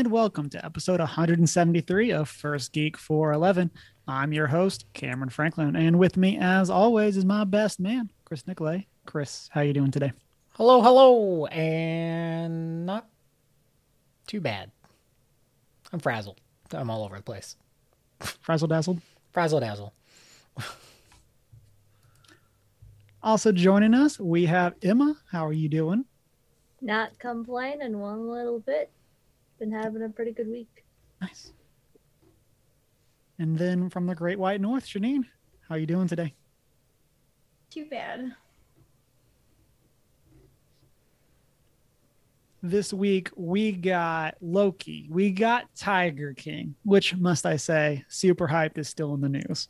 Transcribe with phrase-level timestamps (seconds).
[0.00, 3.70] Hello and welcome to episode 173 of First Geek 411.
[4.08, 8.46] I'm your host, Cameron Franklin, and with me, as always, is my best man, Chris
[8.46, 8.86] Nicolay.
[9.04, 10.14] Chris, how are you doing today?
[10.52, 13.10] Hello, hello, and not
[14.26, 14.70] too bad.
[15.92, 16.40] I'm frazzled.
[16.72, 17.56] I'm all over the place.
[18.40, 19.02] Frazzle dazzled.
[19.32, 19.92] Frazzle dazzle.
[23.22, 25.14] Also joining us, we have Emma.
[25.30, 26.06] How are you doing?
[26.80, 28.90] Not complaining one little bit.
[29.60, 30.84] Been having a pretty good week.
[31.20, 31.52] Nice.
[33.38, 35.24] And then from the Great White North, Janine,
[35.68, 36.34] how are you doing today?
[37.70, 38.32] Too bad.
[42.62, 48.78] This week we got Loki, we got Tiger King, which must I say, super hyped
[48.78, 49.68] is still in the news.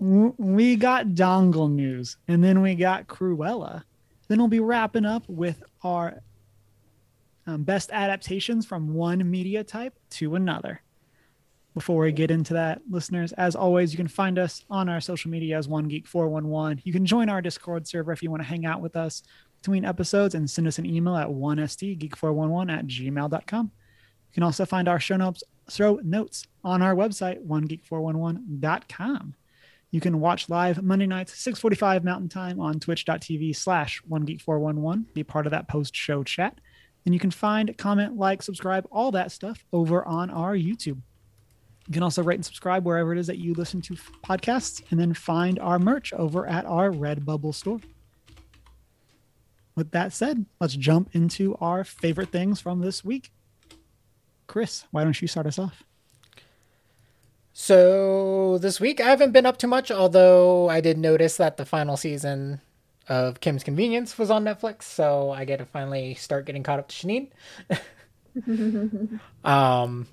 [0.38, 3.82] We got Dongle news, and then we got Cruella.
[4.28, 6.22] Then we'll be wrapping up with our
[7.46, 10.82] um, best adaptations from one media type to another.
[11.74, 15.30] Before we get into that, listeners, as always, you can find us on our social
[15.30, 16.80] media as One Geek 411.
[16.84, 19.22] You can join our Discord server if you want to hang out with us
[19.60, 23.66] between episodes and send us an email at 1stgeek411 at gmail.com.
[23.66, 29.34] You can also find our show notes, show notes on our website, onegeek411.com.
[29.90, 35.12] You can watch live Monday nights, 645 Mountain Time on twitch.tv slash onegeek411.
[35.14, 36.58] Be part of that post-show chat.
[37.06, 40.98] And you can find, comment, like, subscribe, all that stuff over on our YouTube.
[41.86, 44.98] You can also rate and subscribe wherever it is that you listen to podcasts, and
[44.98, 47.78] then find our merch over at our Redbubble store.
[49.76, 53.30] With that said, let's jump into our favorite things from this week.
[54.48, 55.84] Chris, why don't you start us off?
[57.52, 61.64] So this week I haven't been up too much, although I did notice that the
[61.64, 62.60] final season
[63.08, 66.88] of Kim's Convenience was on Netflix, so I get to finally start getting caught up
[66.88, 67.30] to Shanine.
[69.44, 70.06] um,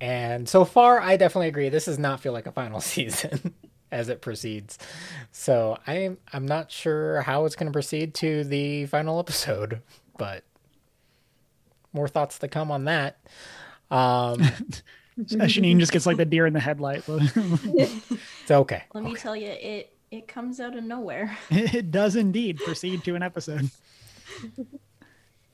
[0.00, 1.68] and so far, I definitely agree.
[1.68, 3.54] This does not feel like a final season
[3.92, 4.78] as it proceeds.
[5.32, 9.82] So I'm I'm not sure how it's going to proceed to the final episode,
[10.18, 10.44] but
[11.92, 13.18] more thoughts to come on that.
[13.90, 14.40] Um,
[15.20, 17.02] Shanine just gets like the deer in the headlight.
[17.06, 18.84] it's okay.
[18.94, 21.36] Let me tell you, it it comes out of nowhere.
[21.50, 23.70] it does indeed proceed to an episode.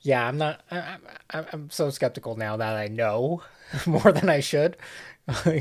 [0.00, 0.60] Yeah, I'm not.
[0.70, 0.98] I,
[1.30, 3.42] I, I'm so skeptical now that I know
[3.86, 4.76] more than I should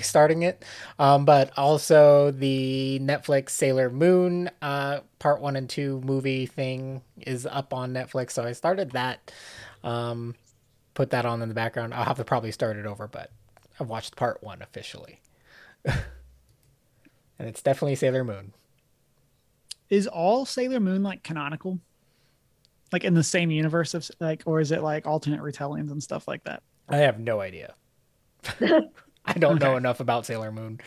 [0.01, 0.63] starting it.
[0.99, 7.45] Um, but also the Netflix Sailor Moon uh, part one and two movie thing is
[7.45, 9.31] up on Netflix, so I started that.
[9.83, 10.35] Um,
[10.93, 11.93] put that on in the background.
[11.93, 13.31] I'll have to probably start it over, but
[13.79, 15.19] I've watched part one officially,
[15.85, 15.97] and
[17.39, 18.53] it's definitely Sailor Moon.
[19.89, 21.79] Is all Sailor Moon like canonical?
[22.91, 26.27] Like in the same universe of like, or is it like alternate retellings and stuff
[26.27, 26.63] like that?
[26.87, 27.73] I have no idea.
[29.25, 29.59] I don't Okay.
[29.59, 30.79] know enough about Sailor Moon.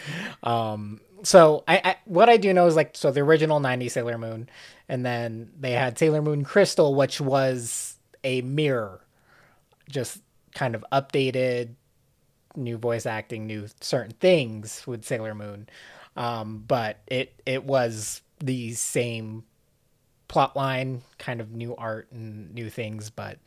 [0.42, 4.18] Um, so I, I what I do know is like so the original '90s Sailor
[4.18, 4.48] Moon,
[4.88, 9.00] and then they had Sailor Moon Crystal, which was a mirror,
[9.90, 10.22] just
[10.54, 11.74] kind of updated,
[12.56, 15.68] new voice acting, new certain things with Sailor Moon,
[16.16, 19.44] um, but it it was the same
[20.28, 23.38] plot line, kind of new art and new things, but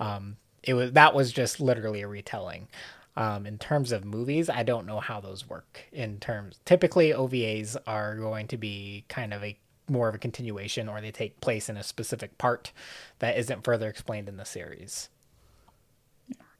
[0.00, 2.68] um, it was that was just literally a retelling.
[3.16, 5.84] Um, in terms of movies, I don't know how those work.
[5.92, 9.56] In terms, typically OVAs are going to be kind of a
[9.88, 12.72] more of a continuation, or they take place in a specific part
[13.20, 15.10] that isn't further explained in the series.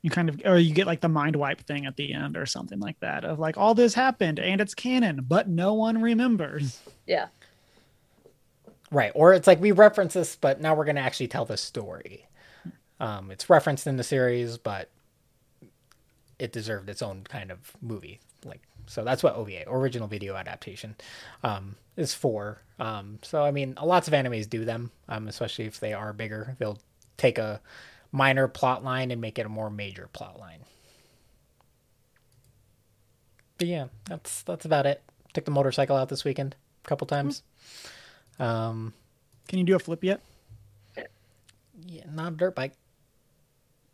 [0.02, 2.44] You kind of, or you get like the mind wipe thing at the end or
[2.44, 6.80] something like that of like all this happened and it's canon, but no one remembers.
[7.06, 7.28] Yeah.
[8.94, 9.10] Right.
[9.16, 12.28] Or it's like we reference this, but now we're going to actually tell the story.
[13.00, 14.88] Um, it's referenced in the series, but
[16.38, 18.20] it deserved its own kind of movie.
[18.44, 20.94] Like, so that's what OVA, original video adaptation,
[21.42, 22.62] um, is for.
[22.78, 26.54] Um, so, I mean, lots of animes do them, um, especially if they are bigger.
[26.60, 26.78] They'll
[27.16, 27.60] take a
[28.12, 30.60] minor plot line and make it a more major plot line.
[33.58, 35.02] But yeah, that's that's about it.
[35.32, 36.54] Took the motorcycle out this weekend
[36.84, 37.42] a couple times.
[38.38, 38.92] Um,
[39.48, 40.20] Can you do a flip yet?
[41.86, 42.72] yeah, not a dirt bike.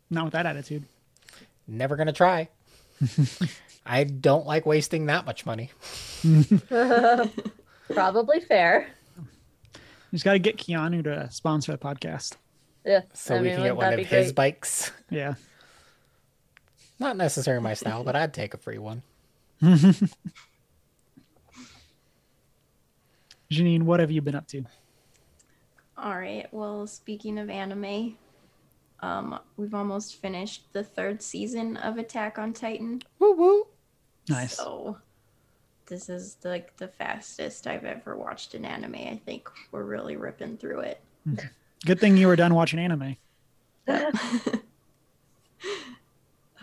[0.09, 0.83] Not with that attitude.
[1.67, 2.49] Never gonna try.
[3.85, 5.71] I don't like wasting that much money.
[7.93, 8.87] Probably fair.
[9.75, 12.33] You just got to get Keanu to sponsor the podcast.
[12.85, 13.01] Yeah.
[13.13, 14.35] So I we mean, can get wouldn't one that of be his great?
[14.35, 14.91] bikes.
[15.09, 15.33] Yeah.
[16.99, 19.01] Not necessarily my style, but I'd take a free one.
[23.51, 24.63] Janine, what have you been up to?
[25.97, 26.47] All right.
[26.51, 28.17] Well, speaking of anime,
[29.03, 33.01] Um, we've almost finished the third season of Attack on Titan.
[33.17, 33.67] Woo woo.
[34.29, 34.55] Nice.
[34.57, 34.97] So
[35.87, 38.93] this is like the fastest I've ever watched an anime.
[38.95, 41.03] I think we're really ripping through it.
[41.83, 43.17] Good thing you were done watching anime.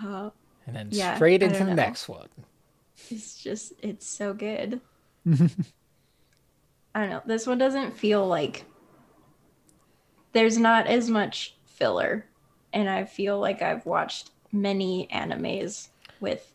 [0.01, 0.31] Uh,
[0.67, 1.75] And then Yeah, straight into the know.
[1.75, 2.29] next one.
[3.11, 4.81] it's just it's so good.
[6.99, 7.23] I don't know.
[7.25, 8.65] This one doesn't feel like
[10.33, 12.27] there's not as much filler,
[12.73, 16.53] and I feel like I've watched many animes with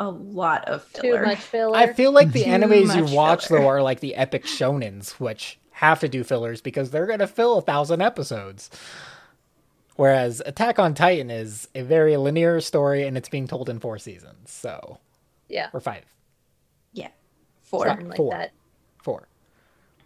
[0.00, 1.02] a lot of filler.
[1.02, 1.26] Too filler.
[1.26, 1.76] much filler.
[1.76, 3.60] I feel like the Too animes you watch filler.
[3.60, 7.58] though are like the epic shonens, which have to do fillers because they're gonna fill
[7.58, 8.70] a thousand episodes.
[9.94, 13.98] Whereas Attack on Titan is a very linear story and it's being told in four
[13.98, 14.50] seasons.
[14.50, 14.98] So
[15.48, 16.04] yeah, or five.
[16.92, 17.10] Yeah,
[17.62, 17.86] four.
[17.86, 18.32] something like Four.
[18.32, 18.50] that.
[19.04, 19.28] Four.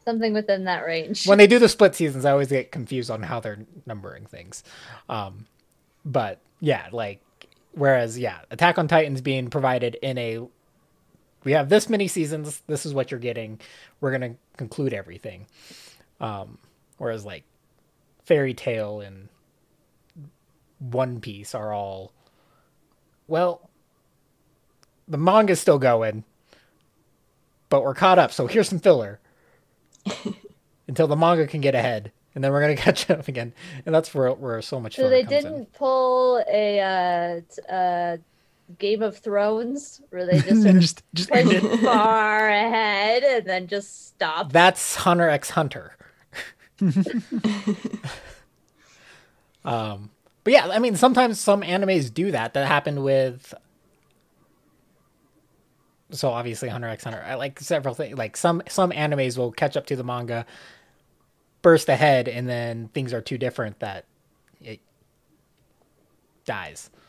[0.08, 1.26] Something within that range.
[1.26, 4.64] When they do the split seasons, I always get confused on how they're numbering things.
[5.06, 5.44] Um
[6.02, 7.20] but yeah, like
[7.72, 10.40] whereas yeah, Attack on Titan's being provided in a
[11.44, 13.60] we have this many seasons, this is what you're getting.
[14.00, 15.46] We're gonna conclude everything.
[16.22, 16.56] Um
[16.96, 17.44] whereas like
[18.24, 19.28] Fairy Tail and
[20.78, 22.12] One Piece are all
[23.26, 23.68] well
[25.06, 26.24] the manga's still going,
[27.68, 29.20] but we're caught up, so here's some filler.
[30.86, 32.12] Until the manga can get ahead.
[32.34, 33.52] And then we're gonna catch up again.
[33.86, 35.66] And that's where where so much so they didn't in.
[35.66, 38.16] pull a uh, t- uh,
[38.78, 41.30] Game of Thrones where they just sort and of just just
[41.82, 44.52] far ahead and then just stop.
[44.52, 45.96] That's Hunter x Hunter.
[49.64, 50.10] um,
[50.44, 52.54] but yeah, I mean, sometimes some animes do that.
[52.54, 53.54] That happened with.
[56.10, 57.22] So obviously, Hunter x Hunter.
[57.26, 58.16] I like several things.
[58.16, 60.46] Like some some animes will catch up to the manga,
[61.62, 64.04] burst ahead, and then things are too different that
[64.60, 64.80] it
[66.44, 66.90] dies.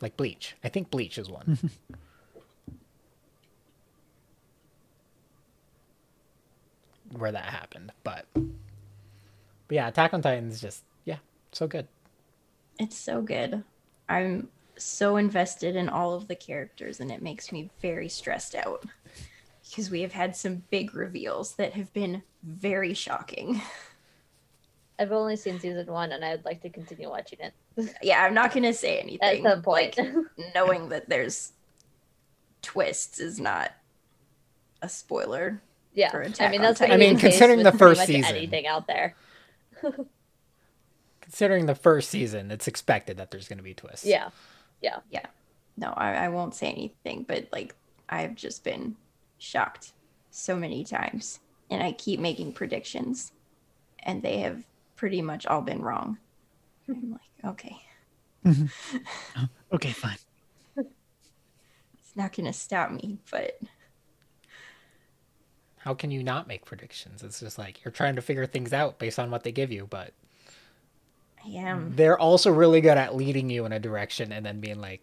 [0.00, 0.56] Like Bleach.
[0.62, 1.56] I think Bleach is one.
[7.18, 7.92] where that happened.
[8.02, 8.44] But but
[9.70, 11.18] yeah, Attack on Titan is just yeah,
[11.52, 11.88] so good.
[12.78, 13.62] It's so good.
[14.08, 18.84] I'm so invested in all of the characters, and it makes me very stressed out
[19.68, 23.60] because we have had some big reveals that have been very shocking.
[24.98, 27.52] I've only seen season one and I'd like to continue watching it
[28.02, 29.18] Yeah, I'm not gonna say anything.
[29.22, 29.50] at anything.
[29.50, 29.98] some point.
[29.98, 30.14] Like,
[30.54, 31.52] knowing that there's
[32.62, 33.72] twists is not
[34.82, 35.60] a spoiler.
[35.94, 36.78] yeah, for I mean that's.
[36.78, 36.92] gonna Titan.
[36.92, 38.36] I mean, considering the first season.
[38.36, 39.14] anything out there.
[41.20, 44.04] Considering the first season, it's expected that there's going to be twists.
[44.06, 44.28] Yeah,
[44.84, 45.26] Yeah yeah
[45.76, 47.74] no, I, I won't say anything, but like
[48.08, 48.96] I've just been
[49.38, 49.92] shocked
[50.30, 51.40] so many times,
[51.70, 53.32] and I keep making predictions,
[54.00, 54.62] and they have
[54.96, 56.18] pretty much all been wrong.
[56.88, 57.12] I'm
[57.44, 57.76] like, okay,
[58.46, 59.44] mm-hmm.
[59.72, 60.18] Okay, fine.
[60.76, 63.58] it's not gonna stop me, but
[65.78, 67.22] How can you not make predictions?
[67.22, 69.86] It's just like you're trying to figure things out based on what they give you,
[69.88, 70.12] but
[71.44, 71.92] I am.
[71.94, 75.00] they're also really good at leading you in a direction and then being like,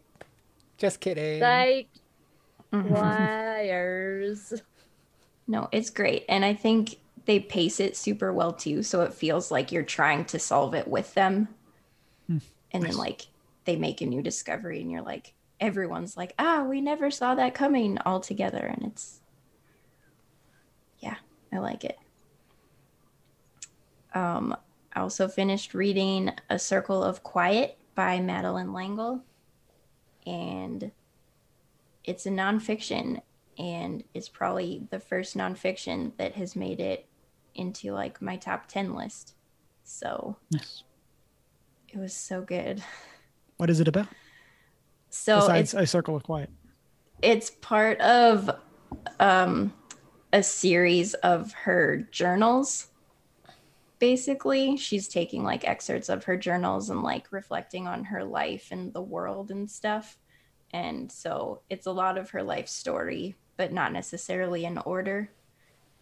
[0.77, 1.39] just kidding.
[1.39, 1.89] psych
[2.71, 2.89] Mhm.
[2.89, 4.53] wires.
[5.47, 6.25] No, it's great.
[6.29, 8.81] And I think they pace it super well too.
[8.83, 11.49] So it feels like you're trying to solve it with them.
[12.73, 13.27] And then, like,
[13.65, 17.53] they make a new discovery, and you're like, everyone's like, ah, we never saw that
[17.53, 18.65] coming all together.
[18.65, 19.19] And it's,
[20.99, 21.17] yeah,
[21.51, 21.99] I like it.
[24.15, 24.55] Um,
[24.93, 29.23] I also finished reading A Circle of Quiet by Madeleine L'Engle.
[30.25, 30.91] And
[32.03, 33.21] it's a nonfiction
[33.57, 37.05] and it's probably the first nonfiction that has made it
[37.55, 39.35] into like my top 10 list.
[39.83, 40.83] So Yes.
[41.89, 42.83] it was so good.
[43.57, 44.07] What is it about?
[45.09, 46.49] So Besides it's a circle of quiet.
[47.21, 48.49] it's part of
[49.19, 49.73] um
[50.33, 52.87] a series of her journals.
[54.01, 58.91] Basically, she's taking like excerpts of her journals and like reflecting on her life and
[58.91, 60.17] the world and stuff.
[60.73, 65.29] And so it's a lot of her life story, but not necessarily in order.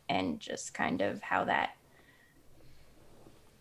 [0.07, 1.71] And just kind of how that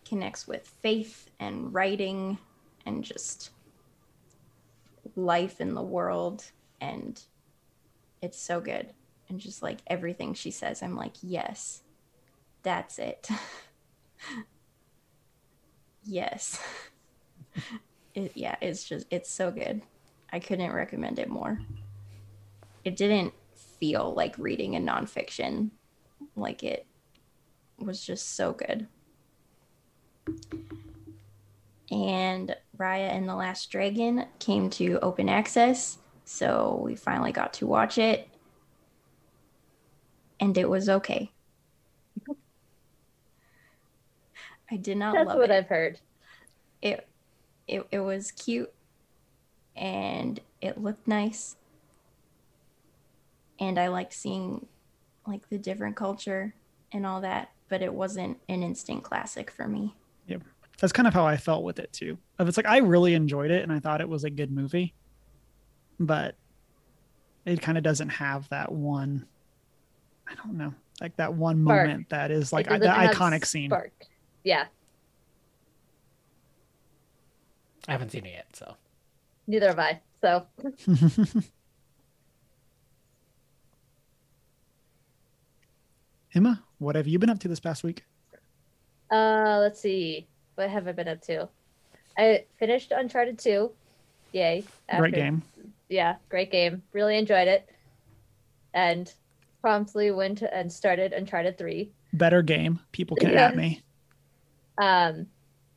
[0.07, 2.37] connects with faith and writing
[2.85, 3.49] and just
[5.17, 6.49] life in the world.
[6.79, 7.21] And
[8.21, 8.93] it's so good.
[9.27, 11.81] And just like everything she says, I'm like, yes,
[12.63, 13.27] that's it.
[16.03, 16.59] yes.
[18.15, 19.83] It, yeah, it's just, it's so good.
[20.33, 21.59] I couldn't recommend it more.
[22.83, 23.33] It didn't
[23.79, 25.69] feel like reading a nonfiction,
[26.35, 26.87] like it
[27.77, 28.87] was just so good.
[31.91, 37.67] and Raya and the Last Dragon came to open access, so we finally got to
[37.67, 38.27] watch it,
[40.39, 41.31] and it was okay.
[44.71, 45.53] I did not That's love what it.
[45.53, 45.99] I've heard.
[46.81, 47.07] it
[47.67, 48.71] it it was cute
[49.75, 51.55] and it looked nice
[53.59, 54.65] and i liked seeing
[55.27, 56.53] like the different culture
[56.91, 59.93] and all that but it wasn't an instant classic for me
[60.27, 60.41] Yep.
[60.79, 62.17] That's kind of how I felt with it too.
[62.37, 64.93] Of it's like I really enjoyed it and I thought it was a good movie,
[65.99, 66.35] but
[67.45, 69.25] it kind of doesn't have that one.
[70.27, 70.71] I don't know,
[71.01, 71.87] like that one Spark.
[71.87, 73.71] moment that is like It I, the iconic scene.
[73.71, 73.91] Spark.
[74.43, 74.65] Yeah,
[77.87, 78.75] I haven't seen it yet, so
[79.47, 80.01] neither have I.
[80.21, 80.45] So
[86.33, 88.03] Emma, what have you been up to this past week?
[89.11, 90.27] Uh, let's see.
[90.55, 91.49] What have I been up to?
[92.17, 93.71] I finished Uncharted 2.
[94.33, 94.63] Yay.
[94.97, 95.41] Great game.
[95.89, 96.83] Yeah, great game.
[96.93, 97.67] Really enjoyed it.
[98.73, 99.11] And
[99.61, 101.89] promptly went and started Uncharted 3.
[102.13, 102.79] Better game.
[102.91, 103.47] People can Yeah.
[103.47, 103.81] at me.
[104.79, 105.27] Um,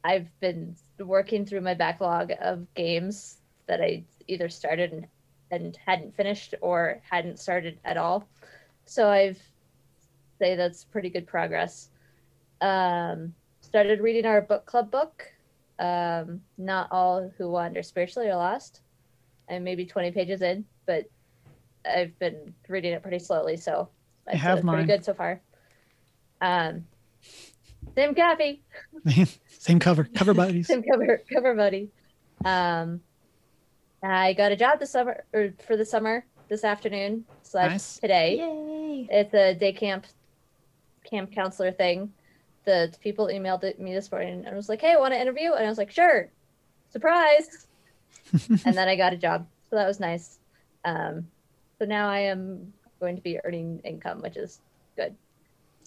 [0.04, 5.06] I've been working through my backlog of games that I either started and,
[5.50, 8.28] and hadn't finished or hadn't started at all.
[8.84, 9.40] So I've
[10.38, 11.90] say that's pretty good progress.
[12.60, 15.24] Um, started reading our book club book.
[15.78, 18.80] Um, not all who wander spiritually are lost.
[19.48, 21.04] I'm maybe 20 pages in, but
[21.84, 23.88] I've been reading it pretty slowly, so
[24.28, 24.76] I have mine.
[24.76, 25.40] pretty good so far.
[26.40, 26.84] Um,
[27.94, 28.62] same copy.
[29.58, 30.04] Same cover.
[30.04, 30.66] Cover buddies.
[30.66, 31.88] Same cover cover buddy.
[32.44, 33.00] Um,
[34.02, 37.98] I got a job this summer or for the summer this afternoon slash Nice.
[37.98, 38.36] today.
[38.38, 40.06] yay It's a day camp
[41.08, 42.12] camp counselor thing.
[42.64, 45.64] The people emailed it me this morning and was like, "Hey, want to interview?" And
[45.64, 46.28] I was like, "Sure."
[46.90, 47.66] Surprise!
[48.32, 50.38] and then I got a job, so that was nice.
[50.84, 51.26] Um,
[51.78, 54.60] so now I am going to be earning income, which is
[54.96, 55.14] good.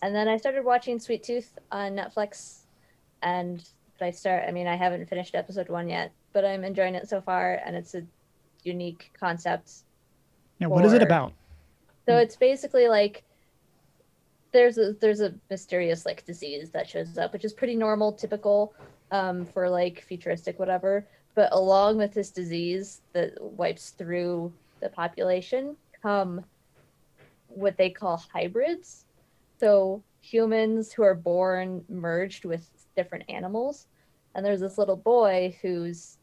[0.01, 2.65] And then I started watching Sweet Tooth on Netflix,
[3.21, 3.67] and
[4.01, 4.43] I start.
[4.47, 7.75] I mean, I haven't finished episode one yet, but I'm enjoying it so far, and
[7.75, 8.03] it's a
[8.63, 9.71] unique concept
[10.59, 11.33] Yeah, what is it about?
[12.07, 13.23] so it's basically like
[14.51, 18.73] there's a there's a mysterious like disease that shows up, which is pretty normal, typical
[19.11, 21.07] um, for like futuristic whatever.
[21.35, 26.45] But along with this disease that wipes through the population come
[27.47, 29.04] what they call hybrids.
[29.59, 33.87] So humans who are born merged with different animals.
[34.33, 36.17] And there's this little boy who's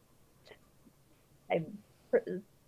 [1.50, 1.62] I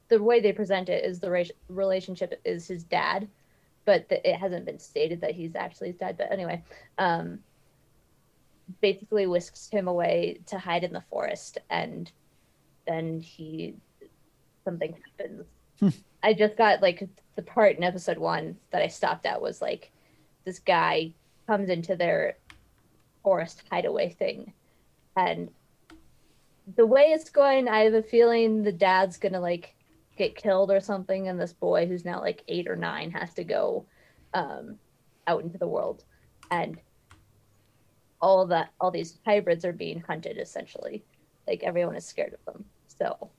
[0.09, 3.29] the way they present it is the ra- relationship is his dad,
[3.85, 6.17] but the, it hasn't been stated that he's actually his dad.
[6.17, 6.63] But anyway,
[6.99, 7.41] um,
[8.81, 12.11] basically whisks him away to hide in the forest, and
[12.87, 13.75] then he
[14.65, 15.47] something happens.
[15.81, 15.89] Hmm.
[16.23, 17.07] I just got like
[17.37, 19.91] the part in episode one that I stopped at was like
[20.45, 21.13] this guy
[21.47, 22.37] comes into their
[23.23, 24.53] forest hideaway thing,
[25.17, 25.51] and
[26.77, 29.75] the way it's going, I have a feeling the dad's gonna like
[30.17, 33.45] get killed or something, and this boy who's now like eight or nine has to
[33.45, 33.87] go
[34.33, 34.79] um,
[35.27, 36.05] out into the world,
[36.51, 36.79] and
[38.21, 41.05] all that, all these hybrids are being hunted essentially.
[41.47, 42.65] Like everyone is scared of them.
[42.87, 43.31] So,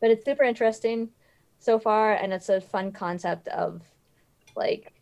[0.00, 1.10] but it's super interesting
[1.60, 3.82] so far, and it's a fun concept of
[4.56, 4.92] like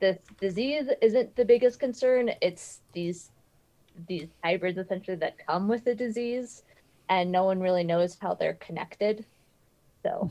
[0.00, 2.30] this disease isn't the biggest concern.
[2.40, 3.30] It's these
[4.06, 6.62] these hybrids essentially that come with the disease
[7.08, 9.24] and no one really knows how they're connected.
[10.04, 10.30] So,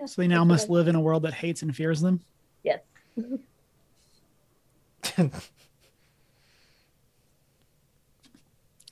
[0.00, 2.20] Yeah, So they now must I- live in a world that hates and fears them.
[2.62, 2.80] Yes.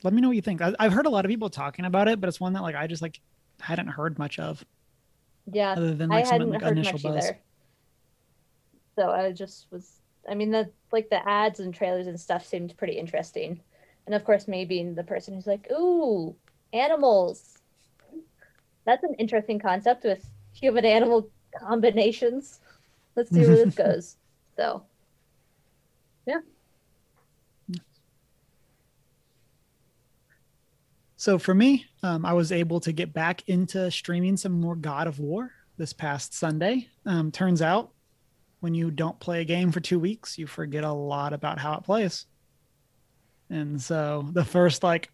[0.03, 0.61] Let me know what you think.
[0.61, 2.75] I, I've heard a lot of people talking about it, but it's one that like
[2.75, 3.19] I just like
[3.59, 4.63] hadn't heard much of,
[5.51, 7.25] Yeah, other than I like some hadn't like, heard initial much buzz.
[7.25, 7.39] either.
[8.97, 10.01] So I just was.
[10.27, 13.61] I mean, the like the ads and trailers and stuff seemed pretty interesting,
[14.07, 16.35] and of course, me being the person who's like, "Ooh,
[16.73, 17.59] animals."
[18.85, 22.59] That's an interesting concept with human animal combinations.
[23.15, 24.15] Let's see where this goes.
[24.55, 24.83] So,
[26.25, 26.39] yeah.
[31.17, 35.07] So for me, um, I was able to get back into streaming some more God
[35.07, 36.87] of War this past Sunday.
[37.05, 37.91] Um, turns out,
[38.59, 41.73] when you don't play a game for two weeks, you forget a lot about how
[41.75, 42.25] it plays.
[43.49, 45.09] And so the first like,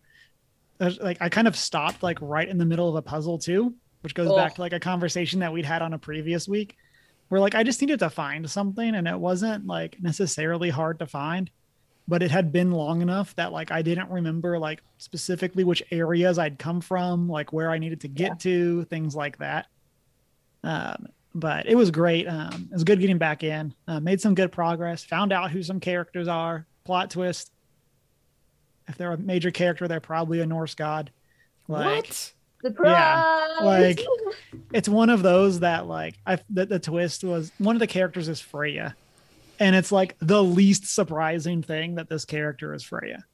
[0.79, 4.15] like I kind of stopped like right in the middle of a puzzle too, which
[4.15, 6.75] goes back to like a conversation that we'd had on a previous week,
[7.29, 11.07] where like I just needed to find something, and it wasn't like necessarily hard to
[11.07, 11.49] find.
[12.07, 16.37] but it had been long enough that like I didn't remember like specifically which areas
[16.37, 19.67] I'd come from, like where I needed to get to, things like that.
[20.63, 22.27] Um, but it was great.
[22.27, 23.73] Um, it was good getting back in.
[23.87, 25.03] Uh, made some good progress.
[25.05, 26.65] Found out who some characters are.
[26.83, 27.51] Plot twist:
[28.87, 31.11] if they're a major character, they're probably a Norse god.
[31.67, 32.33] Like, what?
[32.65, 33.61] Surprise!
[33.61, 33.99] like
[34.73, 38.29] it's one of those that like I the, the twist was one of the characters
[38.29, 38.95] is Freya,
[39.59, 43.25] and it's like the least surprising thing that this character is Freya.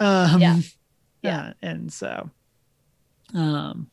[0.00, 0.60] Um, Yeah.
[1.22, 2.30] yeah, and so,
[3.34, 3.90] um,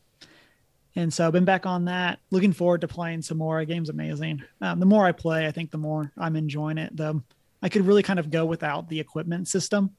[0.96, 2.20] and so I've been back on that.
[2.30, 3.58] Looking forward to playing some more.
[3.60, 4.42] The game's amazing.
[4.60, 6.96] Um, the more I play, I think the more I'm enjoying it.
[6.96, 7.20] The
[7.62, 9.90] I could really kind of go without the equipment system.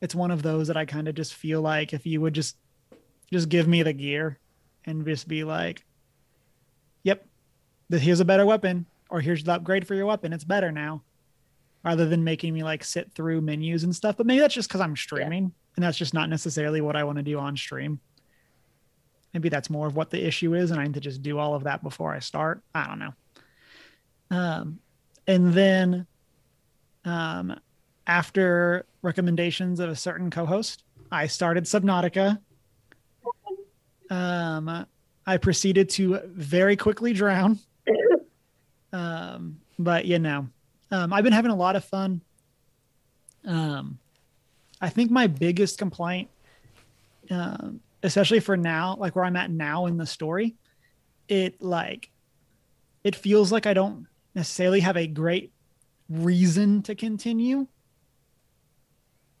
[0.00, 2.56] It's one of those that I kind of just feel like if you would just
[3.32, 4.38] just give me the gear
[4.84, 5.84] and just be like,
[7.02, 7.26] "Yep,
[7.90, 10.32] here's a better weapon," or "Here's the upgrade for your weapon.
[10.32, 11.02] It's better now,"
[11.84, 14.16] rather than making me like sit through menus and stuff.
[14.16, 17.18] But maybe that's just because I'm streaming, and that's just not necessarily what I want
[17.18, 18.00] to do on stream.
[19.34, 21.54] Maybe that's more of what the issue is, and I need to just do all
[21.54, 22.62] of that before I start.
[22.74, 23.14] I don't know.
[24.30, 24.78] Um,
[25.26, 26.06] and then,
[27.04, 27.58] um,
[28.06, 32.38] after recommendations of a certain co-host, I started Subnautica.
[34.10, 34.86] Um,
[35.26, 37.58] I proceeded to very quickly drown.
[38.92, 40.46] Um, but you know,
[40.90, 42.20] um, I've been having a lot of fun.
[43.44, 43.98] Um,
[44.80, 46.28] I think my biggest complaint,
[48.04, 50.54] especially for now, like where I'm at now in the story,
[51.28, 52.10] it like,
[53.02, 55.52] it feels like I don't necessarily have a great
[56.08, 57.66] reason to continue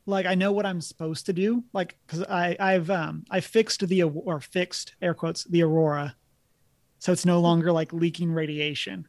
[0.06, 3.86] like I know what I'm supposed to do, like because I I've um I fixed
[3.86, 6.14] the or fixed air quotes the aurora,
[6.98, 9.08] so it's no longer like leaking radiation.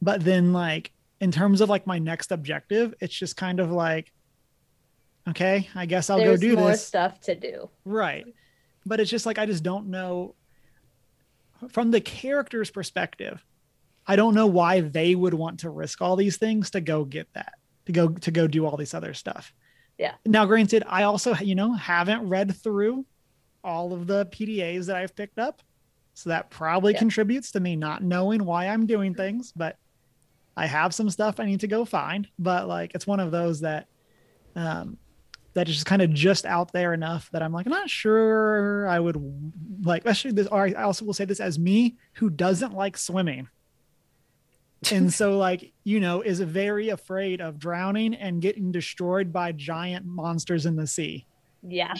[0.00, 4.12] But then like in terms of like my next objective, it's just kind of like,
[5.28, 6.86] okay, I guess I'll There's go do more this.
[6.86, 7.68] stuff to do.
[7.84, 8.26] Right.
[8.84, 10.34] But it's just like I just don't know
[11.70, 13.44] from the character's perspective.
[14.06, 17.26] I don't know why they would want to risk all these things to go get
[17.34, 17.54] that,
[17.86, 19.52] to go to go do all this other stuff.
[19.98, 20.12] Yeah.
[20.24, 23.04] Now granted, I also, you know, haven't read through
[23.64, 25.62] all of the PDAs that I've picked up.
[26.14, 27.00] So that probably Yeah.
[27.00, 29.76] contributes to me not knowing why I'm doing things, but
[30.56, 33.60] I have some stuff I need to go find, but like it's one of those
[33.60, 33.88] that
[34.54, 34.98] um
[35.56, 38.86] that is just kind of just out there enough that I'm like, I'm not sure
[38.86, 39.16] I would
[39.82, 40.46] like, especially this.
[40.48, 43.48] Or I also will say this as me who doesn't like swimming.
[44.92, 50.04] and so, like, you know, is very afraid of drowning and getting destroyed by giant
[50.04, 51.24] monsters in the sea.
[51.62, 51.94] Yeah,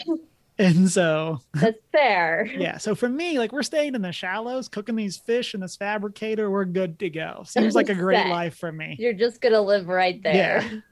[0.59, 2.45] And so, that's fair.
[2.45, 2.77] yeah.
[2.77, 6.51] So for me, like, we're staying in the shallows, cooking these fish in this fabricator.
[6.51, 7.41] We're good to go.
[7.47, 8.95] Seems like a great life for me.
[8.99, 10.83] You're just gonna live right there.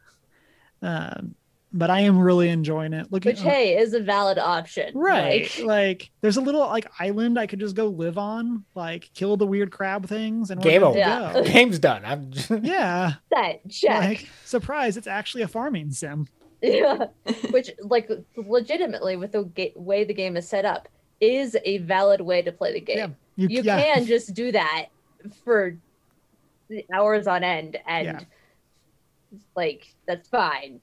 [0.81, 1.09] Yeah.
[1.13, 1.35] Um,
[1.77, 3.11] but I am really enjoying it.
[3.11, 4.97] Looking, Which hey is a valid option.
[4.97, 9.11] right Like, like, there's a little like island i could just go live on like
[9.13, 10.97] kill the weird crab things and Game over.
[10.97, 11.33] Yeah.
[11.33, 11.43] go.
[11.51, 12.03] Game's done.
[12.05, 13.99] I'm just, yeah that check.
[14.03, 16.27] like surprise it's actually a farming sim
[16.61, 17.07] yeah.
[17.51, 20.87] Which like legitimately with the ga- way the game is set up
[21.19, 22.97] is a valid way to play the game.
[22.97, 23.79] yeah you, you yeah.
[23.95, 24.87] can just do that
[25.43, 25.77] for
[26.93, 28.19] hours on end and Yeah.
[29.55, 30.79] like that's fine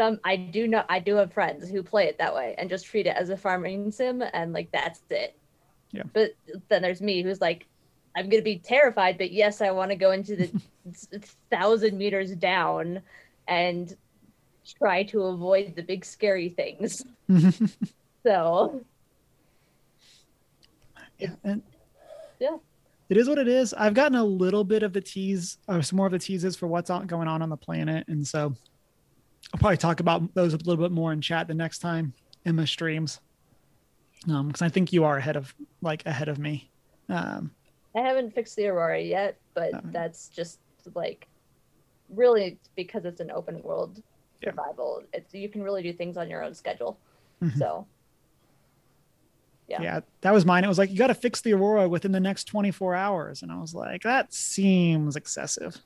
[0.00, 2.86] some i do know i do have friends who play it that way and just
[2.86, 5.38] treat it as a farming sim and like that's it
[5.92, 6.04] Yeah.
[6.14, 6.30] but
[6.70, 7.66] then there's me who's like
[8.16, 10.50] i'm gonna be terrified but yes i want to go into the
[11.50, 13.02] thousand meters down
[13.46, 13.94] and
[14.78, 17.04] try to avoid the big scary things
[18.26, 18.80] so
[21.18, 21.62] Yeah, and
[22.38, 22.56] Yeah.
[23.10, 25.98] it is what it is i've gotten a little bit of the tease or some
[25.98, 28.54] more of the teases for what's on, going on on the planet and so
[29.52, 32.12] i'll probably talk about those a little bit more in chat the next time
[32.46, 33.20] emma streams
[34.28, 36.70] um because i think you are ahead of like ahead of me
[37.08, 37.50] um
[37.92, 40.60] I haven't fixed the Aurora yet, but Um, that's just
[40.94, 41.26] like
[42.08, 44.00] really because it's an open world
[44.40, 44.50] Yeah.
[44.50, 45.02] survival.
[45.12, 47.00] It's you can really do things on your own schedule.
[47.42, 47.58] Mhm.
[47.58, 47.88] So
[49.66, 49.82] yeah.
[49.82, 50.00] Yeah.
[50.20, 52.44] that was mine it was like you got to fix the aurora within the next
[52.44, 55.76] 24 hours and i was like that seems excessive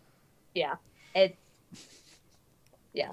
[0.55, 0.75] yeah,
[1.15, 1.37] it's
[2.93, 3.13] yeah.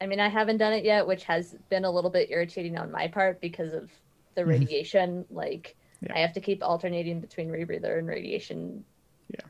[0.00, 2.90] I mean, I haven't done it yet, which has been a little bit irritating on
[2.92, 3.90] my part because of
[4.34, 4.46] the Mhm.
[4.48, 5.24] radiation.
[5.30, 6.14] Like, Yeah.
[6.14, 8.84] I have to keep alternating between rebreather and radiation.
[9.28, 9.46] Yeah.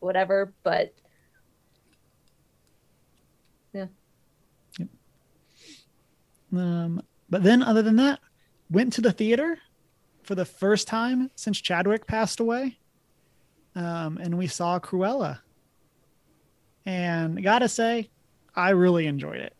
[0.00, 0.92] Whatever, but
[3.72, 3.86] yeah
[6.52, 8.20] um but then other than that
[8.70, 9.58] went to the theater
[10.22, 12.78] for the first time since chadwick passed away
[13.74, 15.40] um and we saw cruella
[16.86, 18.10] and gotta say,
[18.56, 19.54] I really enjoyed it.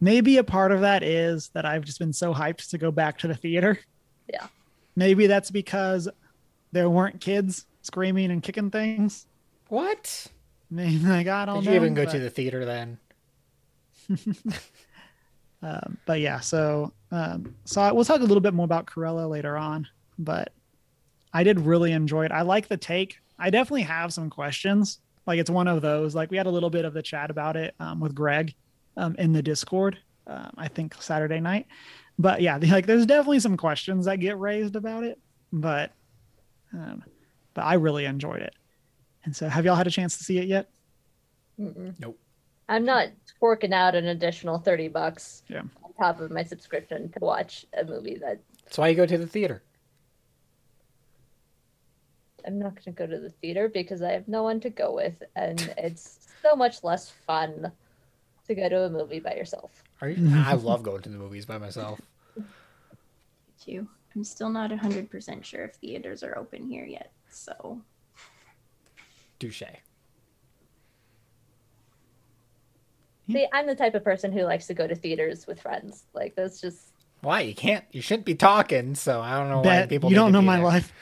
[0.00, 3.18] Maybe a part of that is that I've just been so hyped to go back
[3.18, 3.78] to the theater.
[4.32, 4.46] Yeah.
[4.94, 6.08] Maybe that's because
[6.72, 9.26] there weren't kids screaming and kicking things.
[9.68, 10.26] What?
[10.70, 11.70] Maybe like I don't Did know.
[11.72, 12.98] you even go but- to the theater then?
[15.62, 19.28] Um, but yeah, so um, so I, we'll talk a little bit more about Cruella
[19.28, 19.88] later on.
[20.18, 20.52] But
[21.32, 22.32] I did really enjoy it.
[22.32, 23.18] I like the take.
[23.38, 25.00] I definitely have some questions.
[25.28, 26.14] Like it's one of those.
[26.14, 28.54] Like we had a little bit of the chat about it um, with Greg
[28.96, 29.98] um, in the Discord.
[30.26, 31.66] Um, I think Saturday night.
[32.18, 35.18] But yeah, like there's definitely some questions that get raised about it.
[35.52, 35.92] But
[36.72, 37.04] um,
[37.52, 38.54] but I really enjoyed it.
[39.24, 40.70] And so, have y'all had a chance to see it yet?
[41.60, 41.94] Mm-mm.
[41.98, 42.18] Nope.
[42.70, 43.08] I'm not
[43.40, 45.62] forking out an additional 30 bucks Yeah.
[45.82, 49.18] on top of my subscription to watch a movie that That's why you go to
[49.18, 49.62] the theater.
[52.48, 54.94] I'm not going to go to the theater because I have no one to go
[54.94, 57.70] with, and it's so much less fun
[58.46, 59.84] to go to a movie by yourself.
[60.00, 60.32] Are you?
[60.46, 62.00] I love going to the movies by myself.
[63.62, 63.86] too.
[64.16, 67.12] I'm still not 100% sure if theaters are open here yet.
[67.28, 67.82] So,
[69.38, 69.62] Touche.
[73.30, 76.04] See, I'm the type of person who likes to go to theaters with friends.
[76.14, 76.78] Like that's just
[77.20, 77.84] Why you can't?
[77.92, 78.94] You shouldn't be talking.
[78.94, 80.08] So I don't know why Bet people.
[80.08, 80.64] you don't know my there.
[80.64, 80.92] life.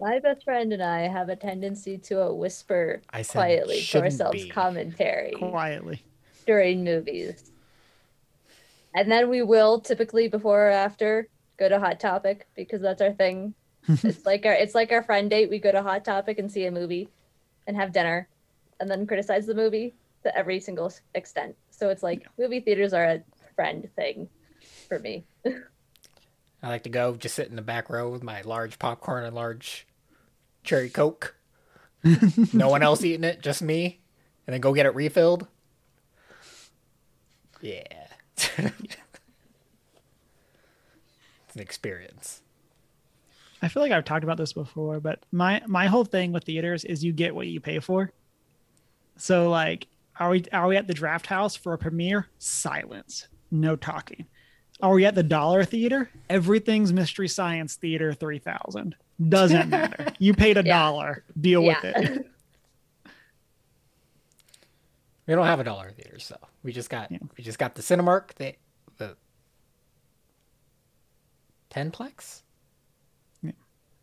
[0.00, 4.00] My best friend and I have a tendency to uh, whisper I said quietly to
[4.00, 4.50] ourselves be.
[4.50, 6.02] commentary Quietly.
[6.46, 7.52] during movies.
[8.94, 11.28] And then we will typically before or after
[11.58, 13.54] go to Hot Topic because that's our thing.
[13.88, 15.50] it's like our it's like our friend date.
[15.50, 17.08] We go to Hot Topic and see a movie
[17.66, 18.28] and have dinner
[18.80, 21.54] and then criticize the movie to every single extent.
[21.70, 24.28] So it's like movie theaters are a friend thing
[24.88, 25.24] for me.
[26.64, 29.36] I like to go just sit in the back row with my large popcorn and
[29.36, 29.86] large
[30.62, 31.36] cherry coke.
[32.54, 34.00] no one else eating it, just me,
[34.46, 35.46] and then go get it refilled.
[37.60, 37.82] Yeah,
[38.36, 38.72] it's an
[41.60, 42.40] experience.
[43.60, 46.86] I feel like I've talked about this before, but my my whole thing with theaters
[46.86, 48.10] is you get what you pay for.
[49.18, 49.86] So like,
[50.18, 52.28] are we are we at the Draft House for a premiere?
[52.38, 54.24] Silence, no talking.
[54.82, 56.10] Are we at the Dollar Theater?
[56.28, 58.96] Everything's Mystery Science Theater three thousand.
[59.28, 60.08] Doesn't matter.
[60.18, 60.78] You paid a Yeah.
[60.78, 61.24] dollar.
[61.40, 62.26] Deal with it.
[65.26, 67.16] We don't have a dollar theater, so we just got Yeah.
[67.38, 68.56] we just got the Cinemark, the
[68.98, 69.16] the
[71.70, 72.42] tenplex.
[73.42, 73.52] Yeah.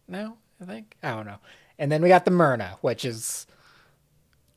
[0.08, 1.38] No, I think I don't know,
[1.78, 3.46] and then we got the Myrna, which is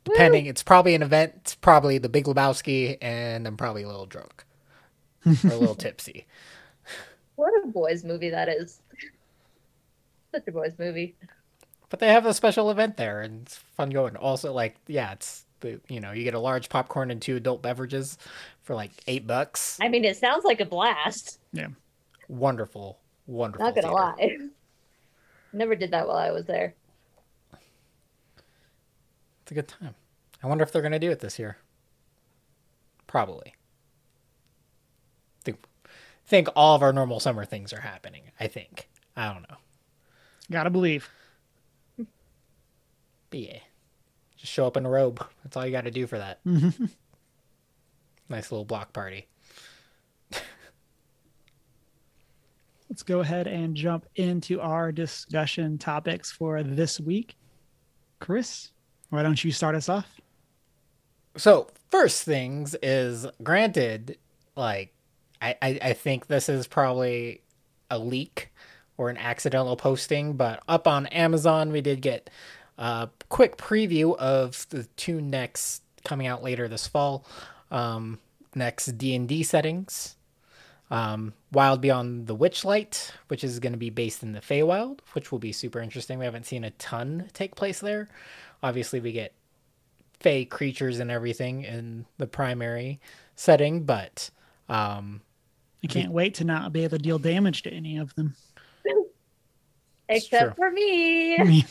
[0.04, 0.46] depending.
[0.46, 1.34] It's probably an event.
[1.36, 4.44] It's probably the Big Lebowski, and I'm probably a little drunk
[5.26, 6.26] or a little tipsy.
[7.36, 8.80] What a boys movie that is.
[10.32, 11.16] Such a boys movie.
[11.88, 14.14] But they have a special event there, and it's fun going.
[14.14, 17.60] Also, like yeah, it's the you know you get a large popcorn and two adult
[17.60, 18.18] beverages
[18.62, 19.78] for like eight bucks.
[19.80, 21.40] I mean, it sounds like a blast.
[21.52, 21.70] Yeah.
[22.28, 23.66] Wonderful, wonderful.
[23.66, 24.38] Not gonna theater.
[24.44, 24.48] lie.
[25.52, 26.74] Never did that while I was there.
[29.42, 29.94] It's a good time.
[30.42, 31.58] I wonder if they're going to do it this year.
[33.06, 33.54] Probably.
[36.26, 38.22] Think, all of our normal summer things are happening.
[38.40, 38.88] I think.
[39.16, 39.56] I don't know.
[40.50, 41.08] Gotta believe.
[41.96, 43.58] But yeah,
[44.36, 45.24] just show up in a robe.
[45.42, 46.40] That's all you got to do for that.
[48.28, 49.26] nice little block party.
[52.88, 57.34] Let's go ahead and jump into our discussion topics for this week.
[58.20, 58.70] Chris,
[59.10, 60.20] why don't you start us off?
[61.36, 64.18] So first things is granted,
[64.54, 64.93] like
[65.44, 67.40] I, I, think this is probably
[67.90, 68.50] a leak
[68.96, 72.30] or an accidental posting, but up on Amazon we did get
[72.78, 77.24] a quick preview of the two next coming out later this fall.
[77.70, 78.18] Um,
[78.54, 80.16] next D and D settings.
[80.90, 85.32] Um, Wild Beyond the Witchlight, which is going to be based in the Feywild, which
[85.32, 86.18] will be super interesting.
[86.18, 88.08] We haven't seen a ton take place there.
[88.62, 89.32] Obviously, we get
[90.20, 93.00] fey creatures and everything in the primary
[93.34, 94.30] setting, but
[94.68, 95.20] um,
[95.84, 98.34] I can't wait to not be able to deal damage to any of them.
[100.08, 101.64] Except for me.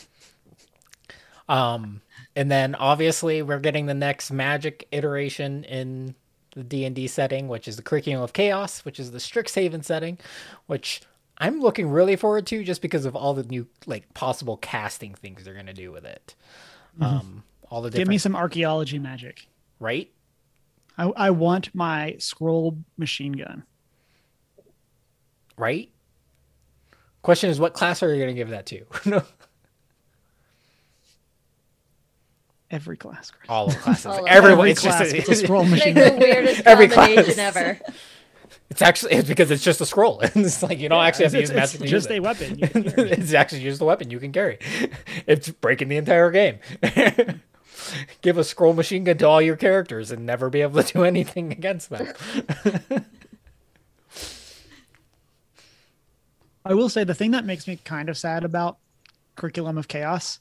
[1.48, 2.00] Um,
[2.36, 6.14] and then obviously we're getting the next magic iteration in
[6.54, 9.84] the D and D setting, which is the Curriculum of Chaos, which is the Strixhaven
[9.84, 10.18] setting,
[10.66, 11.02] which
[11.38, 15.44] I'm looking really forward to just because of all the new like possible casting things
[15.44, 16.34] they're gonna do with it.
[17.00, 19.46] Um, all the give me some archaeology magic.
[19.80, 20.10] right.
[20.96, 23.64] I, I want my scroll machine gun.
[25.56, 25.90] Right?
[27.22, 28.84] Question is, what class are you going to give that to?
[29.06, 29.22] no.
[32.70, 33.30] Every class.
[33.30, 33.48] Chris.
[33.48, 34.06] All of classes.
[34.06, 34.60] All of Everyone.
[34.60, 35.94] Every It's just class a, gets a scroll Like machine.
[35.94, 37.56] the weirdest Every combination class.
[37.56, 37.78] ever.
[38.70, 40.20] It's actually it's because it's just a scroll.
[40.22, 41.82] it's like you don't actually have to use magic.
[41.82, 42.18] it's just it.
[42.18, 42.58] a weapon.
[42.58, 43.10] You can carry.
[43.12, 44.58] it's actually just a weapon you can carry.
[45.26, 46.58] It's breaking the entire game.
[48.22, 51.04] Give a scroll machine gun to all your characters and never be able to do
[51.04, 52.08] anything against them.
[56.64, 58.78] I will say the thing that makes me kind of sad about
[59.36, 60.40] Curriculum of Chaos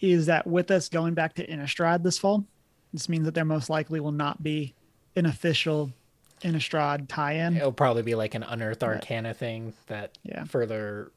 [0.00, 2.44] is that with us going back to Innistrad this fall,
[2.92, 4.74] this means that there most likely will not be
[5.16, 5.90] an official
[6.42, 7.56] Innistrad tie-in.
[7.56, 10.44] It'll probably be like an unearthed arcana thing that Yeah.
[10.44, 11.10] further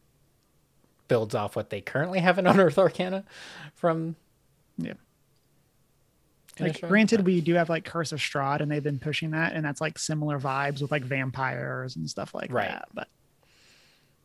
[1.08, 3.24] builds off what they currently have in unearthed arcana
[3.76, 4.16] from
[4.78, 4.94] Yeah.
[6.60, 9.54] Like, granted, but- we do have like Curse of Strahd, and they've been pushing that,
[9.54, 12.70] and that's like similar vibes with like vampires and stuff like Right.
[12.70, 12.88] that.
[12.94, 13.08] But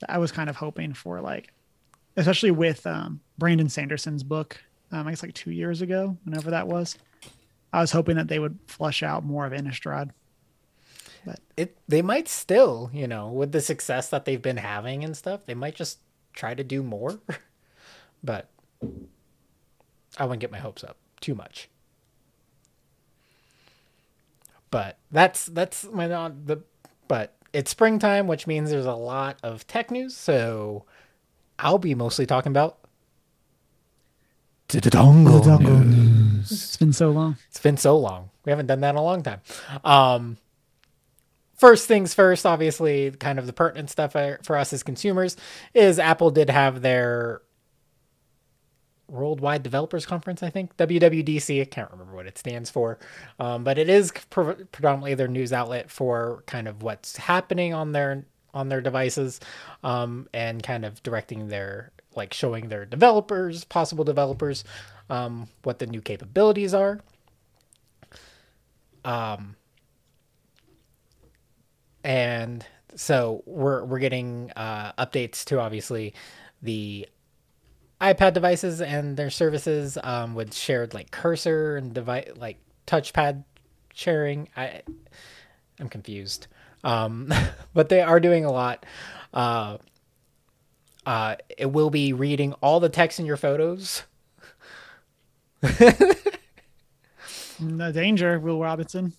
[0.09, 1.53] I was kind of hoping for like,
[2.17, 6.69] especially with um, Brandon Sanderson's book, um, I guess like two years ago, whenever that
[6.69, 6.97] was.
[7.73, 10.11] I was hoping that they would flush out more of Innistrad.
[11.25, 15.17] But it they might still, you know, with the success that they've been having and
[15.17, 15.99] stuff, they might just
[16.33, 17.19] try to do more.
[18.23, 18.49] but
[20.17, 21.69] I wouldn't get my hopes up too much.
[24.71, 26.63] But that's that's my non the
[27.09, 30.85] but it's springtime, which means there's a lot of tech news, so
[31.59, 32.77] I'll be mostly talking about
[34.69, 36.53] dongle news.
[36.53, 37.39] It's been so long.
[37.49, 38.29] It's been so long.
[38.45, 39.41] We haven't done that in a long time.
[39.85, 40.37] Um,
[41.57, 45.39] first things first, obviously, kind of the pertinent stuff for for us as consumers
[45.73, 47.41] is Apple did have their
[49.09, 51.61] Worldwide Developers Conference, I think WWDC.
[51.61, 52.99] I can't remember what it stands for,
[53.39, 57.93] um, but it is pre- predominantly their news outlet for kind of what's happening on
[57.93, 59.41] their on their devices,
[59.85, 64.65] um, and kind of directing their like showing their developers, possible developers,
[65.11, 67.01] um, what the new capabilities are.
[69.05, 69.55] Um,
[72.03, 72.67] and
[72.97, 76.15] so we're we're getting uh, updates to obviously
[76.63, 77.09] the
[78.01, 83.45] iPad devices and their services um, with shared like cursor and device like touchpad
[83.95, 84.49] sharing.
[84.57, 84.83] I
[85.81, 86.47] I'm confused,
[86.85, 87.33] um,
[87.75, 88.85] but they are doing a lot.
[89.33, 89.79] Uh,
[91.05, 94.03] uh, it will be reading all the text in your photos.
[97.59, 99.13] No danger, Will Robinson.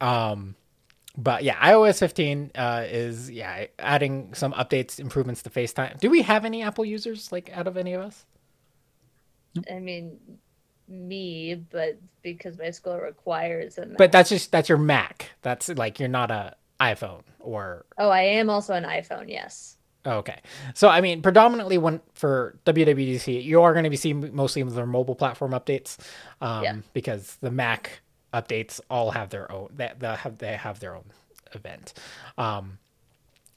[0.00, 0.54] Um,
[1.22, 5.98] but yeah, iOS 15 uh, is yeah adding some updates, improvements to FaceTime.
[6.00, 8.24] Do we have any Apple users like out of any of us?
[9.70, 10.18] I mean,
[10.88, 13.98] me, but because my school requires a Mac.
[13.98, 15.30] But that's just that's your Mac.
[15.42, 19.28] That's like you're not a iPhone or oh, I am also an iPhone.
[19.28, 19.76] Yes.
[20.06, 20.40] okay.
[20.74, 24.86] So I mean, predominantly when for WWDC, you are going to be seeing mostly their
[24.86, 25.98] mobile platform updates,
[26.40, 26.76] um, Yeah.
[26.94, 28.00] because the Mac
[28.32, 31.04] updates all have their own they, they have they have their own
[31.54, 31.92] event.
[32.38, 32.78] Um,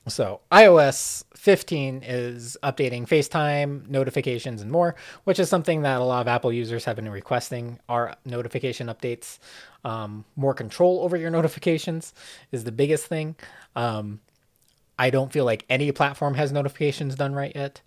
[0.07, 6.19] So iOS 15 is updating FaceTime notifications and more, which is something that a lot
[6.21, 7.79] of Apple users have been requesting.
[7.88, 9.39] Are notification updates,
[9.86, 12.13] um, more control over your notifications
[12.51, 13.36] is the biggest thing.
[13.77, 14.19] Um,
[14.99, 17.81] I don't feel like any platform has notifications done right yet.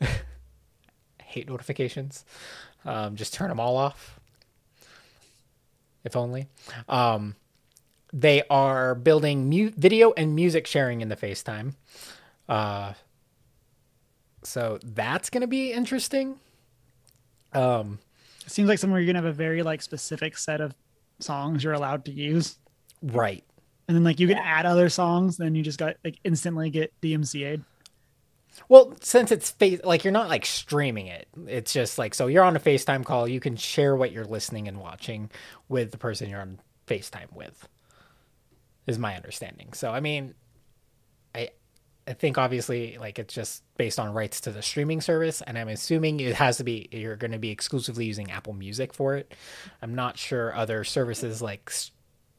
[1.24, 2.24] Hate notifications.
[2.84, 4.20] Um, just turn them all off.
[6.04, 6.48] If only.
[6.88, 7.34] Um,
[8.12, 11.74] they are building mu- video and music sharing in the FaceTime.
[12.48, 12.92] Uh,
[14.42, 16.38] so that's going to be interesting.
[17.52, 17.98] Um,
[18.44, 20.74] It seems like somewhere you're gonna have a very like specific set of
[21.20, 22.58] songs you're allowed to use,
[23.02, 23.42] right.
[23.88, 26.92] and then like you can add other songs, then you just got like instantly get
[27.00, 27.62] DMCA'd.
[28.68, 32.44] Well, since it's face like you're not like streaming it, it's just like so you're
[32.44, 35.30] on a FaceTime call, you can share what you're listening and watching
[35.68, 37.68] with the person you're on FaceTime with.
[38.86, 39.72] Is my understanding.
[39.72, 40.34] So I mean,
[41.34, 41.50] I
[42.06, 45.68] I think obviously like it's just based on rights to the streaming service, and I'm
[45.68, 49.34] assuming it has to be you're going to be exclusively using Apple Music for it.
[49.80, 51.70] I'm not sure other services like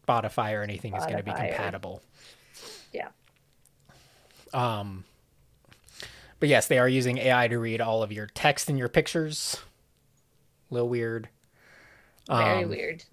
[0.07, 2.01] Spotify or anything is going to be compatible.
[2.93, 3.09] Yeah.
[4.53, 5.03] Um,
[6.39, 9.57] but yes, they are using AI to read all of your text and your pictures.
[10.69, 11.29] A little weird.
[12.27, 13.03] Very Um, weird.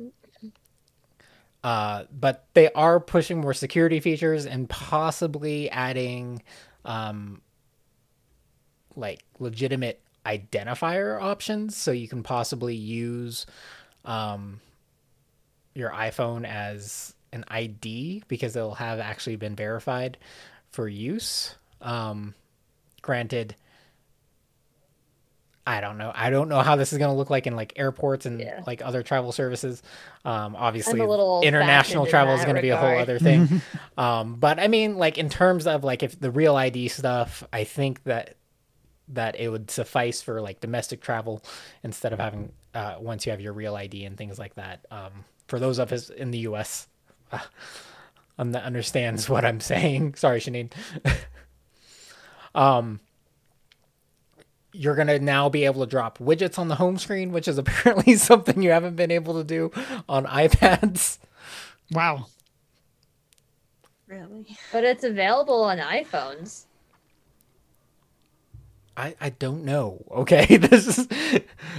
[1.63, 6.43] Uh, but they are pushing more security features and possibly adding,
[6.85, 7.41] um,
[8.97, 13.47] like legitimate identifier options, so you can possibly use,
[14.05, 14.61] um,
[15.75, 20.19] your iPhone as an ID because it'll have actually been verified
[20.71, 21.55] for use.
[21.81, 22.35] Um,
[23.03, 23.57] granted,
[25.65, 26.11] I don't know.
[26.15, 28.63] I don't know how this is going to look like in like airports and Yeah.
[28.67, 29.83] like other travel services.
[30.25, 33.63] Um, obviously, international in travel is going to be a whole other thing.
[33.99, 37.65] um, but I mean, like in terms of like if the real ID stuff, I
[37.65, 38.37] think that
[39.09, 41.45] that it would suffice for like domestic travel
[41.83, 44.85] instead of having uh, once you have your real ID and things like that.
[44.91, 45.13] Um,
[45.47, 46.89] for those of us in the U.S.
[47.31, 47.39] Uh,
[48.39, 50.15] um, that understands what I'm saying.
[50.17, 50.73] Sorry, Shanine.
[52.55, 53.01] Um,
[54.73, 58.17] you're gonna now be able to drop widgets on the home screen, which is apparently
[58.17, 59.71] something you haven't been able to do
[60.09, 61.19] on iPads.
[61.91, 62.27] Wow.
[64.07, 64.57] Really?
[64.73, 66.65] But it's available on iPhones.
[68.95, 70.05] I, I don't know.
[70.11, 71.07] Okay, this is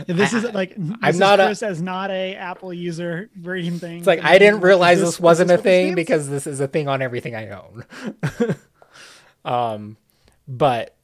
[0.08, 3.78] This I- is like this I'm is not a- as not a Apple user reading
[3.78, 4.00] things.
[4.02, 6.68] It's like I didn't realize is this, wasn't is a thing because this is a
[6.68, 7.86] thing on everything I own.
[9.46, 9.98] um,
[10.48, 10.96] but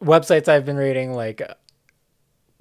[0.00, 1.54] websites I've been reading, like uh,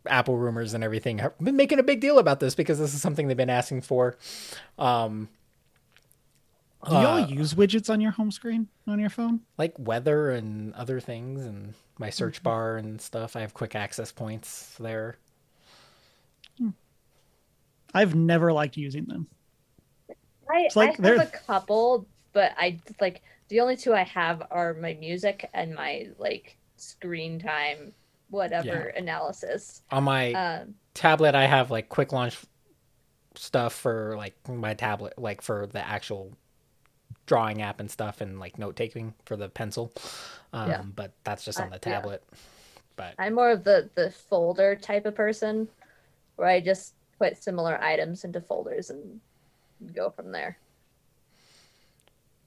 [0.07, 3.01] Apple rumors and everything, have been making a big deal about this because this is
[3.01, 4.17] something they've been asking for.
[4.79, 5.29] Um,
[6.87, 9.41] do y'all uh, use widgets on your home screen on your phone?
[9.57, 12.13] like weather and other things, and my Mm-hmm.
[12.13, 13.35] search bar and stuff.
[13.35, 15.17] I have quick access points there.
[17.93, 19.27] I've never liked using them.
[20.49, 24.03] I, It's like I they're- have a couple, but I like the only two I
[24.03, 27.93] have are my music and my like screen time,
[28.29, 29.81] whatever analysis.
[29.91, 32.37] On my Um, tablet i have like quick launch
[33.35, 36.33] stuff for like my tablet like for the actual
[37.25, 39.91] drawing app and stuff and like note taking for the pencil
[40.51, 40.81] um Yeah.
[40.83, 42.01] but that's just on the yeah.
[42.01, 42.23] tablet
[42.97, 45.67] but I'm more of the the folder type of person,
[46.35, 49.21] where I just put similar items into folders and
[49.95, 50.57] go from there.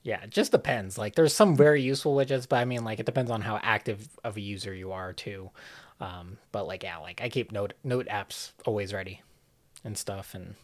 [0.05, 0.97] Yeah it just depends.
[0.97, 4.09] Like there's some very useful widgets but i mean like it depends on how active
[4.23, 5.51] of a user you are too.
[6.01, 9.23] Um but like yeah like i keep note note apps always ready
[9.83, 10.55] and stuff and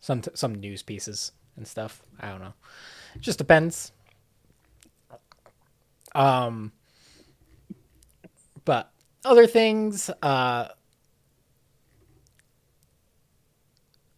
[0.00, 2.02] some some news pieces and stuff.
[2.18, 2.54] I don't know.
[3.14, 3.92] It just depends.
[6.14, 6.72] Um
[8.64, 8.90] but
[9.24, 10.68] other things uh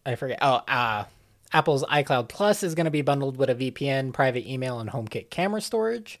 [0.05, 0.39] i forget.
[0.41, 1.05] Oh uh
[1.53, 5.29] apple's icloud plus is going to be bundled with a vpn private email and homekit
[5.29, 6.19] camera storage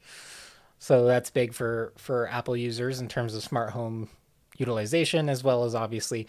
[0.79, 4.09] so that's big for for apple users in terms of smart home
[4.57, 6.27] utilization as well as obviously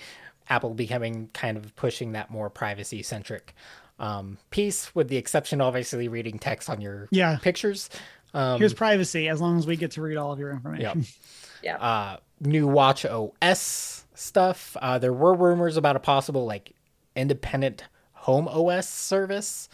[0.49, 3.55] apple becoming kind of pushing that more privacy centric
[3.99, 7.39] um, piece with the exception obviously reading text on your Yeah.
[7.41, 7.89] pictures
[8.33, 11.01] um, Here's privacy as long as we get to read all of your information.
[11.01, 11.07] Yep.
[11.63, 11.77] Yeah.
[11.77, 16.73] uh, new watch os stuff uh, there were rumors about a possible like
[17.17, 17.85] independent
[18.25, 19.69] home os service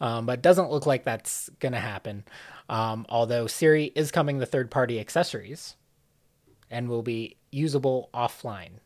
[0.00, 2.24] um, but it doesn't look like that's gonna happen
[2.68, 5.76] um, although siri is coming to third party accessories
[6.70, 8.80] and will be usable offline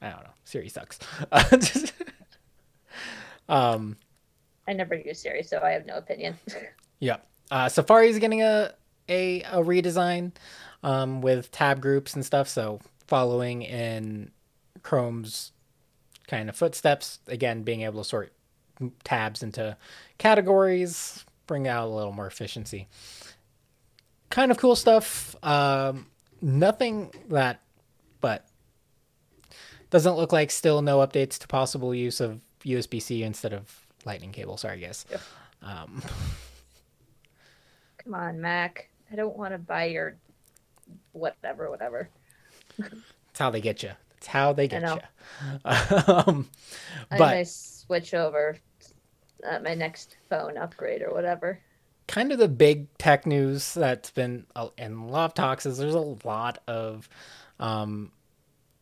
[0.00, 0.98] i don't know siri sucks
[3.48, 3.96] um
[4.68, 6.38] I never use Siri, so I have no opinion.
[7.00, 7.24] Yep.
[7.48, 8.74] Uh, Safari is getting a,
[9.08, 10.32] a a redesign
[10.82, 12.48] um, with tab groups and stuff.
[12.48, 14.32] So following in
[14.82, 15.52] Chrome's
[16.28, 18.32] kind of footsteps, again being able to sort
[19.02, 19.76] tabs into
[20.18, 22.86] categories, bring out a little more efficiency.
[24.30, 25.34] Kind of cool stuff.
[25.42, 26.06] Um,
[26.40, 27.60] nothing that,
[28.20, 28.46] but
[29.90, 34.32] doesn't look like still no updates to possible use of USB C instead of Lightning
[34.32, 34.56] cable.
[34.56, 35.06] Sorry, guys.
[35.10, 35.20] Yep.
[35.62, 36.02] Um,
[37.98, 38.88] Come on, Mac.
[39.10, 40.16] I don't want to buy your
[41.12, 42.08] whatever, whatever.
[42.78, 43.90] That's how they get you.
[44.18, 44.88] That's how they get you.
[45.64, 46.48] um,
[47.10, 48.58] I but may switch over
[49.44, 51.60] at my next phone upgrade or whatever.
[52.08, 55.78] kind of the big tech news that's been uh, in a lot of talks is
[55.78, 57.08] there's a lot of
[57.60, 58.10] um,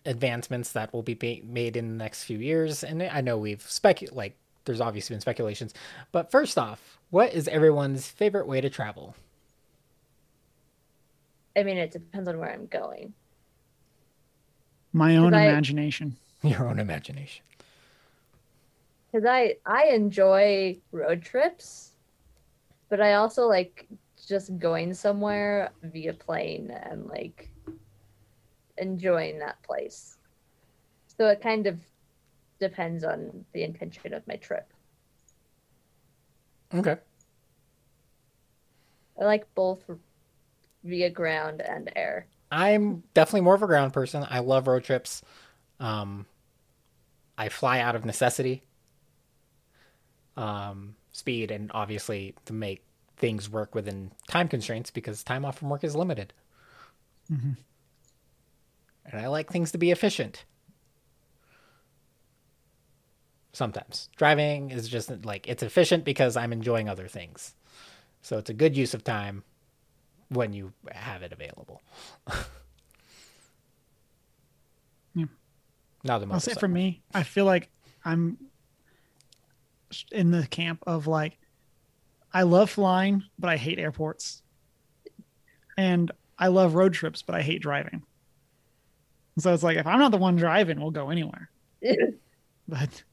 [0.06, 3.62] advancements that will be ba- made in the next few years, and I know we've
[3.62, 5.74] specu like there's obviously been speculations,
[6.12, 9.14] but first off, what is everyone's favorite way to travel?
[11.56, 13.14] I mean, it depends on where I'm going.
[14.96, 16.16] My own I- imagination.
[16.42, 17.44] Your own imagination.
[19.12, 21.92] because I I enjoy road trips,
[22.88, 23.86] but I also like
[24.26, 27.50] just going somewhere via plane and like
[28.78, 30.16] enjoying that place.
[31.18, 31.78] So it kind of
[32.58, 34.66] depends on the intention of my trip.
[36.74, 36.96] Okay.
[39.20, 39.82] I like both
[40.84, 42.26] via ground and air.
[42.50, 44.24] I'm definitely more of a ground person.
[44.28, 45.22] I love road trips.
[45.80, 46.26] Um,
[47.36, 48.62] I fly out of necessity,
[50.36, 52.82] um, speed, and obviously to make
[53.16, 56.32] things work within time constraints because time off from work is limited.
[59.04, 60.44] and I like things to be efficient.
[63.52, 67.54] Sometimes driving is just like it's efficient because I'm enjoying other things.
[68.22, 69.44] So it's a good use of time
[70.28, 71.82] when you have it available.
[75.14, 75.24] Yeah.
[76.04, 76.34] Not the most.
[76.34, 77.70] I'll say for me, I feel like
[78.04, 78.36] I'm
[80.12, 81.38] in the camp of like,
[82.34, 84.42] I love flying, but I hate airports.
[85.78, 88.02] And I love road trips, but I hate driving.
[89.38, 91.50] So it's like, if I'm not the one driving, we'll go anywhere.
[92.68, 93.04] But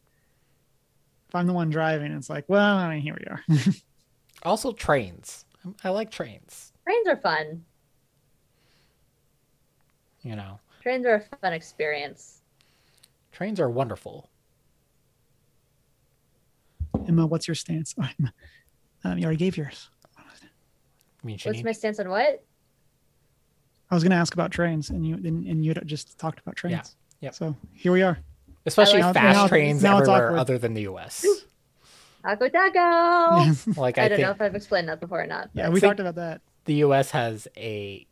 [1.29, 3.43] if I'm the one driving, it's like, well, I mean, here we are.
[4.43, 5.45] Also trains.
[5.85, 6.72] I like trains.
[6.85, 7.63] Trains are fun.
[10.21, 12.41] You know, Trains are a fun experience.
[13.31, 14.29] trains are wonderful.
[17.07, 17.95] Emma, what's your stance?
[19.05, 19.89] Um, you already gave yours.
[20.17, 20.21] I
[21.25, 22.41] mean, What's my stance on what?
[23.91, 26.55] I was going to ask about trains, and you and, and you just talked about
[26.55, 26.95] trains.
[27.19, 27.27] Yeah.
[27.27, 27.35] Yep.
[27.35, 28.17] So here we are.
[28.65, 31.25] especially like- fast Now- trains now everywhere other than the U.S.
[32.23, 33.51] Taco Taco.
[33.75, 35.49] Like I, I, don't think know if I've explained that before or not.
[35.53, 36.39] yeah, we think- talked about that.
[36.65, 37.11] The U.S.
[37.11, 38.07] has a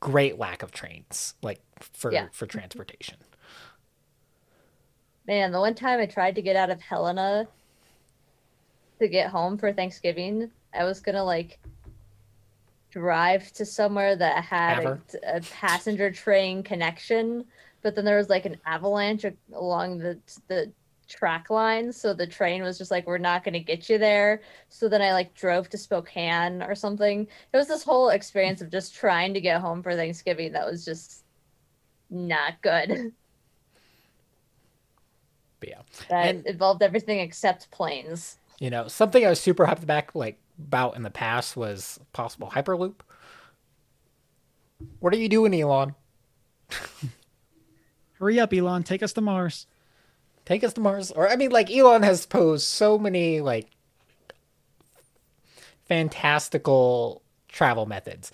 [0.00, 2.28] great lack of trains, like for Yeah.
[2.32, 3.18] for transportation.
[5.26, 7.48] Man, the one time I tried to get out of Helena
[8.98, 11.58] to get home for Thanksgiving, I was gonna like
[12.90, 17.44] drive to somewhere that had a, a passenger train connection,
[17.82, 20.18] but then there was like an avalanche along the
[20.48, 20.72] the
[21.14, 24.88] track line, so the train was just like, "We're not gonna get you there." So
[24.88, 27.26] then I like drove to Spokane or something.
[27.52, 30.84] It was this whole experience of just trying to get home for Thanksgiving that was
[30.84, 31.24] just
[32.10, 33.12] not good.
[35.60, 38.38] But yeah, That And- involved everything except planes.
[38.60, 42.50] you know, something I was super hyped back like about in the past was possible
[42.50, 42.96] hyperloop.
[45.00, 45.94] What are you doing, Elon?
[48.18, 48.82] Hurry up, Elon.
[48.82, 49.66] Take us to Mars.
[50.44, 53.68] Take us to Mars, or I mean, like Elon has posed so many like
[55.86, 58.30] fantastical travel methods.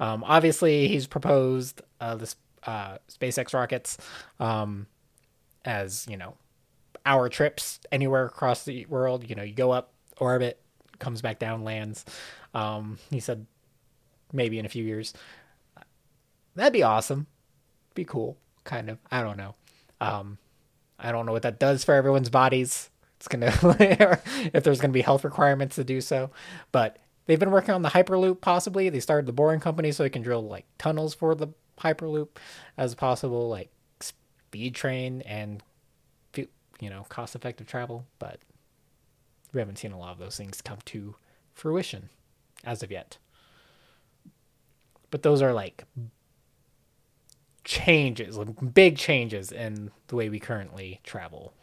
[0.00, 3.96] Um, obviously, he's proposed uh, this uh, SpaceX rockets
[4.40, 4.86] um,
[5.64, 6.34] as you know
[7.06, 9.28] our trips anywhere across the world.
[9.28, 10.60] You know, you go up, orbit,
[10.98, 12.04] comes back down, lands.
[12.54, 13.46] Um, he said
[14.32, 15.14] maybe in a few years.
[16.56, 17.26] That'd be awesome.
[17.94, 18.98] Be cool, kind of.
[19.10, 19.54] I don't know.
[20.00, 20.38] Um,
[20.98, 22.90] I don't know what that does for everyone's bodies.
[23.16, 23.52] It's gonna
[24.52, 26.30] if there's gonna be health requirements to do so,
[26.72, 28.40] but they've been working on the hyperloop.
[28.40, 31.48] Possibly they started the boring company so they can drill like tunnels for the
[31.80, 32.28] hyperloop
[32.76, 33.70] as possible like
[34.00, 35.62] speed train and
[36.80, 38.06] you know cost effective travel.
[38.18, 38.40] But
[39.52, 41.14] we haven't seen a lot of those things come to
[41.52, 42.10] fruition
[42.64, 43.18] as of yet.
[45.10, 45.84] But those are like
[47.64, 51.54] changes, like big changes in the way we currently travel.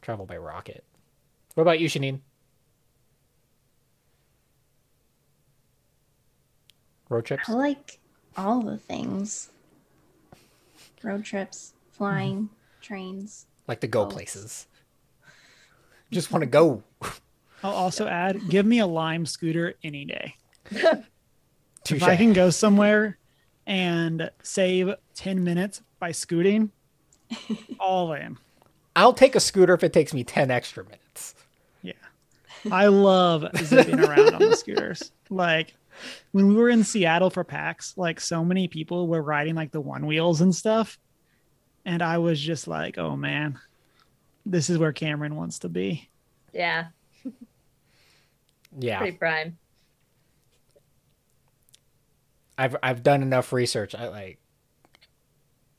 [0.00, 0.84] Travel by rocket.
[1.54, 2.20] What about you, Shanine?
[7.08, 7.48] Road trips?
[7.48, 7.98] I like
[8.36, 9.50] all the things
[11.02, 12.54] road trips, flying, mm-hmm.
[12.80, 13.46] trains.
[13.66, 14.14] Like to go boats.
[14.14, 14.66] places.
[16.10, 16.82] Just want to go.
[17.64, 20.34] I'll also add, give me a Lime scooter any day.
[21.84, 22.02] Touche.
[22.02, 23.18] If I can go somewhere
[23.66, 26.70] and save 10 minutes by scooting,
[27.80, 28.36] all in.
[28.94, 31.34] I'll take a scooter if it takes me 10 extra minutes.
[31.82, 31.92] Yeah.
[32.70, 35.12] I love zipping around on the scooters.
[35.30, 35.74] Like
[36.32, 39.80] when we were in Seattle for PAX, like so many people were riding like the
[39.80, 40.98] one wheels and stuff.
[41.84, 43.58] And I was just like, oh man,
[44.46, 46.08] this is where Cameron wants to be.
[46.52, 46.86] Yeah,
[48.78, 48.98] Yeah.
[48.98, 49.58] pretty prime.
[52.58, 53.94] I've I've done enough research.
[53.94, 54.38] I like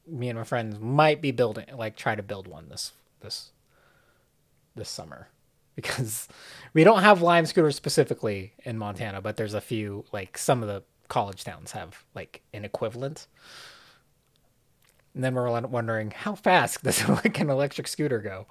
[0.08, 3.52] me and my friends might be building like try to build one this this
[4.76, 5.30] this summer
[5.76, 6.28] because
[6.74, 10.68] we don't have lime scooters specifically in Montana, but there's a few like some of
[10.68, 13.28] the college towns have like an equivalent.
[15.16, 18.48] And then we're won- wondering how fast does like an electric scooter go?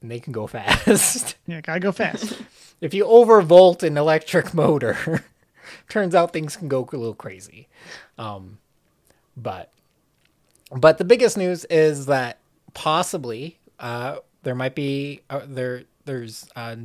[0.00, 1.36] And they can go fast.
[1.46, 2.40] Yeah, gotta go fast.
[2.80, 5.24] if you overvolt an electric motor,
[5.88, 7.68] turns out things can go a little crazy.
[8.18, 8.58] Um,
[9.36, 9.72] but
[10.74, 12.38] but the biggest news is that
[12.74, 16.76] possibly uh, there might be uh, there there's uh,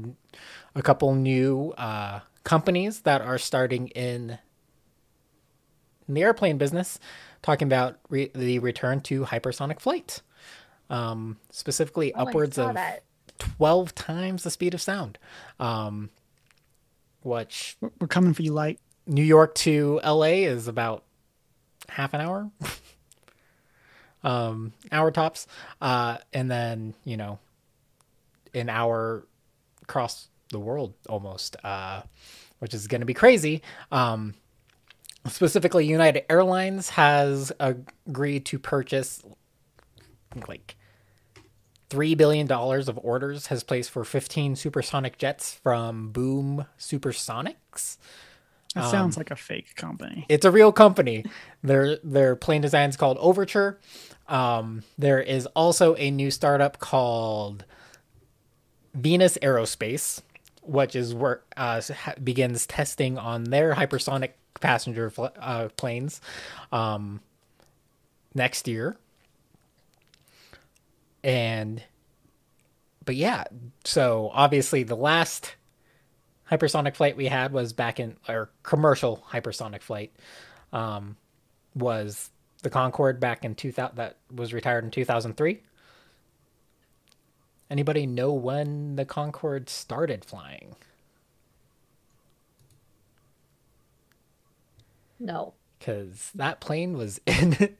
[0.76, 4.38] a couple new uh, companies that are starting in
[6.08, 7.00] the airplane business,
[7.42, 10.22] talking about re- the return to hypersonic flight,
[10.90, 13.04] um, specifically Oh, upwards of that.
[13.40, 15.18] 12 times the speed of sound.
[15.60, 16.10] Um,
[17.26, 18.80] which We're- coming for you, light.
[19.07, 21.03] New York to LA is about
[21.89, 22.49] half an hour.
[24.23, 25.47] um, hour tops.
[25.82, 27.39] Uh, and then, you know,
[28.53, 29.26] an hour
[29.84, 32.01] across the world almost, uh,
[32.59, 33.61] which is going to be crazy.
[33.91, 34.34] Um,
[35.28, 39.21] specifically, United Airlines has agreed to purchase
[40.47, 40.76] like
[41.96, 47.98] $3 billion of orders has placed for 15 supersonic jets from Boom Supersonics.
[48.76, 50.26] That sounds like a fake company.
[50.28, 51.24] It's a real company.
[51.64, 53.80] their their plane design is called Overture.
[54.28, 57.64] Um, there is also a new startup called
[58.93, 60.22] Venus Aerospace,
[60.62, 61.82] which is where uh,
[62.22, 66.20] begins testing on their hypersonic passenger fl- uh, planes
[66.74, 67.22] um,
[68.34, 68.98] next year.
[71.26, 71.82] And,
[73.03, 73.45] but yeah,
[73.84, 75.55] so obviously the last
[76.51, 80.13] hypersonic flight we had was back in or commercial hypersonic flight
[80.71, 81.17] um,
[81.73, 82.30] was
[82.61, 85.63] the Concorde back in 2000 that was retired in 2003.
[87.71, 90.76] Anybody know when the Concorde started flying?
[95.19, 95.55] No.
[95.80, 97.76] Cuz that plane was in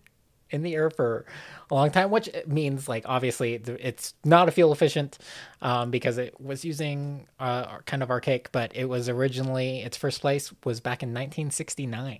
[0.52, 1.26] in the air for
[1.70, 5.18] a long time, which means like obviously it's not a fuel efficient
[5.62, 10.22] um, because it was using uh, kind of archaic, but it was originally its first
[10.22, 12.20] place was back in 1969.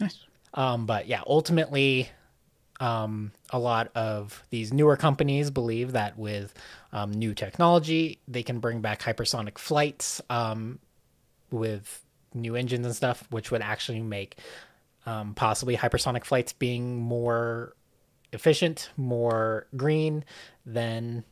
[0.00, 0.24] Nice.
[0.54, 2.08] Um, but yeah, ultimately,
[2.80, 6.54] um, a lot of these newer companies believe that with
[6.92, 10.78] um, new technology, they can bring back hypersonic flights um,
[11.50, 14.38] with new engines and stuff, which would actually make
[15.08, 17.74] um, possibly hypersonic flights being more
[18.32, 20.22] efficient, more green
[20.66, 21.24] than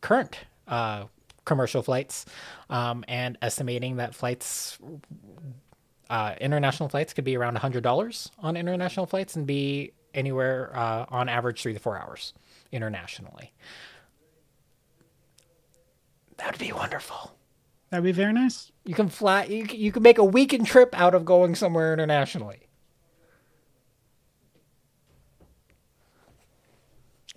[0.00, 0.38] current
[0.68, 1.04] uh,
[1.44, 2.26] commercial flights,
[2.70, 4.78] um, and estimating that flights
[6.08, 11.28] uh, international flights could be around $100 on international flights and be anywhere uh, on
[11.28, 12.34] average three to four hours
[12.70, 13.52] internationally.
[16.36, 17.36] That would be wonderful.
[17.90, 18.70] That'd be very nice.
[18.84, 19.44] You can fly.
[19.44, 22.67] You you can make a weekend trip out of going somewhere internationally.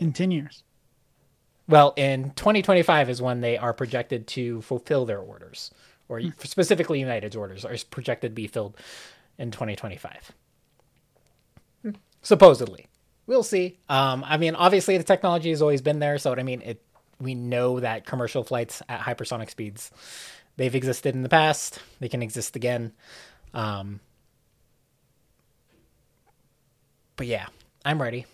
[0.01, 0.63] In 10 years.
[1.67, 5.71] Well, in 2025 is when they are projected to fulfill their orders,
[6.09, 8.75] or specifically United's orders are projected to be filled
[9.37, 10.31] in 2025.
[12.23, 12.87] Supposedly,
[13.27, 13.77] we'll see.
[13.89, 16.81] Um, I mean, obviously the technology has always been there, so I mean, it.
[17.19, 19.91] We know that commercial flights at hypersonic speeds,
[20.57, 21.77] they've existed in the past.
[21.99, 22.93] They can exist again.
[23.53, 23.99] Um,
[27.15, 27.45] but yeah,
[27.85, 28.25] I'm ready.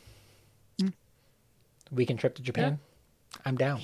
[1.91, 2.79] Weekend trip to Japan.
[3.45, 3.81] I'm down.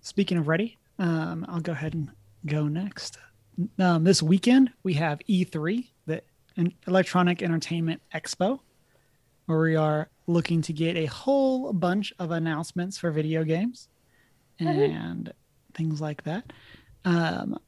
[0.00, 2.10] Speaking of ready, um, I'll go ahead and
[2.46, 3.18] go next.
[3.78, 6.22] Um, this weekend, we have E3, the
[6.86, 8.60] Electronic Entertainment Expo,
[9.46, 13.88] where we are looking to get a whole bunch of announcements for video games
[14.58, 15.32] and
[15.74, 16.52] things like that.
[17.04, 17.58] Um,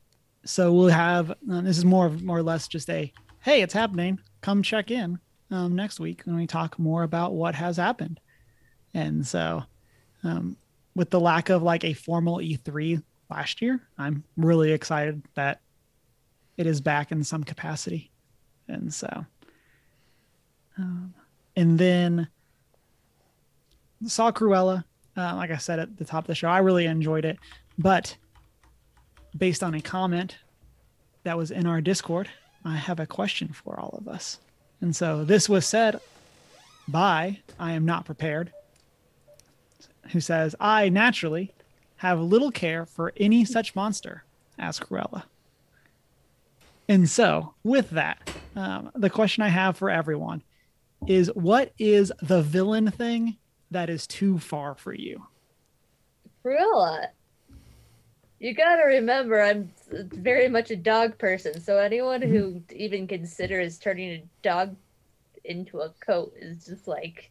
[0.44, 3.74] so we'll have uh, this is more of more or less just a hey, it's
[3.74, 4.18] happening.
[4.40, 5.18] Come check in
[5.50, 8.20] um, next week when we talk more about what has happened.
[8.94, 9.62] And so,
[10.24, 10.56] um,
[10.94, 15.60] with the lack of like a formal E3 last year, I'm really excited that
[16.56, 18.10] it is back in some capacity.
[18.68, 19.26] And so,
[20.78, 21.14] um,
[21.54, 22.28] and then
[24.06, 24.84] saw Cruella.
[25.16, 27.38] Uh, like I said at the top of the show, I really enjoyed it.
[27.78, 28.16] But
[29.36, 30.36] based on a comment
[31.24, 32.28] that was in our Discord,
[32.64, 34.38] I have a question for all of us.
[34.80, 36.00] And so this was said
[36.88, 38.52] by I am not prepared,
[40.12, 41.52] who says, I naturally
[41.96, 44.24] have little care for any such monster
[44.58, 45.24] as Cruella.
[46.88, 50.42] And so, with that, um, the question I have for everyone
[51.06, 53.36] is what is the villain thing
[53.70, 55.26] that is too far for you?
[56.44, 57.08] Cruella.
[58.38, 62.36] You gotta remember, I'm very much a dog person, so anyone mm-hmm.
[62.36, 64.76] who even considers turning a dog
[65.44, 67.30] into a coat is just like,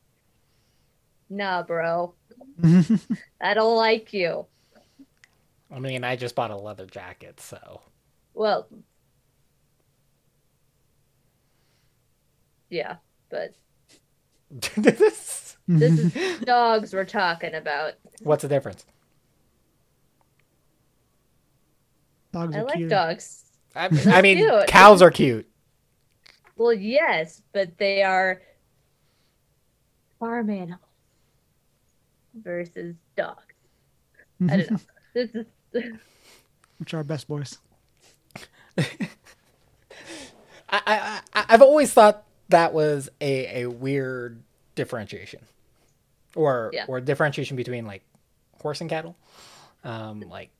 [1.29, 2.15] nah, bro.
[3.41, 4.47] I don't like you.
[5.71, 7.81] I mean, I just bought a leather jacket, so
[8.33, 8.67] Well,
[12.69, 12.95] yeah,
[13.29, 13.53] but
[14.77, 17.93] this is dogs we're talking about.
[18.23, 18.85] what's the difference?
[22.35, 22.89] Dogs I are like cute.
[22.89, 23.45] dogs.
[23.75, 24.67] I, I mean, cute.
[24.67, 25.49] cows are cute.
[26.57, 28.41] Well, yes, but they are
[30.19, 30.79] farm animals
[32.33, 33.53] versus dogs.
[34.49, 34.77] I don't know.
[35.13, 35.45] This is
[36.77, 37.57] Which are our best boys.
[38.77, 38.83] I,
[40.69, 44.43] I, I I've always thought that was a, a weird
[44.75, 45.39] differentiation,
[46.35, 46.83] or Yeah.
[46.89, 48.03] or differentiation between like
[48.61, 49.15] horse and cattle.
[49.85, 50.54] Um, like Really,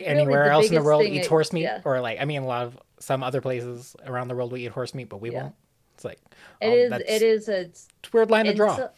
[0.00, 1.80] anywhere the else in the world eats is- horse meat, yeah.
[1.84, 4.72] or like I mean, a lot of some other places around the world we eat
[4.72, 5.44] horse meat, but we Yeah.
[5.44, 5.54] won't.
[5.94, 6.20] It's like
[6.60, 7.70] it um, is it is a.
[8.12, 8.88] Weird line to draw.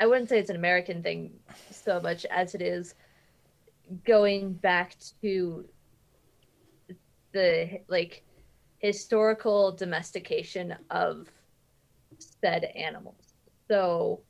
[0.00, 1.32] I wouldn't say it's an American thing
[1.70, 2.94] so much as it is
[4.04, 5.64] going back to
[7.32, 8.22] the like
[8.78, 11.28] historical domestication of
[12.18, 13.34] said animals.
[13.68, 14.20] So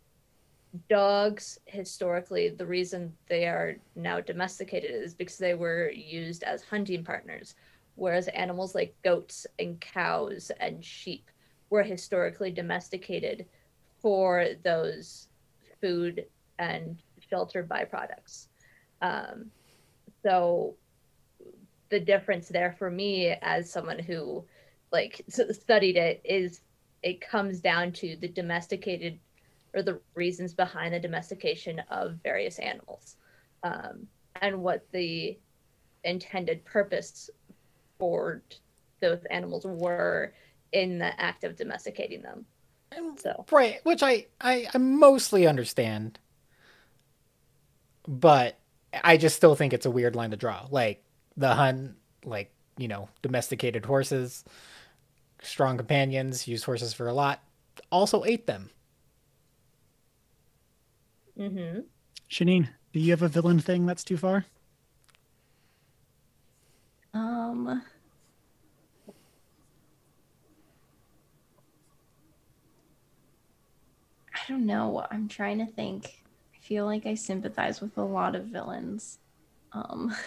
[0.89, 7.05] dogs historically the reason they are now domesticated is because they were used as hunting
[7.05, 7.55] partners
[7.99, 11.31] whereas animals like goats and cows and sheep
[11.70, 13.45] were historically domesticated
[14.01, 15.29] for those
[15.81, 16.24] food
[16.59, 16.99] and
[17.29, 18.47] shelter byproducts.
[19.03, 19.51] Um,
[20.22, 20.76] so
[21.91, 24.45] the difference there for me as someone who
[24.93, 26.61] like studied it is
[27.03, 29.18] it comes down to the domesticated
[29.75, 33.16] or the reasons behind the domestication of various animals
[33.62, 34.07] um,
[34.41, 35.39] and what the
[36.05, 37.31] intended purpose
[37.99, 38.43] for
[39.01, 40.33] those animals were
[40.73, 42.45] in the act of domesticating them
[43.16, 46.19] so Right, which I, I I mostly understand,
[48.07, 48.59] but
[48.93, 50.66] I just still think it's a weird line to draw.
[50.71, 51.03] Like
[51.37, 54.45] the Hun, like you know, domesticated horses,
[55.43, 57.43] strong companions, used horses for a lot,
[57.91, 58.71] also ate them.
[61.39, 61.78] Hmm
[62.30, 64.45] Shanine, do you have a villain thing that's too far?
[67.14, 67.82] Um.
[74.34, 75.07] I don't know.
[75.11, 76.22] I'm trying to think.
[76.55, 79.18] I feel like I sympathize with a lot of villains.
[79.72, 80.14] Um,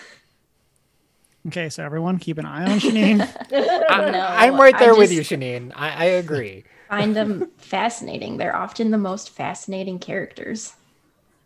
[1.47, 3.19] Okay, so everyone keep an eye on Shanine.
[3.89, 5.71] I, No, I'm right I there with just- you, Shanine.
[5.75, 6.65] I, I agree.
[6.87, 8.37] find them fascinating.
[8.37, 10.75] They're often the most fascinating characters.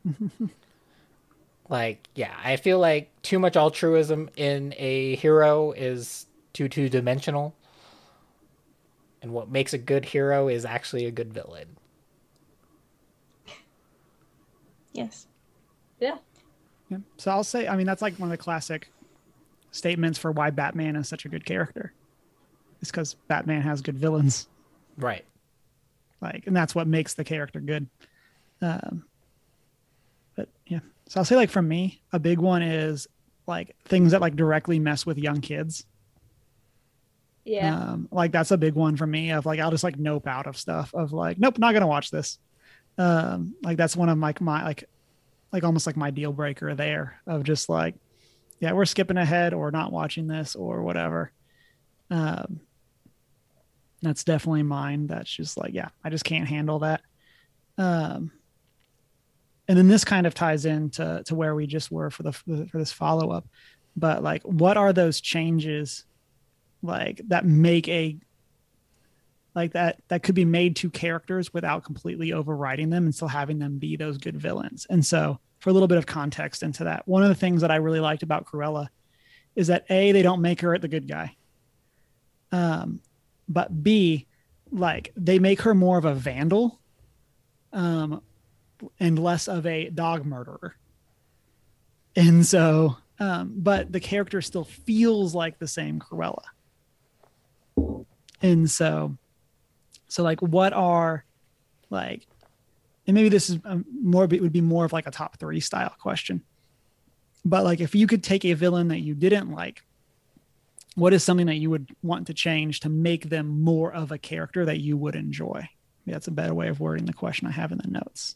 [1.67, 7.55] Like, yeah, I feel like too much altruism in a hero is too two dimensional.
[9.23, 11.77] And what makes a good hero is actually a good villain.
[14.93, 15.25] Yes.
[15.99, 16.17] yeah
[16.89, 16.99] Yeah.
[17.17, 18.91] So I'll say, I mean, that's like one of the classic
[19.71, 21.93] statements for why Batman is such a good character.
[22.81, 24.47] It's because Batman has good villains,
[24.97, 25.25] Right.
[26.21, 27.87] like, and that's what makes the character good.
[28.61, 29.05] Um,
[30.35, 33.07] but yeah, so I'll say, like, for me, a big one is
[33.47, 35.85] like things that like directly mess with young kids.
[37.43, 39.31] yeah Um, like that's a big one for me.
[39.31, 40.93] Of like, I'll just like nope out of stuff.
[40.93, 42.39] Of like, nope, not gonna watch this.
[42.97, 44.85] Um, like that's one of like my like,
[45.51, 47.21] like almost like my deal breaker there.
[47.27, 47.95] Of just like,
[48.59, 51.31] yeah, we're skipping ahead or not watching this or whatever.
[52.09, 52.61] Um,
[54.01, 55.07] that's definitely mine.
[55.07, 57.01] That's just like, yeah, I just can't handle that.
[57.77, 58.31] Um,
[59.67, 62.77] and then this kind of ties into to where we just were for the for
[62.77, 63.47] this follow up.
[63.95, 66.05] But like, what are those changes?
[66.85, 68.17] like that make a
[69.53, 73.59] like that that could be made to characters without completely overriding them and still having
[73.59, 74.85] them be those good villains.
[74.89, 77.71] And so for a little bit of context into that, one of the things that
[77.71, 78.89] I really liked about Cruella
[79.55, 81.35] is that A, they don't make her the good guy.
[82.51, 82.99] Um,
[83.47, 84.27] but B,
[84.71, 86.79] like they make her more of a vandal
[87.71, 88.21] um
[88.99, 90.75] and less of a dog murderer.
[92.15, 96.43] And so um, but the character still feels like the same Cruella.
[98.41, 99.17] And so,
[100.07, 101.25] so like, what are
[101.89, 102.27] like,
[103.07, 105.59] and maybe this is um, more, it would be more of like a top three
[105.59, 106.43] style question.
[107.45, 109.83] But like, if you could take a villain that you didn't like,
[110.95, 114.17] what is something that you would want to change to make them more of a
[114.17, 115.67] character that you would enjoy?
[116.05, 118.35] Maybe that's a better way of wording the question I have in the notes.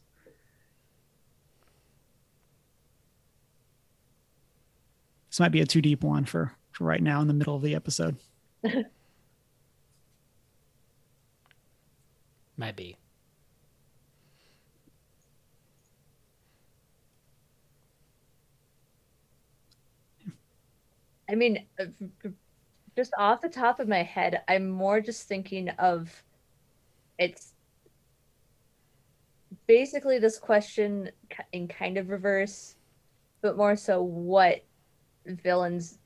[5.29, 7.61] This might be a too deep one for, for right now in the middle of
[7.61, 8.17] the episode.
[12.57, 12.97] Might be.
[21.29, 21.85] I mean, uh,
[22.97, 26.11] just off the top of my head, I'm more just thinking of
[27.19, 27.53] it's
[29.67, 31.11] basically this question
[31.53, 32.75] in kind of reverse,
[33.41, 34.63] but more so what
[35.29, 35.97] villains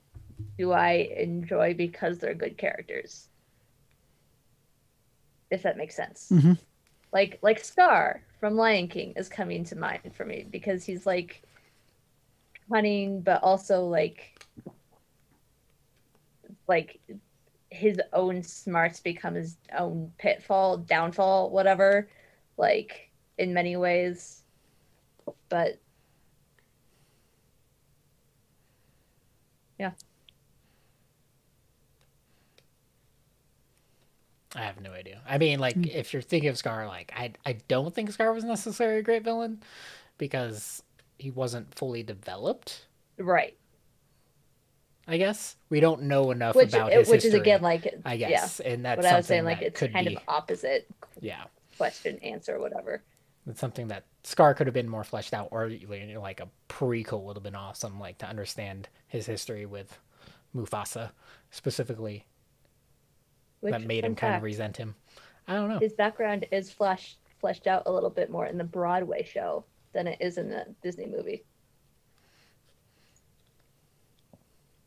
[0.57, 3.29] do I enjoy because they're good characters?
[5.49, 6.29] If that makes sense.
[6.31, 6.57] Mhm.
[7.11, 11.43] Like like Scar from Lion King is coming to mind for me because he's like
[12.69, 14.43] cunning, but also like
[16.67, 16.99] like
[17.69, 22.07] his own smarts become his own pitfall, downfall, whatever.
[22.57, 24.43] Like in many ways,
[25.49, 25.79] but
[29.83, 29.91] yeah.
[34.55, 35.21] I have no idea.
[35.27, 35.85] I mean, like, Hmm.
[35.85, 39.23] if you're thinking of Scar, like, I I don't think Scar was necessarily a great
[39.23, 39.63] villain
[40.17, 40.83] because
[41.17, 42.85] he wasn't fully developed.
[43.17, 43.57] Right.
[45.07, 48.29] I guess we don't know enough Which about his which is again like I yeah.
[48.29, 50.87] guess, and that's What I was saying, something like it's kind be, of opposite
[51.19, 51.43] yeah,
[51.77, 53.01] question, answer, whatever.
[53.47, 56.47] it's something that Scar could have been more fleshed out, or you know, like a
[56.69, 59.99] prequel would have been awesome, like to understand his history with
[60.55, 61.11] Mufasa
[61.51, 62.25] specifically
[63.59, 64.95] Which, that made him fun kind of resent him.
[65.47, 65.79] I don't know.
[65.79, 70.07] his background is fleshed fleshed out a little bit more in the Broadway show than
[70.07, 71.43] it is in the Disney movie.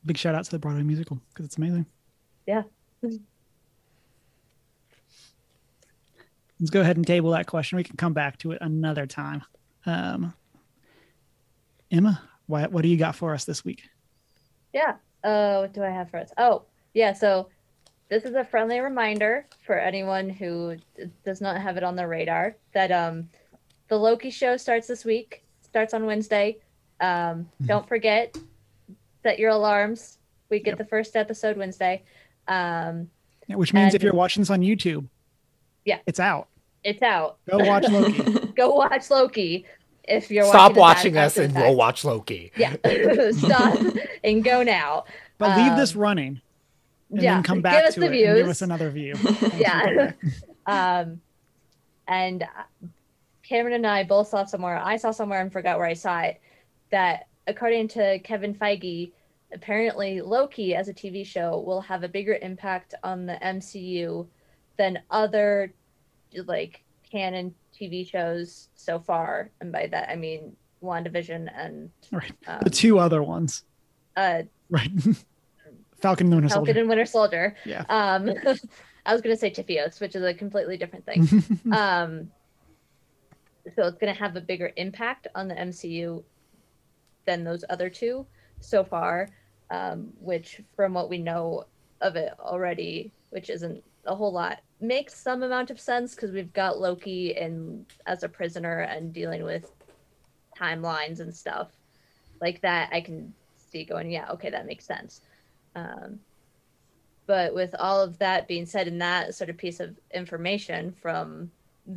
[0.07, 1.85] Big shout out to the Broadway musical because it's amazing.
[2.47, 2.63] Yeah.
[6.61, 7.77] Let's go ahead and table that question.
[7.77, 9.43] We can come back to it another time.
[9.85, 10.33] Um,
[11.91, 13.83] Emma, what, what do you got for us this week?
[14.73, 14.95] Yeah.
[15.23, 16.31] Uh, what do I have for us?
[16.39, 16.63] Oh,
[16.95, 17.13] yeah.
[17.13, 17.49] So
[18.09, 20.77] this is a friendly reminder for anyone who
[21.25, 23.29] does not have it on their radar that um,
[23.89, 25.45] the Loki show starts this week.
[25.63, 26.59] Starts on Wednesday.
[27.01, 28.37] Um, don't forget
[29.23, 30.19] set your alarms.
[30.49, 30.79] We get Yep.
[30.79, 32.05] the first episode Wednesday.
[32.47, 33.11] Um,
[33.49, 35.09] Yeah, Which means if you're watching this on YouTube,
[35.87, 35.99] Yeah.
[36.07, 36.49] it's out.
[36.85, 37.39] it's out.
[37.49, 38.23] Go watch Loki.
[38.57, 39.65] Go watch Loki.
[40.05, 42.53] If you're Stop watching, watching us and the go watch Loki.
[42.57, 42.77] Yeah,
[43.33, 43.77] stop
[44.23, 45.05] and go now.
[45.39, 46.41] But leave this Um, running
[47.11, 49.15] and yeah, then come give back us to the it and give us another view.
[49.57, 50.13] yeah.
[50.67, 51.21] um,
[52.07, 52.87] and uh,
[53.43, 54.79] Cameron and I both saw somewhere.
[54.79, 56.41] I saw somewhere and forgot where I saw it.
[56.91, 59.11] That according to Kevin Feige,
[59.53, 64.27] apparently Loki as a TV show will have a bigger impact on the MCU
[64.77, 65.73] than other
[66.45, 69.51] like canon TV shows so far.
[69.61, 72.33] And by that I mean WandaVision and Right.
[72.47, 73.65] um, The two other ones.
[74.17, 74.91] uh, Right.
[76.01, 76.81] Falcon and Winter Falcon Soldier.
[76.81, 77.57] and Winter Soldier.
[77.65, 77.85] Yeah.
[77.89, 78.31] Um,
[79.07, 81.23] I was gonna say Tifios, which is a completely different thing.
[81.73, 82.31] um,
[83.75, 86.23] so it's gonna have a bigger impact on the MCU
[87.25, 88.27] than those other two
[88.61, 89.29] so far.
[89.71, 91.65] Um, which, from what we know
[92.01, 96.53] of it already, which isn't a whole lot, makes some amount of sense because we've
[96.53, 99.71] got Loki in as a prisoner and dealing with
[100.59, 101.69] timelines and stuff
[102.41, 102.91] like that.
[102.93, 105.23] I can see going, yeah, okay, that makes sense.
[105.75, 106.21] Um,
[107.27, 111.51] but with all of that being said, and that sort of piece of information from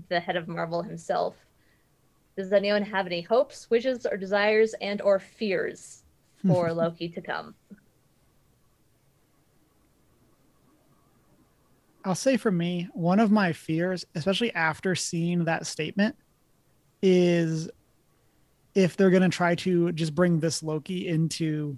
[0.09, 1.35] the head of Marvel himself,
[2.35, 6.03] does anyone have any hopes, wishes, or desires and or fears
[6.47, 7.53] for Loki to come?
[12.05, 16.15] I'll say for me, one of my fears, especially after seeing that statement,
[17.01, 17.69] is
[18.75, 21.77] if they're going to try to just bring this Loki into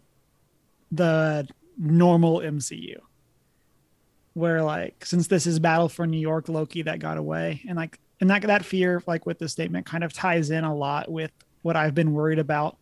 [0.91, 1.47] the
[1.77, 2.97] normal MCU.
[4.33, 7.99] Where like since this is Battle for New York Loki that got away and like
[8.21, 11.31] and that that fear like with the statement kind of ties in a lot with
[11.63, 12.77] what I've been worried about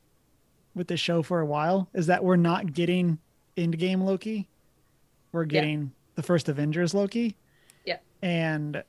[0.75, 3.17] with this show for a while is that we're not getting
[3.57, 4.47] Endgame Loki.
[5.31, 7.37] We're getting the first Avengers Loki.
[7.85, 7.99] Yeah.
[8.21, 8.83] And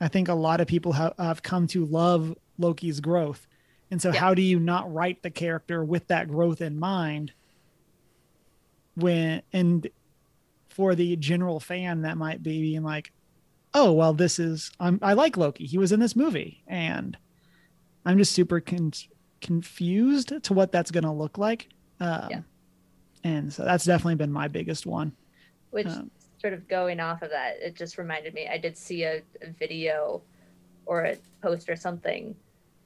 [0.00, 3.46] I think a lot of people have, have come to love Loki's growth.
[3.92, 4.18] And so, Yeah.
[4.18, 7.32] how do you not write the character with that growth in mind?
[8.96, 9.88] When, and
[10.68, 13.12] for the general fan that might be being like,
[13.72, 15.66] oh, well, this is, I'm, I like Loki.
[15.66, 16.64] He was in this movie.
[16.66, 17.16] And
[18.04, 18.90] I'm just super con-
[19.40, 21.68] confused to what that's going to look like.
[22.00, 22.40] Um, Yeah.
[23.22, 25.12] And so that's definitely been my biggest one.
[25.70, 26.10] Which Um,
[26.40, 28.48] sort of going off of that, it just reminded me.
[28.48, 30.22] I did see a, a video
[30.86, 32.34] or a post or something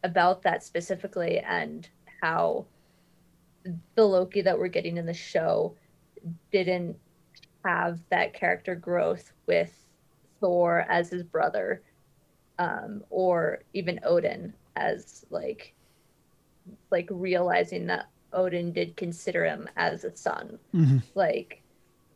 [0.03, 1.89] about that specifically, and
[2.21, 2.67] how
[3.95, 5.77] the Loki that we're getting in the show
[6.53, 6.97] didn't
[7.65, 9.73] have that character growth with
[10.41, 11.83] Thor as his brother,
[12.59, 15.75] um, or even Odin as like
[16.91, 21.03] like realizing that Odin did consider him as a son Mhm.
[21.15, 21.63] like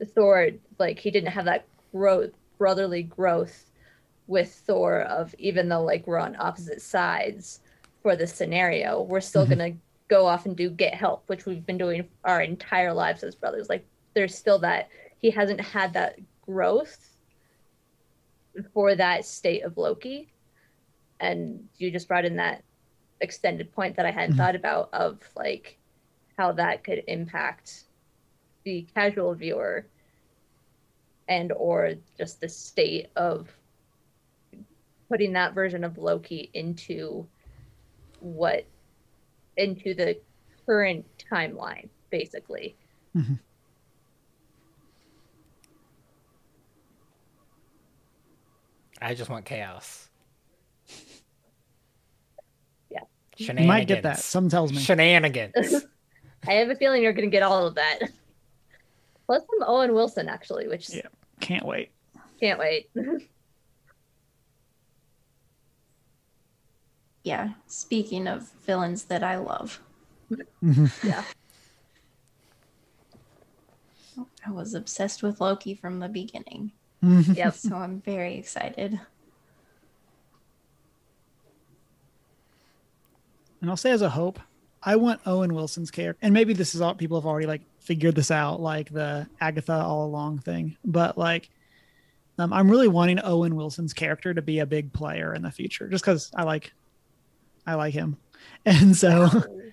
[0.06, 3.70] Thor, like he didn't have that growth, brotherly growth
[4.26, 7.60] with Thor of even though like we're on opposite sides
[8.02, 9.50] for this scenario, we're still Mhm.
[9.50, 9.76] gonna
[10.08, 13.68] go off and do get help, which we've been doing our entire lives as brothers.
[13.68, 13.84] Like
[14.14, 14.88] there's still that
[15.18, 17.16] he hasn't had that growth
[18.72, 20.32] for that state of Loki.
[21.20, 22.62] And you just brought in that
[23.20, 24.38] extended point that I hadn't Mhm.
[24.38, 25.76] thought about of like
[26.36, 27.84] how that could impact
[28.64, 29.86] the casual viewer
[31.28, 33.48] and or just the state of
[35.08, 37.26] putting that version of Loki into
[38.20, 38.64] what
[39.56, 40.18] into the
[40.66, 42.76] current timeline basically
[43.16, 43.38] Mhm.
[49.00, 50.08] I just want chaos.
[52.90, 53.54] Yeah.
[53.54, 54.18] You might get that.
[54.18, 54.78] Some tells me.
[54.80, 55.54] Shenanigans.
[56.48, 57.98] i have a feeling you're going to get all of that
[59.28, 61.02] plus some owen wilson actually which Yeah.
[61.40, 61.90] Can't wait.
[62.40, 62.90] can't wait
[67.24, 67.50] Yeah.
[67.66, 69.80] Speaking of villains that I love,
[71.02, 71.24] yeah
[74.18, 76.72] oh, I was obsessed with Loki from the beginning.
[77.02, 78.98] Yep So I'm very excited.
[83.60, 84.38] And I'll say as a hope,
[84.82, 88.14] I want Owen Wilson's character, and maybe this is all people have already like figured
[88.14, 90.76] this out, like the Agatha all along thing.
[90.84, 91.48] But like,
[92.38, 95.88] um, I'm really wanting Owen Wilson's character to be a big player in the future,
[95.88, 96.72] just because I like,
[97.66, 98.16] I like him,
[98.66, 99.28] and so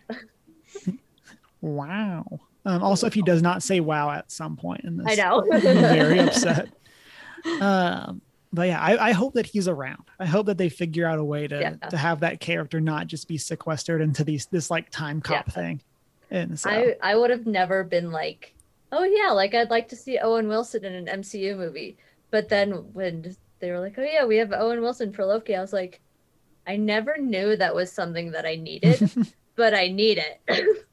[1.61, 2.25] wow.
[2.67, 5.43] Um, also, if he does not say "wow" at some point in this, i know
[5.53, 6.69] I'm very upset.
[7.61, 10.03] Um, but yeah, I, I hope that he's around.
[10.19, 11.89] I hope that they figure out a way to Yeah.
[11.89, 15.53] to have that character not just be sequestered into these this like time cop Yeah.
[15.53, 15.81] thing.
[16.31, 18.53] And so I I would have never been like,
[18.91, 21.97] oh yeah, like I'd like to see Owen Wilson in an MCU movie.
[22.31, 25.61] But then when they were like, oh yeah, we have Owen Wilson for Loki, I
[25.61, 26.01] was like,
[26.67, 29.09] I never knew that was something that I needed,
[29.55, 30.85] but I need it.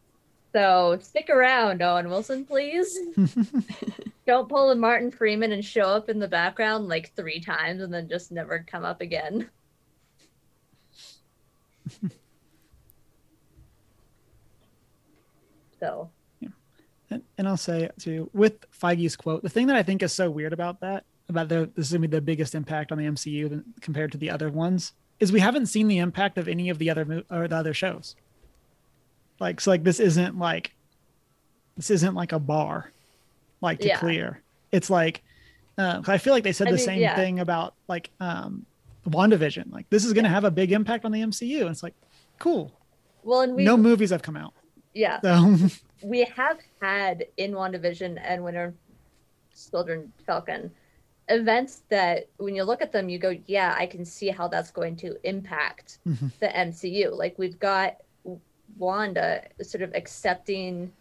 [0.52, 2.98] so stick around, Owen Wilson, please.
[4.26, 7.92] Don't pull a Martin Freeman and show up in the background like three times and
[7.92, 9.48] then just never come up again.
[15.80, 16.10] So
[16.40, 16.48] Yeah.
[17.10, 20.30] and, and I'll say too with Feige's quote, the thing that I think is so
[20.30, 23.48] weird about that, about the this is gonna be the biggest impact on the MCU
[23.48, 26.78] than, compared to the other ones, is we haven't seen the impact of any of
[26.78, 28.16] the other mo- or the other shows.
[29.40, 30.72] Like so, like this isn't like
[31.76, 32.92] this isn't like a bar,
[33.60, 33.98] like to Yeah.
[33.98, 34.42] clear.
[34.72, 35.22] It's like
[35.76, 37.14] uh, I feel like they said I the mean, same yeah.
[37.14, 38.66] thing about like um,
[39.08, 39.72] WandaVision.
[39.72, 41.60] Like this is gonna have a big impact on the MCU.
[41.60, 41.94] And it's like
[42.40, 42.72] cool.
[43.22, 44.54] well and we no movies have come out,
[44.98, 45.20] yeah.
[45.20, 45.56] so
[46.02, 48.74] we have had in WandaVision and Winter
[49.54, 50.70] Soldier Falcon
[51.28, 54.70] events that when you look at them, you go, yeah, I can see how that's
[54.70, 56.30] going to impact Mhm.
[56.40, 57.14] the MCU.
[57.16, 57.96] Like we've got
[58.78, 60.92] Wanda sort of accepting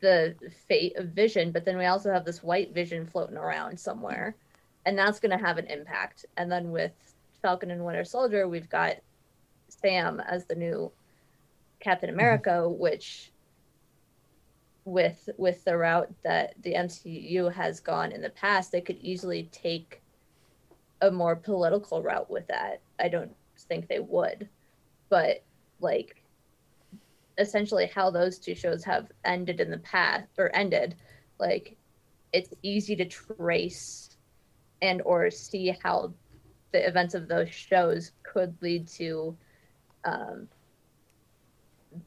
[0.00, 0.34] the
[0.68, 4.34] fate of Vision, but then we also have this white Vision floating around somewhere,
[4.86, 6.24] and that's going to have an impact.
[6.38, 6.92] And then with
[7.42, 8.96] Falcon and Winter Soldier, we've got
[9.68, 10.90] Sam as the new
[11.80, 13.32] Captain America, which
[14.84, 19.48] with with the route that the MCU has gone in the past, they could easily
[19.52, 20.02] take
[21.00, 22.80] a more political route with that.
[22.98, 23.34] I don't
[23.68, 24.48] think they would.
[25.08, 25.42] But
[25.80, 26.22] like
[27.38, 30.96] essentially how those two shows have ended in the past or ended,
[31.38, 31.76] like
[32.32, 34.16] it's easy to trace
[34.82, 36.12] and or see how
[36.72, 39.36] the events of those shows could lead to
[40.04, 40.48] um,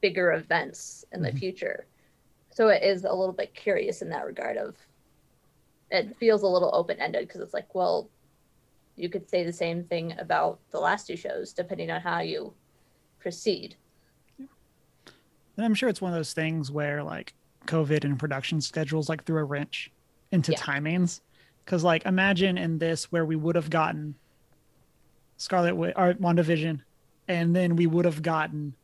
[0.01, 1.39] bigger events in the Mhm.
[1.39, 1.85] future.
[2.49, 4.77] So it is a little bit curious in that regard of
[5.91, 8.09] it feels a little open ended because it's like, well,
[8.95, 12.53] you could say the same thing about the last two shows depending on how you
[13.19, 13.75] proceed.
[14.39, 17.33] And I'm sure it's one of those things where like
[17.67, 19.91] COVID and production schedules like threw a wrench
[20.31, 20.59] into Yeah.
[20.59, 21.21] timings.
[21.65, 24.15] Cause like imagine in this where we would have gotten
[25.37, 26.81] Scarlet Witch or WandaVision,
[27.27, 28.75] and then we would have gotten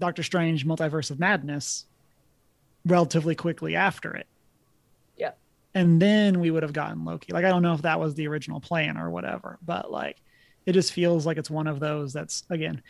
[0.00, 1.86] Doctor Strange Multiverse of Madness
[2.86, 4.26] relatively quickly after it.
[5.16, 5.32] Yeah.
[5.74, 7.32] And then we would have gotten Loki.
[7.32, 10.18] Like I don't know if that was the original plan or whatever, but like
[10.66, 12.82] it just feels like it's one of those that's again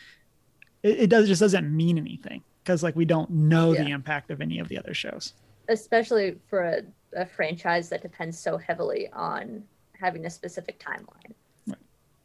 [0.83, 4.41] it, it does just doesn't mean anything because like we don't know the impact of
[4.41, 5.35] any of the other shows.
[5.69, 6.83] especially for a,
[7.15, 9.63] a franchise that depends so heavily on
[9.99, 11.33] having a specific timeline.
[11.67, 11.79] Right.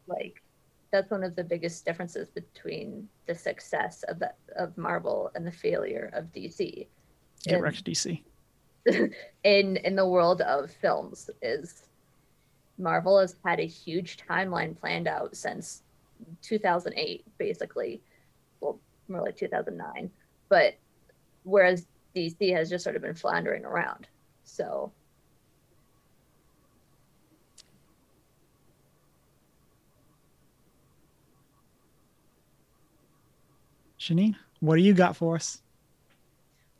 [0.06, 0.42] Like
[0.90, 5.52] that's one of the biggest differences between the success of the, of Marvel and the
[5.52, 6.86] failure of DC.
[7.44, 8.22] Get wrecked, DC.
[9.44, 11.82] in in the world of films is
[12.78, 15.82] Marvel has had a huge timeline planned out since
[16.42, 18.00] 2008 basically
[18.60, 18.78] well
[19.08, 20.10] more like 2009
[20.48, 20.74] but
[21.44, 21.86] whereas
[22.16, 24.08] DC has just sort of been floundering around
[24.44, 24.90] so
[34.10, 35.60] Shanine, what do you got for us?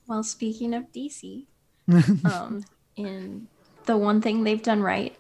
[0.08, 1.44] Well, speaking of DC,
[2.24, 2.64] um,
[2.96, 3.46] in
[3.86, 5.16] the one thing they've done right,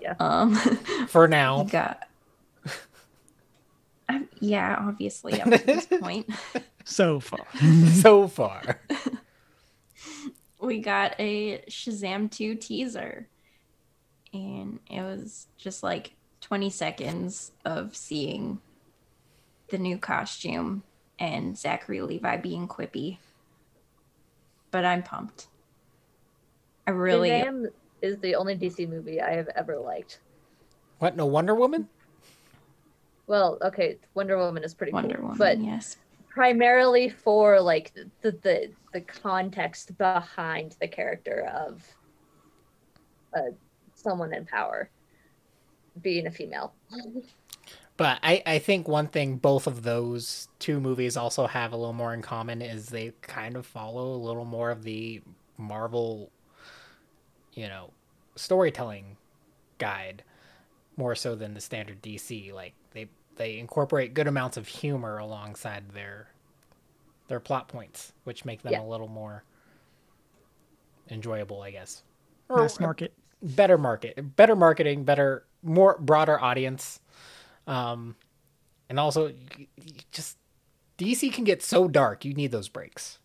[0.00, 0.14] Yeah.
[0.18, 0.54] um,
[1.08, 2.02] For now, got.
[4.08, 6.28] Um, yeah, obviously up to this point,
[6.84, 7.46] so far.
[8.00, 8.80] so far.
[10.60, 13.28] we got a Shazam 2 teaser,
[14.32, 18.60] and it was just like 20 seconds of seeing
[19.68, 20.82] the new costume
[21.18, 23.18] and Zachary Levi being quippy.
[24.70, 25.48] But I'm pumped.
[26.86, 27.30] I really.
[27.30, 27.66] Shazam
[28.02, 30.20] is the only DC movie I have ever liked.
[30.98, 31.16] What?
[31.16, 31.88] No Wonder Woman?
[33.26, 35.96] Well, okay, Wonder Woman is pretty Wonder cool, Woman, but yes.
[36.28, 41.82] primarily for like the the the context behind the character of
[43.36, 43.50] uh,
[43.94, 44.90] someone in power
[46.02, 46.72] being a female.
[47.98, 51.92] But I, I think one thing both of those two movies also have a little
[51.92, 55.20] more in common is they kind of follow a little more of the
[55.58, 56.30] Marvel,
[57.54, 57.90] you know,
[58.36, 59.16] storytelling
[59.78, 60.22] guide
[60.96, 62.52] more so than the standard DC.
[62.52, 66.28] Like they they incorporate good amounts of humor alongside their
[67.26, 68.82] their plot points, which make them Yeah.
[68.82, 69.42] a little more
[71.10, 72.02] enjoyable, I guess.
[72.48, 73.12] Mass market.
[73.42, 77.00] better market, better marketing, better more broader audience,
[77.68, 78.16] um,
[78.88, 79.34] and also y-
[79.78, 80.36] y- just
[80.98, 82.24] DC can get so dark.
[82.24, 83.18] You need those breaks.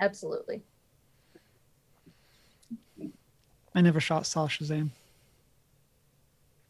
[0.00, 0.62] Absolutely.
[3.74, 4.90] I never shot saw Shazam.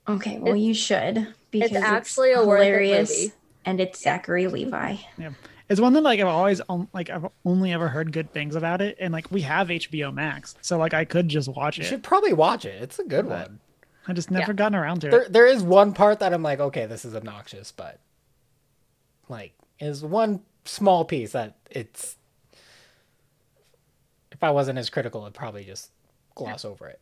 [0.08, 3.28] Okay, well, It's- you should because it's actually a hilarious
[3.64, 4.96] and it's Zachary Levi.
[5.18, 5.30] Yeah.
[5.68, 6.60] It's one that like I've always
[6.92, 10.54] like I've only ever heard good things about it, and like we have HBO Max,
[10.60, 11.84] so like I could just watch You it.
[11.86, 12.80] You should probably watch it.
[12.80, 13.60] It's a good But- one.
[14.08, 14.56] I just never Yeah.
[14.56, 15.32] gotten around to There, it.
[15.32, 17.98] there is one part that I'm like, okay, this is obnoxious, but
[19.28, 22.16] like, is one small piece that it's.
[24.32, 25.90] If I wasn't as critical, I'd probably just
[26.34, 27.00] gloss over it.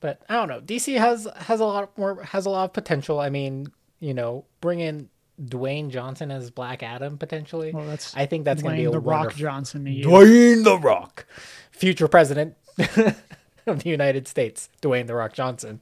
[0.00, 0.60] But I don't know.
[0.60, 3.20] DC has has a lot more has a lot of potential.
[3.20, 5.10] I mean, you know, bring in
[5.42, 7.72] Dwayne Johnson as Black Adam potentially.
[7.72, 10.06] Well, that's I think that's going to be a the Rock Johnson to you.
[10.06, 11.26] Dwayne the Rock,
[11.70, 12.56] future president
[13.70, 15.80] of the United States, Dwayne the Rock Johnson.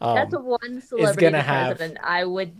[0.00, 2.52] Um, That's one celebrity gonna have- president I would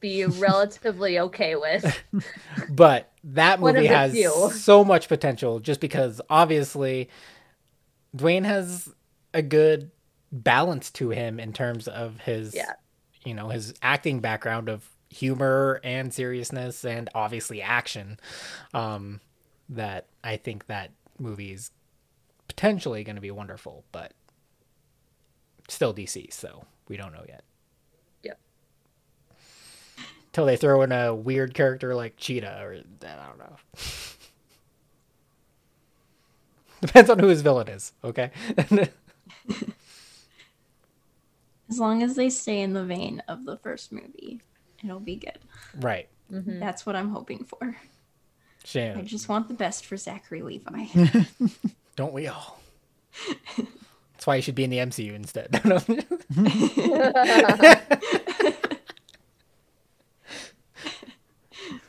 [0.00, 2.02] be relatively okay with.
[2.70, 4.50] but that movie has few.
[4.52, 7.08] so much potential just because obviously
[8.16, 8.92] Dwayne has
[9.32, 9.90] a good
[10.30, 12.72] balance to him in terms of his Yeah.
[13.24, 18.18] you know his acting background of humor and seriousness and obviously action
[18.72, 19.20] um
[19.68, 21.70] that I think that movie is
[22.52, 24.12] potentially going to be wonderful but
[25.68, 27.44] still DC so we don't know yet
[28.22, 28.38] Yep.
[30.34, 33.56] till they throw in a weird character like Cheetah or I don't know.
[36.82, 37.92] Depends on who his villain is.
[38.04, 38.30] Okay.
[41.70, 44.42] As long as they stay in the vein of the first movie,
[44.84, 45.38] it'll be good.
[45.80, 46.08] right.
[46.30, 46.60] Mhm.
[46.60, 47.76] That's what I'm hoping for.
[48.74, 50.84] I just want the best for Zachary Levi.
[51.96, 52.60] don't we all?
[54.12, 55.62] That's why you should be in the MCU instead.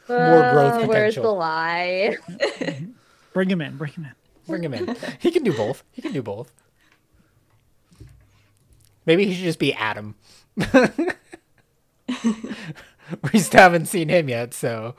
[0.09, 2.17] More growth Uh, Where's the lie?
[3.33, 3.77] Bring him in.
[3.77, 4.11] Bring him in.
[4.47, 4.95] Bring him in.
[5.19, 5.83] He can do both.
[5.91, 6.51] He can do both.
[9.05, 10.15] Maybe he should just be Adam.
[10.55, 10.65] we
[13.39, 14.95] still haven't seen him yet, so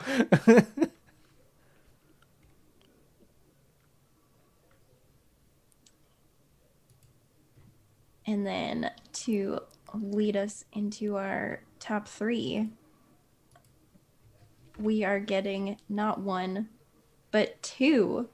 [8.27, 9.61] And then to
[9.93, 12.71] lead us into our top three,
[14.79, 16.69] we are getting not one,
[17.31, 18.29] but two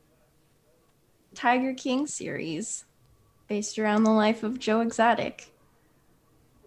[1.34, 2.84] Tiger King series
[3.48, 5.52] based around the life of Joe Exotic.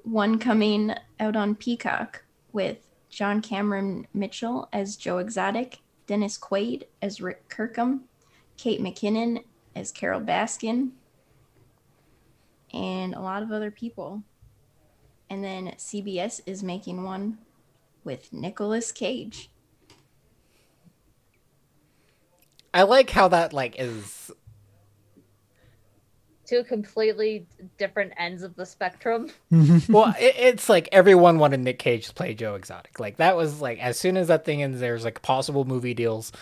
[0.03, 2.77] One coming out on Peacock with
[3.09, 8.01] John Cameron Mitchell as Joe Exotic, Dennis Quaid as Rick Kirkham,
[8.57, 9.43] Kate McKinnon
[9.75, 10.91] as Carole Baskin,
[12.73, 14.23] and a lot of other people.
[15.29, 17.37] And then CBS is making one
[18.03, 19.49] with Nicolas Cage.
[22.73, 24.31] I like how that like is
[26.45, 27.47] Two completely
[27.77, 29.29] different ends of the spectrum.
[29.89, 32.99] well, it, it's like everyone wanted Nick Cage to play Joe Exotic.
[32.99, 36.33] Like that was like as soon as that thing ends, there's like possible movie deals.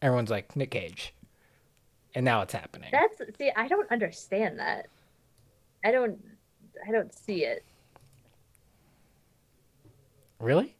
[0.00, 1.12] Everyone's like Nick Cage,
[2.14, 2.90] and now it's happening.
[2.92, 4.86] That's see, I don't understand that.
[5.84, 6.18] I don't
[6.86, 7.64] I don't see it.
[10.40, 10.76] Really?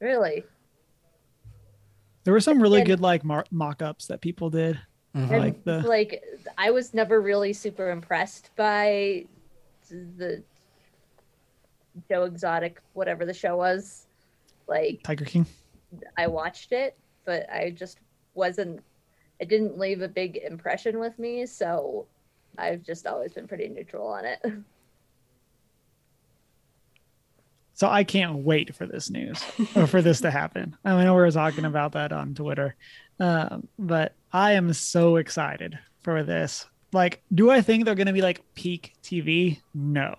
[0.00, 0.44] Really.
[2.24, 4.80] There were some really And- good like mar- mock-ups that people did.
[5.14, 5.30] Mhm.
[5.38, 6.22] Like the- like
[6.58, 9.26] I was never really super impressed by
[9.88, 10.42] the
[12.08, 14.06] Joe Exotic, whatever the show was.
[14.66, 15.46] Like Tiger King.
[16.18, 17.98] I watched it, but I just
[18.34, 18.82] wasn't.
[19.38, 22.06] It didn't leave a big impression with me, so
[22.58, 24.40] I've just always been pretty neutral on it.
[27.76, 29.44] So I can't wait for this news
[29.76, 30.74] or for this to happen.
[30.82, 32.74] I know we were talking about that on Twitter,
[33.20, 36.64] um, but I am so excited for this.
[36.94, 39.60] Like, do I think they're going to be like peak TV?
[39.74, 40.16] No,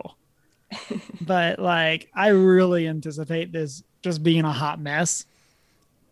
[1.22, 5.26] but like I really anticipate this just being a hot mess,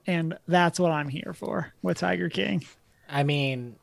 [0.08, 2.64] and that's what I'm here for with Tiger King.
[3.08, 3.76] I mean,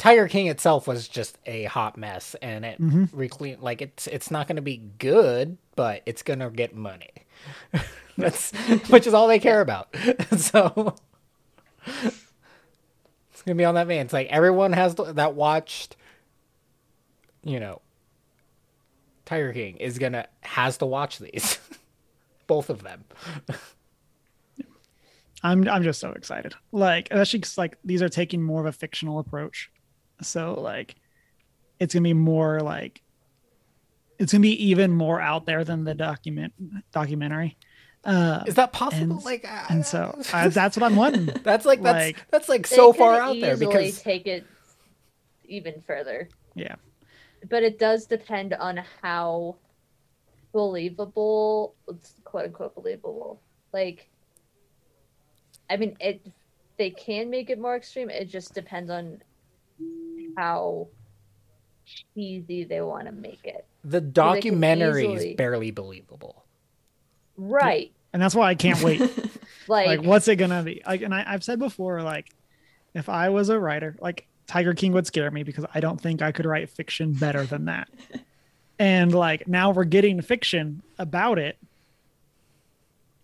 [0.00, 3.08] Tiger King itself was just a hot mess, and it Mhm.
[3.12, 7.10] reclaim like it's it's not going to be good, but it's going to get money.
[8.18, 8.50] That's
[8.88, 9.94] which is all they care about.
[10.36, 10.96] so
[11.86, 14.00] it's going to be on that vein.
[14.00, 15.96] It's like everyone has to, that watched,
[17.44, 17.80] you know,
[19.26, 21.58] Tiger King is gonna has to watch these,
[22.46, 23.04] both of them.
[25.42, 26.54] I'm I'm just so excited.
[26.72, 29.70] Like especially 'cause, like these are taking more of a fictional approach.
[30.22, 30.96] So like
[31.78, 33.02] it's gonna be more like
[34.18, 36.52] it's gonna be even more out there than the document
[36.92, 37.56] documentary.
[38.04, 39.16] Uh, Is that possible?
[39.16, 41.26] And- like, uh, and so I, that's what I'm wanting.
[41.42, 44.46] that's like that's like- that's like so far out there easily because take it
[45.44, 46.28] even further.
[46.54, 46.76] Yeah.
[47.48, 49.56] but it does depend on how
[50.52, 53.40] believable it's quote unquote believable
[53.72, 54.08] like
[55.70, 56.20] i mean it
[56.76, 59.22] they can make it more extreme it just depends on
[60.36, 60.88] how
[62.14, 66.44] cheesy they want to make it the they can documentary easily- is barely believable.
[67.36, 69.00] right And that's why I can't wait.
[69.68, 70.82] like, like what's it gonna be?
[70.86, 72.28] Like and I, I've said before, like
[72.94, 76.22] if I was a writer, like Tiger King would scare me because I don't think
[76.22, 77.88] I could write fiction better than that.
[78.78, 81.56] and like now we're getting fiction about it.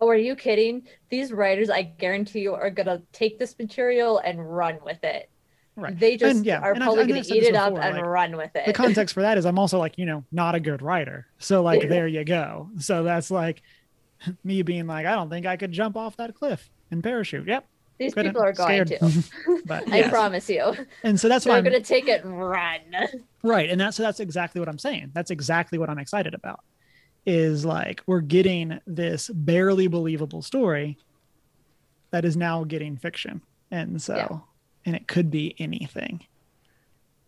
[0.01, 4.55] oh are you kidding these writers i guarantee you are gonna take this material and
[4.57, 5.31] run with it
[5.77, 5.99] Right.
[5.99, 8.37] they just And, yeah, are and probably gonna eat this it up and like, run
[8.37, 10.81] with it the context for that is I'm also like, you know, not a good
[10.81, 11.27] writer.
[11.39, 12.71] So like there you go.
[12.79, 13.63] So that's like
[14.45, 17.47] me being like, I don't think I could jump off that cliff and parachute.
[17.47, 17.67] Yep.
[17.99, 18.33] these couldn't.
[18.33, 19.01] people are going Scared.
[19.01, 20.11] to but I yes.
[20.11, 20.75] promise you.
[21.03, 22.81] And so that's They're why I'm going to take it and run.
[23.43, 23.69] right.
[23.69, 25.11] And that's so that's exactly what I'm saying.
[25.15, 26.61] That's exactly what I'm excited about.
[27.27, 30.97] Is like we're getting this barely believable story
[32.13, 33.43] that is now getting fiction.
[33.71, 34.39] And so Yeah.
[34.87, 36.25] And it could be anything.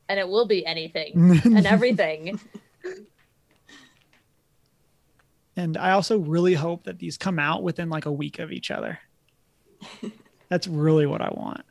[0.08, 2.40] And it will be anything and everything.
[5.56, 8.70] And I also really hope that these come out within like a week of each
[8.70, 9.00] other.
[10.48, 11.62] That's really what I want.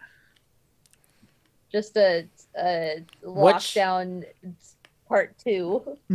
[1.71, 2.27] Just a,
[2.59, 4.25] a Which- lockdown
[5.07, 5.97] part two.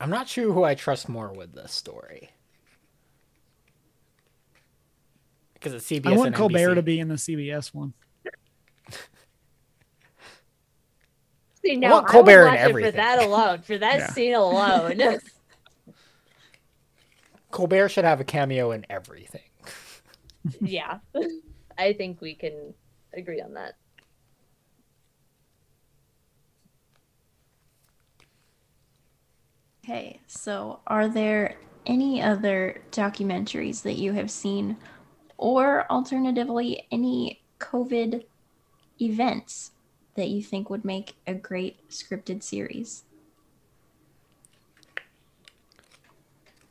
[0.00, 2.30] I'm not sure who I trust more with this story.
[5.62, 6.10] Because it's CBS.
[6.12, 6.74] I want and Colbert NBC.
[6.74, 7.92] to be in the CBS one.
[11.64, 13.98] See, I now want I, Colbert would in watch it for that alone, for that
[14.00, 14.06] Yeah.
[14.08, 15.00] scene alone.
[17.52, 19.42] Colbert should have a cameo in everything.
[20.60, 20.98] yeah.
[21.78, 22.74] I think we can
[23.14, 23.74] agree on that.
[29.84, 31.56] Okay, so are there
[31.86, 34.76] any other documentaries that you have seen,
[35.42, 38.24] or alternatively, any COVID
[39.00, 39.72] events
[40.14, 43.02] that you think would make a great scripted series?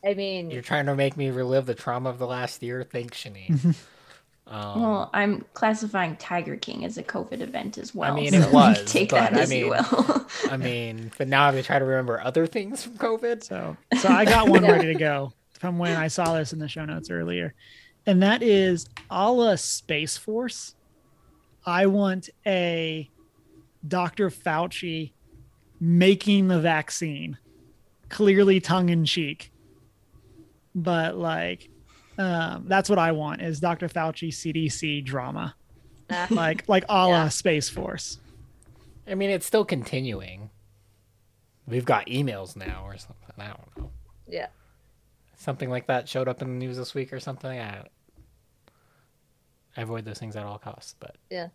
[0.06, 2.84] I mean, You're trying to make me relive the trauma of the last year.
[2.84, 3.50] Thanks, Shani.
[4.48, 8.12] um, Well, I'm classifying Tiger King as a COVID event as well.
[8.12, 10.26] I mean, so it was, take but that I as you mean- will.
[10.50, 13.44] I mean, but now I have to try to remember other things from COVID.
[13.44, 16.68] So, so I got one ready to go from when I saw this in the
[16.68, 17.54] show notes earlier,
[18.06, 20.76] and that is a la Space Force.
[21.66, 23.10] I want a
[23.88, 24.30] Dr.
[24.30, 25.12] Fauci
[25.80, 27.38] making the vaccine,
[28.10, 29.52] clearly tongue in cheek,
[30.74, 31.70] but like
[32.18, 33.88] um, that's what I want is Dr.
[33.88, 35.56] Fauci CDC drama,
[36.12, 37.30] ah, like like a la Yeah.
[37.30, 38.20] Space Force.
[39.08, 40.50] I mean, it's still continuing.
[41.68, 43.16] We've got emails now or something.
[43.38, 43.92] I don't know.
[44.28, 44.48] yeah.
[45.42, 47.60] Something like that showed up in the news this week or something.
[47.60, 47.84] I,
[49.76, 50.94] I avoid those things at all costs.
[51.00, 51.48] But yeah.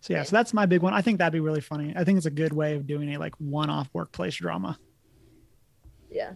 [0.00, 0.94] So yeah, so that's my big one.
[0.94, 1.92] I think that'd be really funny.
[1.96, 4.78] I think it's a good way of doing a like one-off workplace drama.
[6.08, 6.34] Yeah.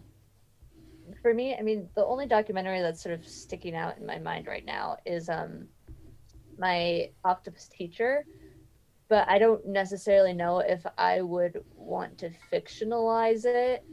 [1.22, 4.48] for me, I mean, the only documentary that's sort of sticking out in my mind
[4.48, 5.68] right now is um
[6.58, 8.26] my octopus teacher,
[9.08, 13.84] but I don't necessarily know if I would want to fictionalize it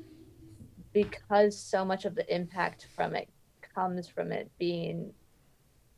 [0.93, 3.29] because so much of the impact from it
[3.73, 5.13] comes from it being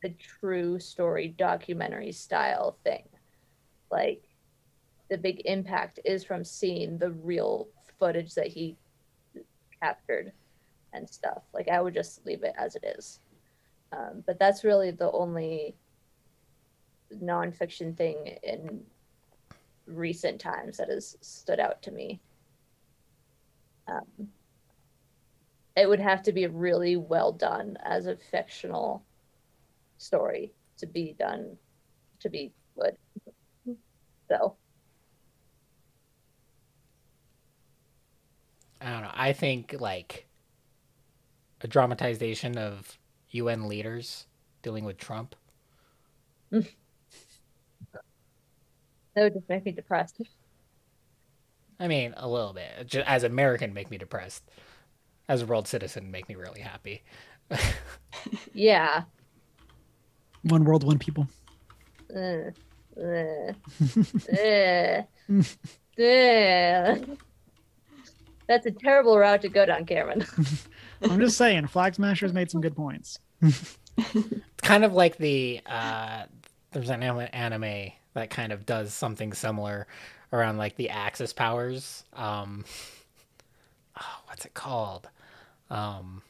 [0.03, 3.03] a true story documentary style thing.
[3.91, 4.23] Like
[5.09, 7.67] the big impact is from seeing the real
[7.99, 8.75] footage that he
[9.81, 10.31] captured
[10.93, 11.43] and stuff.
[11.53, 13.19] Like I would just leave it as it is.
[13.91, 15.75] Um, but that's really the only
[17.21, 18.81] nonfiction thing in
[19.85, 22.19] recent times that has stood out to me.
[23.87, 24.29] Um,
[25.75, 29.03] it would have to be really well done as a fictional
[29.97, 31.57] story to be done
[32.19, 32.95] to be good.
[34.29, 34.55] So
[38.81, 39.11] I don't know.
[39.13, 40.27] I think like
[41.61, 42.97] a dramatization of
[43.29, 44.27] UN leaders
[44.61, 45.35] dealing with Trump.
[46.51, 46.65] that
[49.15, 50.21] would just make me depressed.
[51.79, 52.85] I mean, a little bit.
[52.85, 54.43] Just as American, make me depressed.
[55.29, 57.03] As a world citizen, make me really happy.
[58.53, 59.03] Yeah.
[60.43, 61.27] One world, one people.
[62.15, 62.51] Uh,
[62.99, 63.51] uh,
[64.39, 65.01] uh.
[68.47, 70.25] That's a terrible route to go down, Cameron.
[71.01, 73.19] I'm just saying, Flag Smashers made some good points.
[73.41, 73.77] It's
[74.61, 76.23] kind of like the uh,
[76.71, 79.87] there's an anime- anime that kind of does something similar
[80.31, 82.03] around like the Axis powers.
[82.13, 82.65] Um,
[83.99, 85.09] oh, what's it called?
[85.69, 86.21] Um,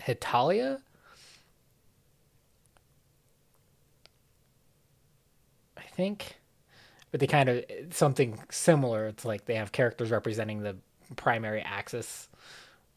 [0.00, 0.80] Hetalia.
[5.76, 6.36] I think,
[7.10, 9.06] but they kind of something similar.
[9.06, 10.76] It's like they have characters representing the
[11.16, 12.28] primary axis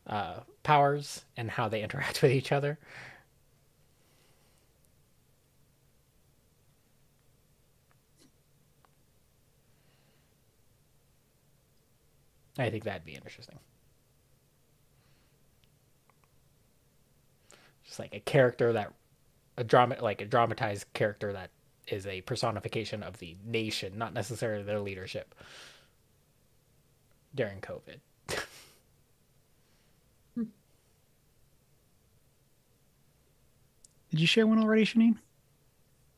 [0.07, 2.79] uh, powers and how they interact with each other.
[12.57, 13.59] I think that'd be interesting.
[17.85, 18.93] Just like a character that
[19.57, 21.51] a drama like a dramatized character that
[21.87, 25.33] is a personification of the nation, not necessarily their leadership
[27.33, 27.99] during COVID.
[34.09, 35.17] Did you share one already, Shanine?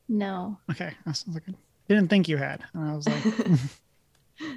[0.08, 0.58] No.
[0.72, 1.54] Okay, that sounds like I
[1.88, 2.64] didn't think you had.
[2.74, 3.24] And I was like,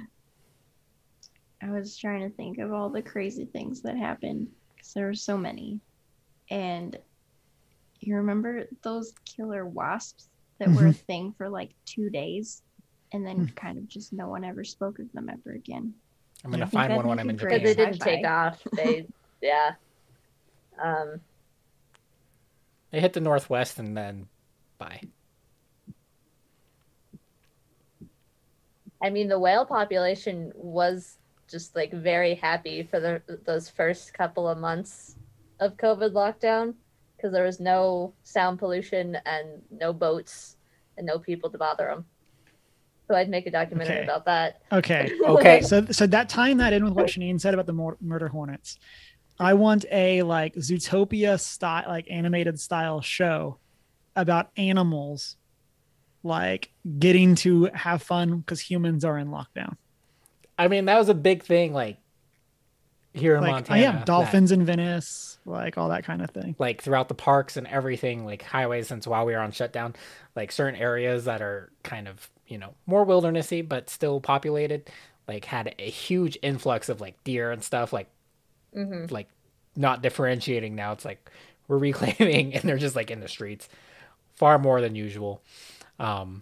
[1.63, 5.13] I was trying to think of all the crazy things that happened because there were
[5.13, 5.79] so many.
[6.49, 6.97] And
[8.01, 10.27] you remember those killer wasps
[10.59, 12.63] that were a thing for like two days
[13.13, 15.93] and then kind of just no one ever spoke of them ever again.
[16.43, 17.59] I'm gonna find one when I'm in a Japan.
[17.59, 18.15] Because they didn't sci-fi.
[18.15, 18.61] take off.
[18.73, 19.07] They,
[19.41, 19.71] yeah.
[20.83, 21.21] Um,
[22.91, 24.27] They hit the northwest and then
[24.77, 24.99] bye.
[29.01, 31.17] I mean, the whale population was
[31.53, 35.15] just like very happy for the those first couple of months
[35.59, 36.73] of COVID lockdown
[37.15, 40.57] because there was no sound pollution and no boats
[40.97, 42.05] and no people to bother them.
[43.07, 44.03] So I'd make a documentary Okay.
[44.03, 44.61] about that.
[44.71, 45.61] okay, Okay.
[45.61, 48.77] so so that tying that in with what Shanine said about the mor- murder hornets,
[49.39, 53.59] I want a like Zootopia style, like animated style show
[54.15, 55.37] about animals,
[56.23, 59.75] like getting to have fun because humans are in lockdown.
[60.57, 61.97] I mean, that was a big thing, like
[63.13, 63.79] here in Like, oh Montana.
[63.81, 66.55] yeah, that- dolphins in Venice, like all that kind of thing.
[66.59, 68.87] like throughout the parks and everything, like highways.
[68.87, 69.95] Since while we were on shutdown,
[70.35, 74.89] like certain areas that are kind of you know more wildernessy but still populated,
[75.27, 77.93] like had a huge influx of like deer and stuff.
[77.93, 78.09] Like
[78.73, 79.29] hmm like
[79.75, 80.91] not differentiating now.
[80.93, 81.29] It's like
[81.67, 83.69] we're reclaiming, and they're just like in the streets,
[84.35, 85.41] far more than usual.
[85.99, 86.41] Um,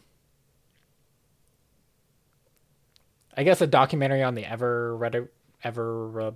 [3.37, 5.29] I guess a documentary on the ever Reddit,
[5.63, 6.31] ever uh,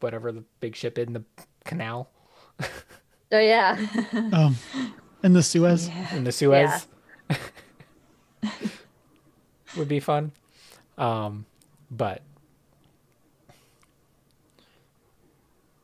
[0.00, 1.24] whatever the big ship in the
[1.64, 2.10] canal
[2.60, 3.76] oh yeah,
[4.32, 4.56] Um,
[5.22, 5.88] in the Suez.
[5.88, 6.14] Yeah.
[6.16, 6.86] in the Suez
[9.76, 10.32] would be fun.
[10.96, 11.46] Um,
[11.90, 12.22] but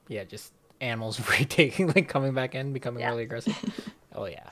[0.09, 3.11] yeah, just animals retaking, like coming back in, becoming Yeah.
[3.11, 3.57] really aggressive.
[4.15, 4.49] oh yeah.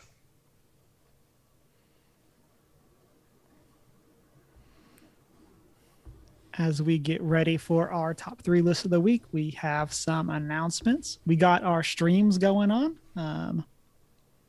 [6.58, 10.30] As we get ready for our top three list of the week, we have some
[10.30, 11.18] announcements.
[11.26, 12.98] We got our streams going on.
[13.16, 13.64] Um,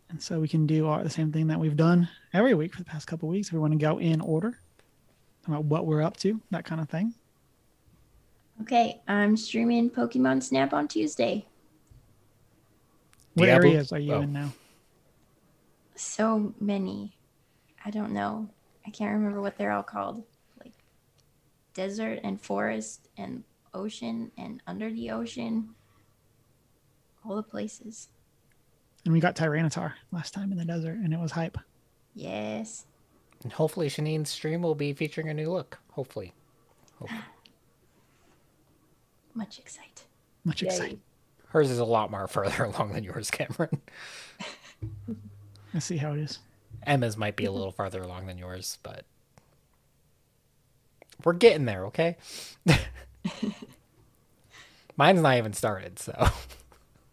[0.09, 2.80] and so we can do our, the same thing that we've done every week for
[2.80, 3.47] the past couple weeks.
[3.47, 4.59] If We want to go in order
[5.47, 7.13] about what we're up to, that kind of thing.
[8.61, 11.45] Okay, I'm streaming Pokemon Snap on Tuesday.
[13.34, 14.21] What Diablo- areas are you oh.
[14.21, 14.53] in now?
[15.95, 17.17] So many.
[17.85, 18.49] I don't know.
[18.85, 20.23] I can't remember what they're all called.
[21.73, 23.43] Like desert and forest and
[23.73, 25.69] ocean and under the ocean.
[27.25, 28.09] All the places.
[29.05, 31.57] And we got Tyranitar last time in the desert, and it was hype.
[32.13, 32.85] Yes.
[33.43, 35.79] And hopefully Shanine's stream will be featuring a new look.
[35.91, 36.33] Hopefully.
[36.99, 37.21] Hopefully.
[39.33, 40.03] Much excite.
[40.45, 40.67] Much Yay.
[40.67, 40.99] excited.
[41.49, 43.81] Hers is a lot more further along than yours, Cameron.
[45.73, 46.39] Let's see how it is.
[46.85, 49.05] Emma's might be a little farther along than yours, but
[51.25, 52.17] we're getting there, okay?
[54.97, 56.27] Mine's not even started, so.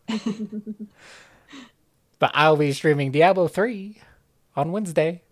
[2.18, 3.98] but I'll be streaming Diablo 3
[4.56, 5.22] on Wednesday.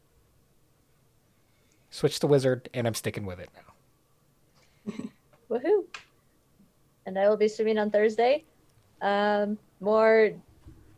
[1.90, 4.94] Switch to Wizard, and I'm sticking with it now.
[5.50, 5.84] Woohoo!
[7.06, 8.44] And I will be streaming on Thursday.
[9.00, 10.30] Um, more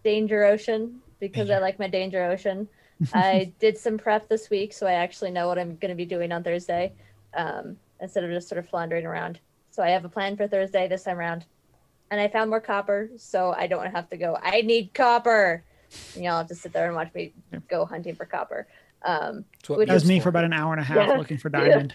[0.04, 2.68] Danger Ocean because I like my Danger Ocean.
[3.14, 6.04] I did some prep this week, so I actually know what I'm going to be
[6.04, 6.92] doing on Thursday
[7.34, 9.38] um, instead of just sort of floundering around.
[9.70, 11.46] So I have a plan for Thursday this time around.
[12.10, 15.62] And I found more copper, so I don't have to go, I need copper.
[16.16, 17.60] And y'all have to sit there and watch me Yeah.
[17.68, 18.66] go hunting for copper.
[19.04, 21.08] Um, It's what Which That was Mew's me for about an hour and a half
[21.08, 21.16] Yeah.
[21.16, 21.94] looking for diamond.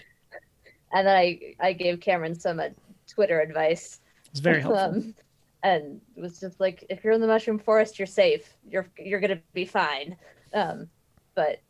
[0.92, 2.68] and then I, I gave Cameron some uh,
[3.06, 4.00] Twitter advice.
[4.30, 4.84] It's very helpful.
[4.84, 5.14] Um,
[5.62, 8.56] and it was just like, if you're in the mushroom forest, you're safe.
[8.68, 10.16] You're you're gonna be fine.
[10.54, 10.88] Um,
[11.34, 11.60] but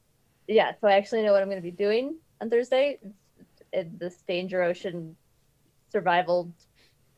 [0.47, 2.98] yeah, so I actually know what I'm gonna be doing on Thursday.
[3.77, 5.15] In this Danger Ocean
[5.93, 6.51] survival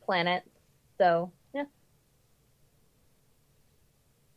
[0.05, 0.43] planet.
[0.98, 1.64] So yeah,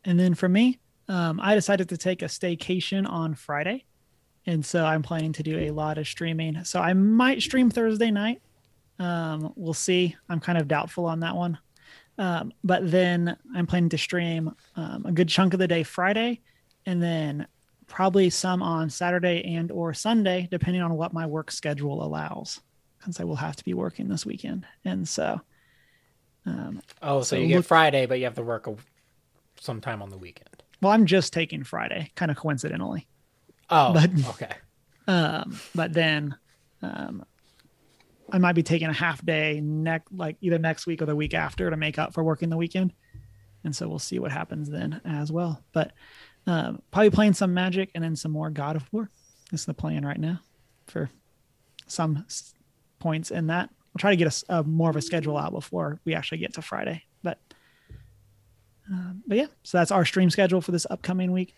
[0.06, 3.86] And then for me, um, I decided to take a staycation on Friday.
[4.46, 6.64] And so I'm planning to do a lot of streaming.
[6.64, 8.42] So I might stream Thursday night.
[9.00, 10.16] Um, we'll see.
[10.30, 11.58] I'm kind of doubtful on that one.
[12.18, 16.42] Um, but then I'm planning to stream um, a good chunk of the day Friday
[16.86, 17.48] and then
[17.92, 22.62] probably some on Saturday and or Sunday, depending on what my work schedule allows.
[22.98, 24.66] Because I will have to be working this weekend.
[24.86, 25.42] And so
[26.46, 28.76] um, Oh, so, So you get Friday, but you have to work a,
[29.60, 30.64] sometime on the weekend.
[30.82, 33.08] well, I'm just taking Friday, kind of coincidentally.
[33.70, 34.54] Oh, But- okay.
[35.08, 36.36] Um, but then
[36.84, 37.26] um,
[38.32, 41.34] I might be taking a half day next, like either next week or the week
[41.34, 42.94] after to make up for working the weekend.
[43.64, 45.64] And so we'll see what happens then as well.
[45.74, 45.92] But
[46.48, 49.10] um, probably playing some Magic and then some more God of War.
[49.52, 50.40] This is the plan right now
[50.88, 51.10] for
[51.88, 52.26] some
[53.00, 53.70] points in that.
[53.94, 56.62] We'll try to get a more of a schedule out before we actually get to
[56.62, 57.04] Friday.
[57.24, 57.40] But
[58.90, 61.54] um, but yeah, so that's our stream schedule for this upcoming week.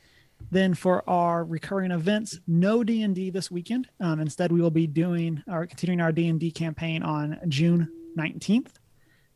[0.51, 3.88] Then for our recurring events, no D and D this weekend.
[3.99, 7.89] Um, instead, we will be doing our continuing our D and D campaign on June
[8.15, 8.80] nineteenth.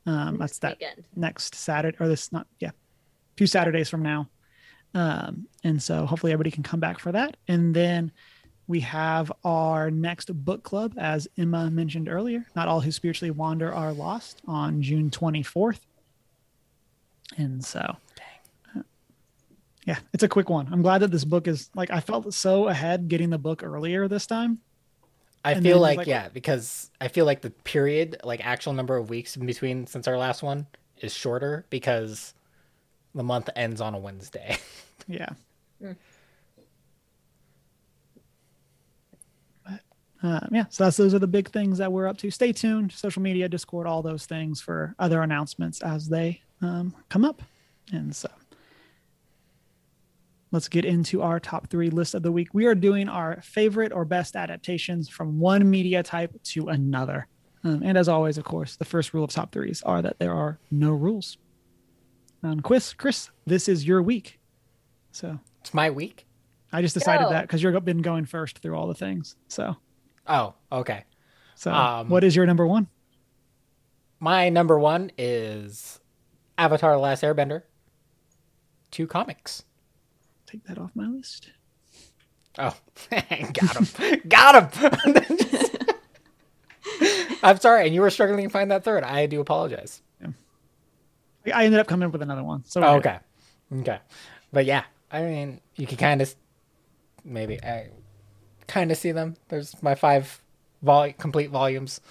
[0.06, 1.06] Um, that's that weekend.
[1.16, 2.72] next Saturday or this not yeah,
[3.36, 4.28] two Saturdays from now.
[4.94, 7.38] Um, and so hopefully everybody can come back for that.
[7.48, 8.12] And then
[8.68, 12.46] we have our next book club, as Emma mentioned earlier.
[12.56, 15.86] Not all who spiritually wander are lost on June twenty fourth.
[17.38, 17.98] And so
[19.86, 20.68] yeah, it's a quick one.
[20.72, 24.08] I'm glad that this book is like I felt so ahead getting the book earlier
[24.10, 24.60] this time.
[25.46, 28.98] I And feel like, like- yeah, because I feel like the period, like actual number
[28.98, 30.68] of weeks in between since our last one,
[31.00, 32.34] is shorter because
[33.18, 34.58] the month ends on a Wednesday.
[35.10, 35.30] Yeah.
[35.82, 35.96] Mm.
[40.24, 42.32] Uh, yeah, so that's those are the big things that we're up to.
[42.32, 47.24] Stay tuned, social media, Discord, all those things for other announcements as they um, come
[47.24, 47.42] up.
[47.94, 48.30] And so
[50.52, 52.54] let's get into our top three list of the week.
[52.54, 57.28] We are doing our favorite or best adaptations from one media type to another.
[57.64, 60.34] Um, and as always, of course, the first rule of top threes are that there
[60.34, 61.38] are no rules.
[62.44, 64.40] And Chris, Chris, this is your week.
[65.12, 66.26] So it's my week.
[66.72, 69.36] I just decided that because you've been going first through all the things.
[69.48, 69.76] So,
[70.28, 71.06] Oh, okay.
[71.56, 72.88] so Um, what is your number one?
[74.20, 76.00] My number one is
[76.58, 77.64] Avatar: The Last Airbender.
[78.92, 79.64] To comics.
[80.46, 81.52] Take that off my list.
[82.58, 82.76] Oh,
[83.12, 83.24] got
[83.78, 85.16] him, got him.
[87.44, 89.04] I'm sorry, and you were struggling to find that third.
[89.04, 90.02] I do apologize.
[91.54, 92.64] I ended up coming up with another one.
[92.66, 93.08] So Oh, good.
[93.08, 93.20] okay,
[93.82, 94.00] okay,
[94.52, 96.34] but yeah, I mean, you can kind of
[97.24, 97.90] maybe I
[98.68, 99.36] kind of see them.
[99.50, 100.42] There's my five
[100.82, 102.02] vol- complete volumes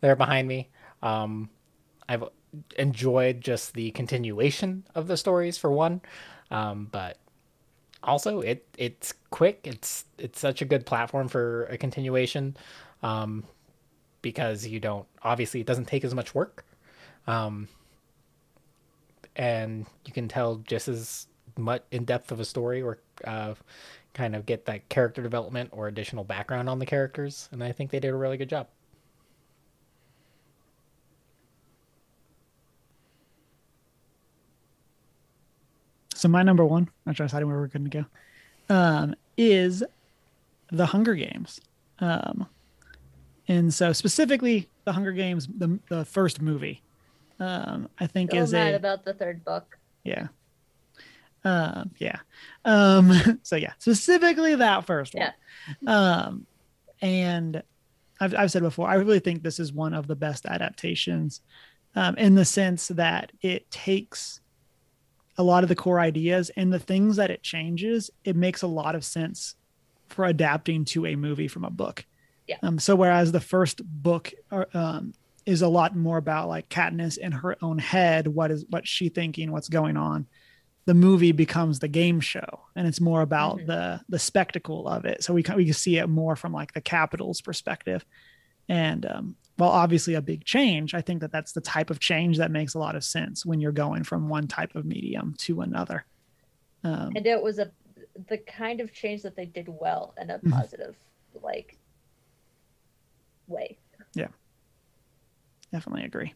[0.00, 0.68] there behind me.
[1.02, 1.50] Um,
[2.08, 2.24] I've
[2.78, 6.00] enjoyed just the continuation of the stories for one,
[6.50, 7.18] um, but
[8.02, 9.60] also it it's quick.
[9.64, 12.56] It's it's such a good platform for a continuation.
[13.02, 13.44] Um,
[14.22, 16.64] because you don't obviously it doesn't take as much work.
[17.28, 17.68] Um,
[19.36, 21.26] and you can tell just as
[21.56, 23.54] much in depth of a story or uh,
[24.14, 27.48] kind of get that character development or additional background on the characters.
[27.52, 28.66] And I think they did a really good job.
[36.14, 38.04] So my number one, to decide where we're going to
[38.70, 39.84] go, um, is
[40.72, 41.60] the Hunger Games.
[41.98, 42.46] Um,
[43.48, 46.82] and so specifically the Hunger Games, the, the first movie,
[47.38, 49.78] um, I think is mad a, about the third book.
[50.04, 50.28] yeah.
[51.44, 52.18] Um, yeah.
[52.64, 55.32] Um, so yeah, specifically that first one.
[55.86, 56.46] Um,
[57.00, 57.62] and
[58.20, 61.42] I've, I've said before, I really think this is one of the best adaptations
[61.94, 64.40] um, in the sense that it takes
[65.38, 68.66] a lot of the core ideas and the things that it changes, it makes a
[68.66, 69.54] lot of sense
[70.08, 72.04] for adapting to a movie from a book.
[72.48, 72.56] Yeah.
[72.62, 74.32] Um, so whereas the first book
[74.72, 75.14] um,
[75.46, 79.08] is a lot more about like Katniss in her own head, what is what's she
[79.08, 80.26] thinking, what's going on.
[80.86, 83.66] The movie becomes the game show, and it's more about Mhm.
[83.66, 85.22] the the spectacle of it.
[85.24, 88.04] So we can we can see it more from like the Capitol's perspective.
[88.68, 92.38] And um, while obviously a big change, I think that that's the type of change
[92.38, 95.60] that makes a lot of sense when you're going from one type of medium to
[95.60, 96.04] another.
[96.82, 97.70] Um, And it was a
[98.28, 100.50] the kind of change that they did well in a Mhm.
[100.50, 100.96] positive
[101.42, 101.78] like
[103.46, 103.78] way.
[105.72, 106.34] Definitely agree.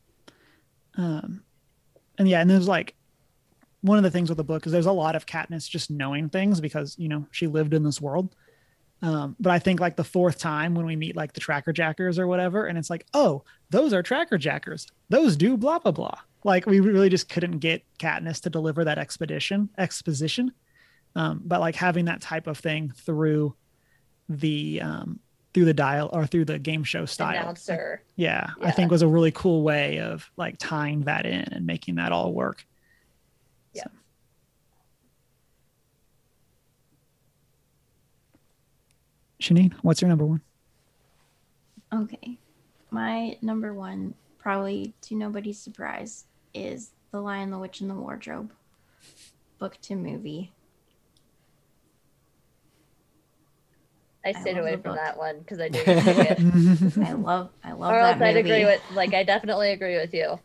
[0.97, 1.43] Um,
[2.19, 2.95] and yeah, and there's like
[3.83, 6.29] one of the things with the book is there's a lot of Katniss just knowing
[6.29, 8.35] things because you know she lived in this world.
[9.03, 12.19] Um, but I think like the fourth time when we meet like the tracker jackers
[12.19, 14.87] or whatever, and it's like, oh, those are tracker jackers.
[15.09, 16.19] Those do blah blah blah.
[16.45, 20.53] Like we really just couldn't get Katniss to deliver that expedition exposition.
[21.17, 23.55] Um, but like having that type of thing through
[24.29, 25.21] the um,
[25.53, 28.03] through the dial or through the game show style, Announcer.
[28.17, 31.97] yeah, I think was a really cool way of like tying that in and making
[31.97, 32.65] that all work.
[33.73, 33.85] Yeah.
[33.85, 33.91] So.
[39.41, 40.43] Shanine, what's your number one?
[41.93, 42.39] Okay.
[42.91, 48.53] My number one, probably to nobody's surprise, is The Lion, the Witch, and the Wardrobe.
[49.59, 50.53] Book to movie.
[54.25, 54.97] I I stayed love away from book.
[54.97, 56.99] that one because I didn't it.
[57.09, 60.39] I love I love or else I'd agree with like I definitely agree with you.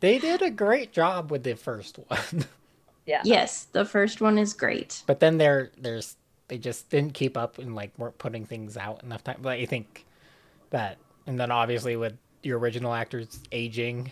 [0.00, 2.44] They did a great job with the first one.
[3.06, 3.22] Yeah.
[3.24, 5.02] Yes, the first one is great.
[5.06, 6.16] but then there there's
[6.48, 9.66] they just didn't keep up and like weren't putting things out enough time but i
[9.66, 10.06] think
[10.70, 10.96] that
[11.26, 14.10] and then obviously with your original actors aging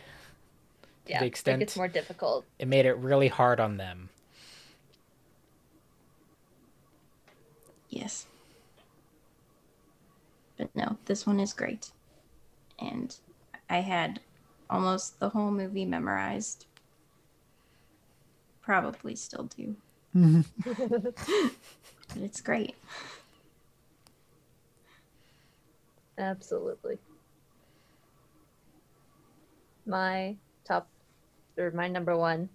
[1.06, 1.20] Yeah.
[1.20, 2.44] the It extent- gets more difficult.
[2.58, 4.10] it made it really hard on them
[7.96, 8.26] Yes.
[10.58, 11.92] But no, this one is great.
[12.78, 13.16] And
[13.70, 14.20] I had
[14.68, 16.66] almost the whole movie memorized.
[18.60, 19.76] Probably still do,
[20.12, 20.44] but
[22.16, 22.74] it's great.
[26.18, 26.98] Absolutely.
[29.86, 30.36] My
[30.66, 30.88] top
[31.56, 32.48] or my number one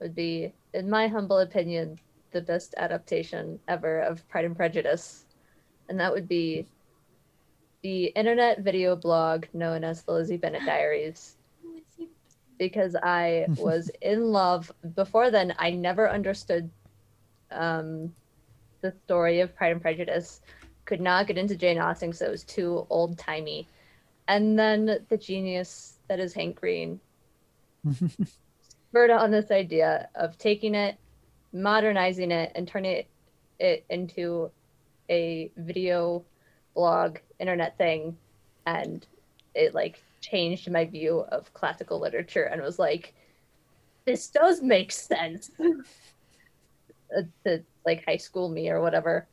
[0.00, 1.98] would be, in my humble opinion,
[2.30, 5.24] the best adaptation ever of Pride and Prejudice.
[5.88, 6.66] And that would be
[7.82, 11.36] the internet video blog known as the Lizzie Bennet Diaries.
[12.58, 14.70] Because I was in love.
[14.94, 16.70] Before then, I never understood
[17.50, 18.12] um,
[18.80, 20.40] the story of Pride and Prejudice
[20.84, 23.66] could not get into Jane Austen because it was too old timey.
[24.28, 27.00] And then the genius that is Hank Green
[28.90, 30.96] spurred on this idea of taking it,
[31.52, 33.08] modernizing it, and turning it,
[33.58, 34.50] it into
[35.08, 36.24] a video
[36.74, 38.16] blog internet thing.
[38.66, 39.06] And
[39.54, 43.14] it like changed my view of classical literature and was like,
[44.04, 45.50] this does make sense.
[47.16, 49.26] Uh, to like high school me or whatever.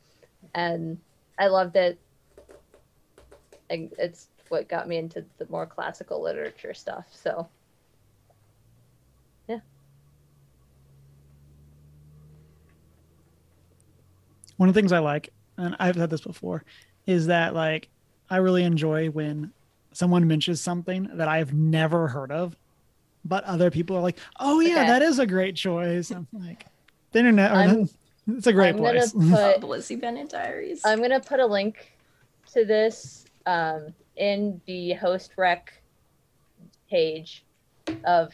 [0.56, 0.98] And
[1.38, 1.99] I loved it.
[3.69, 7.06] And it's what got me into the more classical literature stuff.
[7.11, 7.48] So
[14.58, 16.64] One of the things I like, and I've said this before,
[17.06, 17.90] is that like
[18.30, 19.52] I really enjoy when
[19.94, 22.56] someone mentions something that I've never heard of,
[23.26, 24.88] but other people are like, "Oh yeah, Okay.
[24.88, 26.66] that is a great choice." I'm like,
[27.12, 27.94] the internet, or I'm- the-
[28.38, 29.14] it's a great I'm gonna place.
[29.14, 30.82] put Lizzie Bennet Diaries.
[30.86, 31.94] I'm gonna put a link
[32.54, 35.82] to this um, in the host rec
[36.90, 37.46] page
[38.06, 38.34] of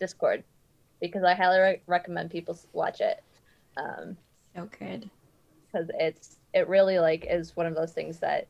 [0.00, 0.44] Discord
[1.00, 3.22] because I highly re- recommend people watch it
[3.76, 4.16] because
[4.54, 5.10] so good.
[5.66, 8.46] Because it's it really like is one of those things that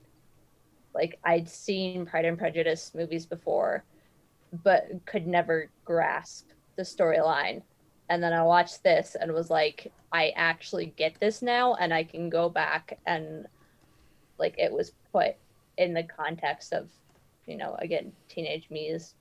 [0.95, 3.85] like I'd seen Pride and Prejudice movies before,
[4.63, 7.63] but could never grasp the storyline.
[8.09, 12.05] And then I watched this and was like, I actually get this now, and I
[12.05, 13.47] can go back and
[14.39, 15.35] like it was put
[15.79, 16.89] in the context of,
[17.47, 19.15] you know, again, teenage me is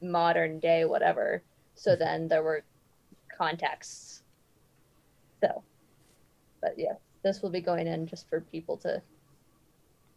[0.00, 1.42] modern day, whatever.
[1.74, 2.00] So mm-hmm.
[2.00, 2.62] then there were
[3.36, 4.22] contexts.
[5.40, 5.62] So,
[6.60, 9.02] but yeah, this will be going in just for people to.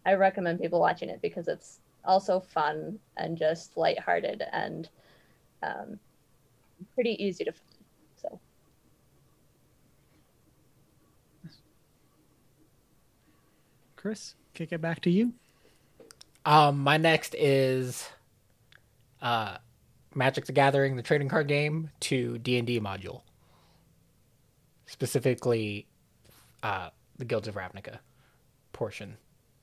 [0.05, 4.89] I recommend people watching it because it's also fun and just lighthearted and
[5.61, 5.99] um,
[6.95, 7.85] pretty easy to find.
[8.21, 8.39] So.
[13.95, 15.33] Chris, kick it back to you.
[16.45, 18.09] Um, my next is
[19.21, 19.57] uh,
[20.15, 23.21] Magic the Gathering, the trading card game, to D and D module.
[24.87, 25.85] Specifically,
[26.63, 27.99] uh, the Guilds of Ravnica
[28.73, 29.17] portion.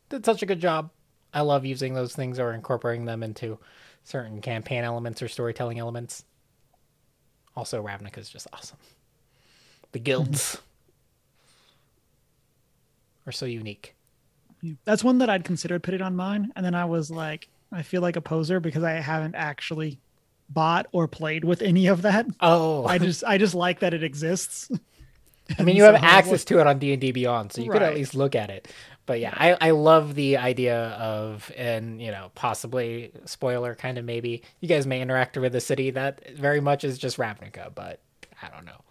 [0.09, 0.91] Did such a good job.
[1.33, 3.59] I love using those things or incorporating them into
[4.05, 6.25] certain campaign elements or storytelling elements.
[7.57, 8.79] Also, Ravnica is just awesome.
[9.93, 10.61] The guilds
[13.27, 13.95] are so unique.
[14.85, 18.03] That's one that I'd considered putting on mine, and then I was like, I feel
[18.03, 20.01] like a poser because I haven't actually
[20.49, 22.27] bought or played with any of that.
[22.41, 24.71] Oh, I just I just like that it exists.
[25.59, 27.83] I mean, you have access to it on D and D Beyond, so you could
[27.83, 28.69] at least look at it.
[29.07, 34.05] But yeah, I, I love the idea of, and you know, possibly spoiler, kind of
[34.05, 38.01] maybe you guys may interact with a city that very much is just Ravnica, but
[38.43, 38.83] I don't know.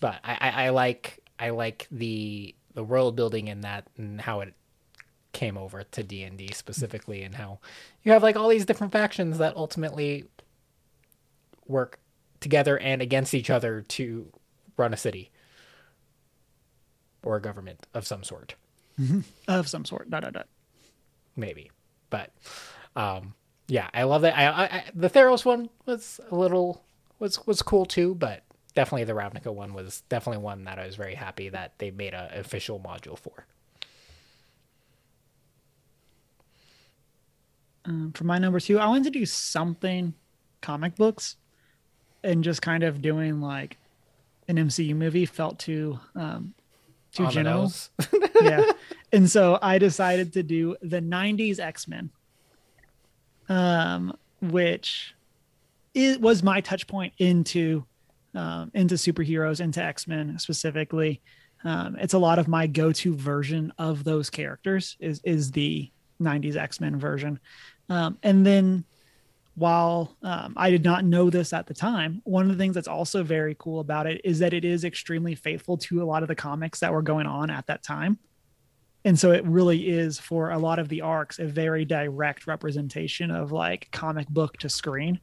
[0.00, 4.40] But I, I, I like I like the the world building in that and how
[4.40, 4.52] it
[5.32, 7.60] came over to D and D specifically, and how
[8.02, 10.24] you have like all these different factions that ultimately
[11.68, 12.00] work
[12.40, 14.32] together and against each other to
[14.76, 15.29] run a city
[17.22, 18.54] or a government of some sort,
[19.48, 20.10] of some sort.
[20.10, 20.48] Dot dot dot.
[21.36, 21.70] maybe.
[22.10, 22.32] But
[22.96, 23.34] um,
[23.68, 24.36] yeah, I love that.
[24.36, 26.84] I, I, I the Theros one was a little
[27.18, 28.42] was was cool too, but
[28.74, 32.14] definitely the Ravnica one was definitely one that I was very happy that they made
[32.14, 33.46] an official module for.
[37.84, 40.14] Um, for my number two, I wanted to do something
[40.60, 41.36] comic books,
[42.22, 43.78] and just kind of doing like
[44.48, 46.54] an MCU movie felt too um,
[47.12, 47.72] too the general.
[48.42, 48.64] yeah.
[49.12, 52.10] And so I decided to do the 90s X-Men.
[53.48, 55.16] Um, which
[55.94, 57.84] it was my touch point into
[58.34, 61.20] um, into superheroes, into X-Men specifically.
[61.64, 65.90] Um, it's a lot of my go-to version of those characters is is the
[66.22, 67.40] 90s X-Men version.
[67.88, 68.84] Um, and then
[69.60, 72.88] while um, I did not know this at the time, one of the things that's
[72.88, 76.28] also very cool about it is that it is extremely faithful to a lot of
[76.28, 78.18] the comics that were going on at that time.
[79.04, 83.30] And so it really is for a lot of the arcs a very direct representation
[83.30, 85.20] of like comic book to screen.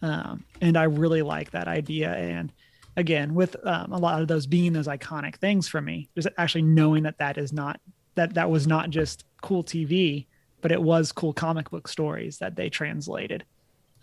[0.00, 2.14] Um, and I really like that idea.
[2.14, 2.50] And
[2.96, 6.62] again, with um, a lot of those being those iconic things for me, just actually
[6.62, 7.78] knowing that that is not
[8.14, 10.28] that that was not just cool TV,
[10.62, 13.44] but it was cool comic book stories that they translated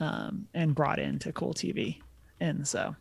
[0.04, 2.00] um, and brought into cool TV.
[2.40, 2.96] And so,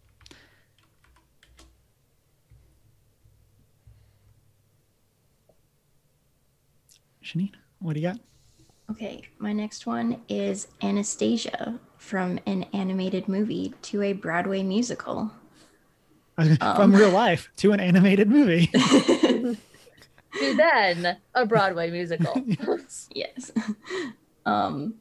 [7.24, 8.20] Shanine, what do you got?
[8.90, 15.32] Okay, my next one is Anastasia from an animated movie to a Broadway musical.
[16.58, 18.66] From real life to an animated movie.
[18.68, 19.56] to
[20.38, 22.42] then a Broadway musical.
[23.14, 23.52] yes.
[24.46, 24.94] um,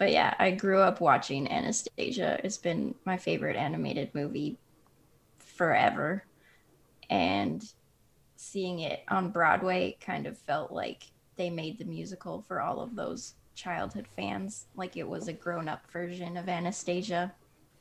[0.00, 2.40] but yeah, I grew up watching Anastasia.
[2.42, 4.56] It's been my favorite animated movie
[5.36, 6.24] forever.
[7.10, 7.62] And
[8.36, 11.02] seeing it on Broadway kind of felt like
[11.36, 14.68] they made the musical for all of those childhood fans.
[14.74, 17.34] Like it was a grown up version of Anastasia.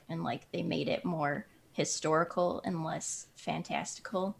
[0.09, 4.35] And like they made it more historical and less fantastical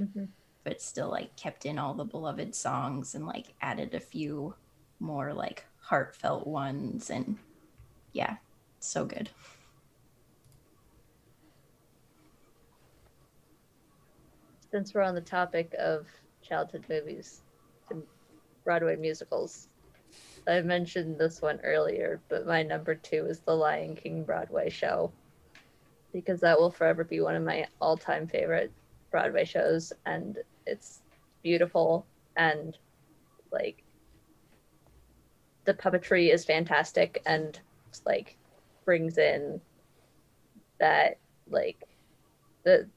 [0.00, 0.24] mm-hmm.
[0.64, 4.54] but still like kept in all the beloved songs and like added a few
[4.98, 7.38] more like heartfelt ones and
[8.12, 8.36] yeah
[8.80, 9.30] so good
[14.72, 16.06] Since we're on the topic of
[16.42, 17.42] childhood movies
[17.90, 18.02] and
[18.64, 19.68] Broadway musicals,
[20.48, 25.12] I mentioned this one earlier, but my number two is the Lion King Broadway show
[26.10, 28.72] because that will forever be one of my all time favorite
[29.10, 29.92] Broadway shows.
[30.06, 31.02] And it's
[31.42, 32.06] beautiful
[32.36, 32.78] and
[33.50, 33.81] like
[35.64, 37.60] the puppetry is fantastic and
[38.06, 38.36] like
[38.84, 39.60] brings in
[40.78, 41.18] that
[41.48, 41.84] like
[42.64, 42.88] the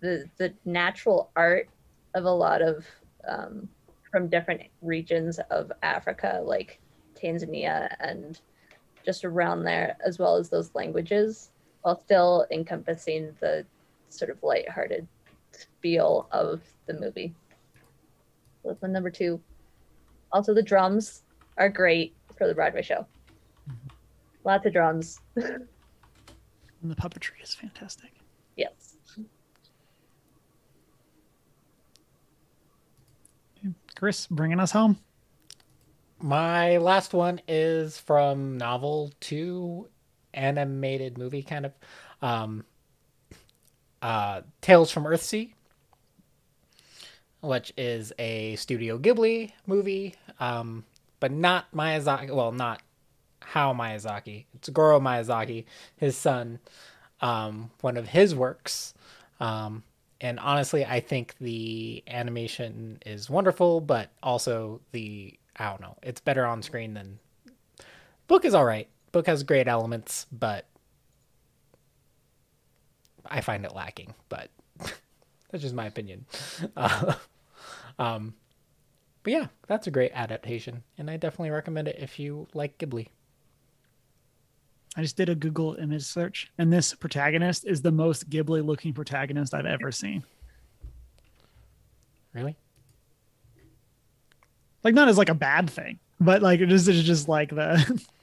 [0.00, 1.68] the the natural art
[2.14, 2.86] of a lot of
[3.26, 3.68] um,
[4.10, 6.80] from different regions of Africa, like
[7.14, 8.40] Tanzania and
[9.04, 11.50] just around there, as well as those languages,
[11.82, 13.64] while still encompassing the
[14.08, 15.06] sort of lighthearted
[15.80, 17.34] feel of the movie.
[18.64, 19.40] That's my number two.
[20.32, 21.22] Also, the drums
[21.56, 23.06] are great for the Broadway show.
[24.44, 25.20] Lots of drums.
[26.80, 28.12] And the puppetry is fantastic.
[28.56, 28.96] yes.
[33.96, 34.96] Chris, bringing us home.
[36.20, 39.88] My last one is from novel to
[40.32, 41.72] animated movie, kind of.
[42.22, 42.64] Um,
[44.00, 45.52] uh, Tales from Earthsea,
[47.40, 50.84] which is a Studio Ghibli movie, um,
[51.20, 52.34] but not Miyazaki.
[52.34, 52.82] Well, not
[53.52, 54.44] Hayao Miyazaki.
[54.54, 55.64] It's Goro Miyazaki,
[55.96, 56.58] his son,
[57.20, 58.94] um, one of his works.
[59.40, 59.82] Um,
[60.20, 66.20] and honestly, I think the animation is wonderful, but also the I don't know, it's
[66.20, 67.18] better on screen than
[68.28, 68.88] book is all right.
[69.10, 70.66] Book has great elements, but
[73.26, 74.14] I find it lacking.
[74.28, 74.50] But
[75.50, 76.26] that's just my opinion.
[76.76, 77.14] Uh,
[77.98, 78.34] um,
[79.22, 83.08] but yeah, that's a great adaptation, and I definitely recommend it if you like Ghibli.
[84.96, 88.92] I just did a Google image search, and this protagonist is the most Ghibli looking
[88.92, 90.24] protagonist I've ever seen.
[92.32, 92.56] Really?
[94.84, 98.02] Like, not as like a bad thing, but like it is it's just like the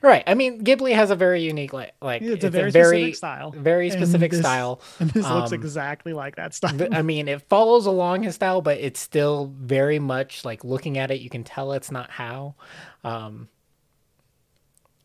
[0.00, 0.22] Right.
[0.28, 3.50] I mean, Ghibli has a very unique like like it's, a very, specific style.
[3.50, 4.80] very And specific this- style.
[5.00, 6.94] And this looks Um, exactly like that style.
[6.94, 11.10] I mean, it follows along his style, but it's still very much like looking at
[11.10, 12.54] it, you can tell it's not Hayao.
[13.02, 13.48] Um,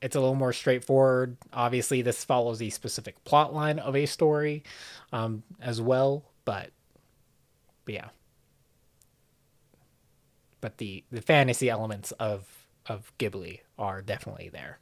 [0.02, 1.38] it's a little more straightforward.
[1.54, 4.64] Obviously, this follows the specific plot line of a story
[5.12, 6.70] um, as well, but,
[7.86, 8.10] but yeah.
[10.62, 12.46] But the, the fantasy elements of
[12.88, 14.80] of Ghibli are definitely there,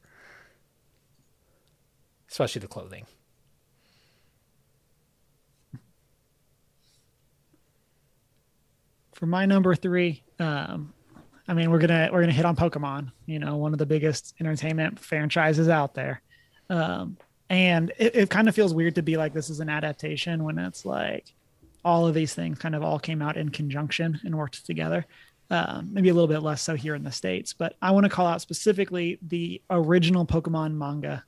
[2.30, 3.06] especially the clothing.
[9.12, 10.92] For my number three, um,
[11.46, 13.12] I mean we're gonna we're gonna hit on Pokemon.
[13.26, 16.22] You know, one of the biggest entertainment franchises out there.
[16.68, 17.16] Um,
[17.50, 20.58] and it, it kind of feels weird to be like this is an adaptation when
[20.58, 21.34] it's like
[21.84, 25.06] all of these things kind of all came out in conjunction and worked together.
[25.52, 28.10] Um, maybe a little bit less so here in the states, but I want to
[28.10, 31.22] call out specifically the original Pokemon manga,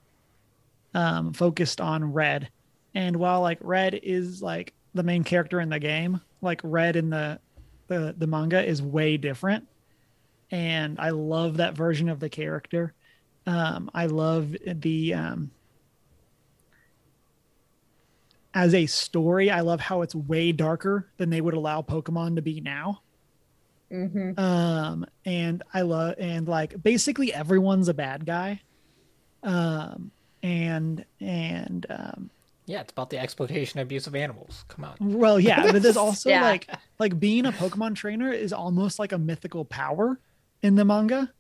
[0.95, 2.49] um, focused on Red.
[2.95, 7.11] And while like Red is like the main character in the game, like Red in
[7.11, 7.39] the
[7.89, 9.69] the the manga is way different,
[10.51, 12.95] and I love that version of the character.
[13.47, 15.51] Um, I love the um,
[18.55, 19.51] as a story.
[19.51, 23.03] I love how it's way darker than they would allow Pokemon to be now.
[23.93, 24.39] Mm-hmm.
[24.41, 28.61] Um, and I love and like basically everyone's a bad guy.
[29.43, 30.11] Um,
[30.43, 32.31] and and um,
[32.67, 34.65] Yeah, it's about the exploitation and abuse of animals.
[34.69, 34.97] Come on.
[35.01, 36.43] well, yeah, but there's also Yeah.
[36.43, 40.19] like like being a Pokemon trainer is almost like a mythical power
[40.63, 41.33] in the manga.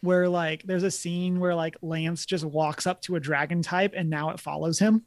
[0.00, 3.94] Where like there's a scene where like Lance just walks up to a dragon type
[3.96, 5.02] and now it follows him.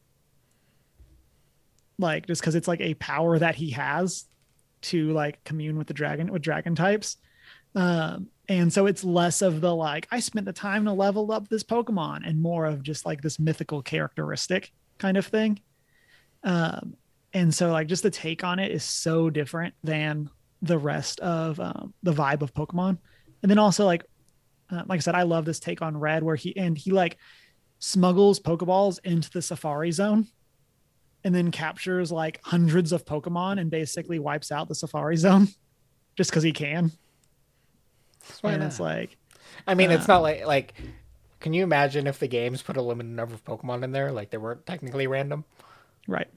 [2.00, 4.26] Like just because it's like a power that he has
[4.82, 7.18] to like commune with the dragon with dragon types.
[7.76, 11.48] Um, and so it's less of the like I spent the time to level up
[11.48, 15.60] this Pokemon and more of just like this mythical characteristic kind of thing.
[16.44, 16.96] Um,
[17.34, 20.30] and so like just the take on it is so different than
[20.62, 22.98] the rest of um, the vibe of Pokemon.
[23.42, 24.06] And then also like
[24.70, 27.18] uh, like I said, I love this take on Red where he and he like
[27.80, 30.28] smuggles Pokeballs into the Safari Zone
[31.24, 35.48] and then captures like hundreds of Pokemon and basically wipes out the Safari Zone
[36.16, 36.92] just because he can.
[38.42, 39.18] Why and it's like
[39.66, 40.74] I mean, it's uh, not like like.
[41.40, 44.32] Can you imagine if the games put a limited number of Pokemon in there, like
[44.32, 45.46] they weren't technically random?
[46.08, 46.28] right.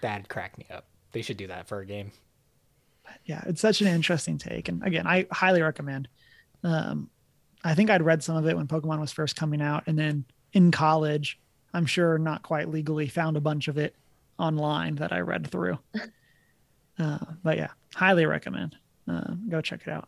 [0.00, 0.86] That'd crack me up.
[1.12, 2.12] They should do that for a game.
[3.24, 4.68] yeah, it's such an interesting take.
[4.68, 6.08] And again, I highly recommend.
[6.64, 7.10] Um,
[7.64, 10.24] I think I'd read some of it when Pokemon was first coming out, and then
[10.52, 11.38] in college,
[11.74, 13.94] I'm sure not quite legally, found a bunch of it
[14.38, 15.78] online that I read through.
[16.98, 18.76] Uh, but yeah, highly recommend.
[19.08, 20.06] Uh, go check it out.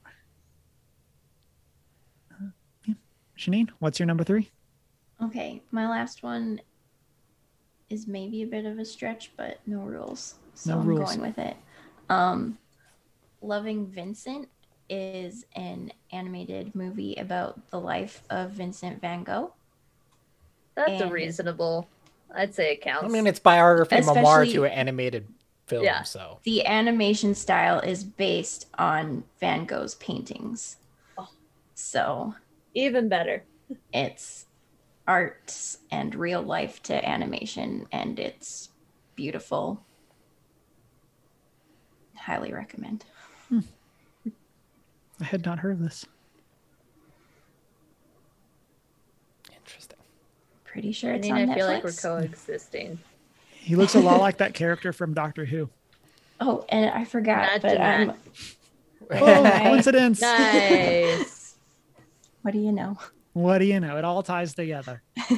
[2.30, 2.48] Uh,
[2.84, 2.94] yeah.
[3.38, 4.50] Shanine, what's your number three?
[5.22, 6.60] Okay, my last one
[7.88, 10.34] is maybe a bit of a stretch, but no rules.
[10.54, 11.16] So No I'm rules.
[11.16, 11.56] going with it.
[12.10, 12.58] Um,
[13.40, 14.48] Loving Vincent
[14.90, 19.54] is an animated movie about the life of Vincent van Gogh.
[20.74, 21.88] That's a reasonable.
[22.34, 23.04] I'd say it counts.
[23.04, 25.28] I mean, it's biography memoir Especially- to an animated
[25.66, 25.84] film.
[25.84, 26.02] Yeah.
[26.02, 30.76] So The animation style is based on Van Gogh's paintings.
[31.16, 31.28] Oh.
[31.74, 32.34] So
[32.74, 33.44] Even better.
[33.92, 34.46] it's
[35.06, 38.70] art and real life to animation, and it's
[39.14, 39.84] beautiful.
[42.16, 43.04] Highly recommend.
[43.48, 43.60] Hmm.
[45.20, 46.04] I had not heard of this.
[49.54, 49.98] interesting.
[50.74, 51.54] Pretty sure I it's mean, on I Netflix.
[51.54, 52.98] feel like we're coexisting.
[53.52, 55.70] He looks a lot like that character from Doctor Who.
[56.40, 58.16] oh, and I forgot, Imagine but um,
[59.08, 59.22] that.
[59.22, 59.62] Oh, Nice.
[59.62, 60.20] coincidence.
[60.20, 61.54] Nice.
[62.42, 62.98] what do you know?
[63.34, 63.96] What do you know?
[63.98, 65.00] It all ties together.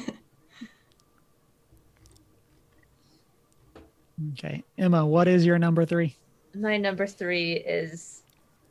[4.33, 4.65] okay.
[4.79, 6.17] Emma, what is your number three?
[6.55, 8.23] My number three is.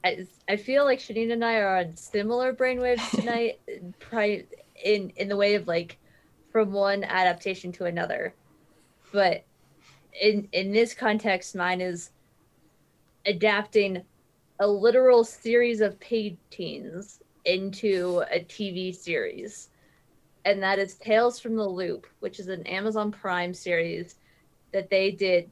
[0.04, 3.60] I, I feel like Shanine and I are on similar brainwaves tonight,
[4.00, 4.46] pri-
[4.84, 5.98] in in the way of like
[6.56, 8.34] from one adaptation to another,
[9.12, 9.44] but
[10.22, 12.12] in in this context, mine is
[13.26, 14.02] adapting
[14.62, 19.68] a literal series of paintings into a TV series,
[20.46, 24.16] and that is Tales from the Loop, which is an Amazon Prime series
[24.72, 25.52] that they did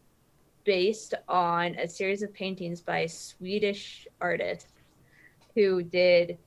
[0.63, 4.71] based on a series of paintings by Swedish artists
[5.53, 6.37] who did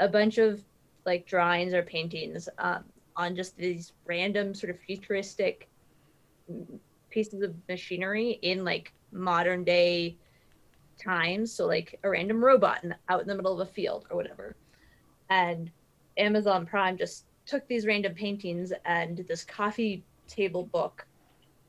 [0.00, 0.62] a bunch of
[1.06, 2.84] like drawings or paintings um,
[3.16, 5.68] on just these random sort of futuristic
[7.10, 10.16] pieces of machinery in like modern day
[11.02, 11.52] times.
[11.52, 14.56] So like a random robot in, out in the middle of a field or whatever.
[15.30, 15.70] And
[16.16, 21.06] Amazon Prime just took these random paintings and this coffee table book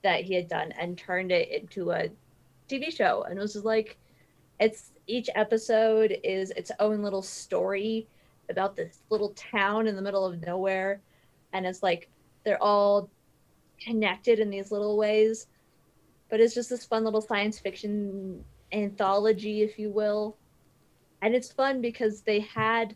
[0.03, 2.09] that he had done and turned it into a
[2.69, 3.23] TV show.
[3.23, 3.97] And it was just like,
[4.59, 8.07] it's each episode is its own little story
[8.49, 11.01] about this little town in the middle of nowhere.
[11.53, 12.09] And it's like,
[12.43, 13.09] they're all
[13.79, 15.47] connected in these little ways.
[16.29, 20.35] But it's just this fun little science fiction anthology, if you will.
[21.21, 22.95] And it's fun because they had,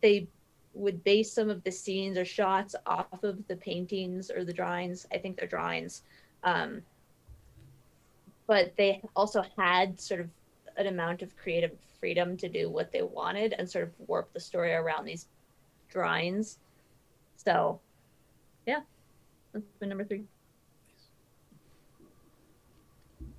[0.00, 0.28] they
[0.72, 5.06] would base some of the scenes or shots off of the paintings or the drawings.
[5.12, 6.02] I think they're drawings.
[6.42, 6.82] Um,
[8.46, 10.28] but they also had sort of
[10.76, 14.40] an amount of creative freedom to do what they wanted and sort of warp the
[14.40, 15.28] story around these
[15.88, 16.58] drawings.
[17.44, 17.80] So,
[18.66, 18.80] yeah,
[19.52, 20.24] that's my number three.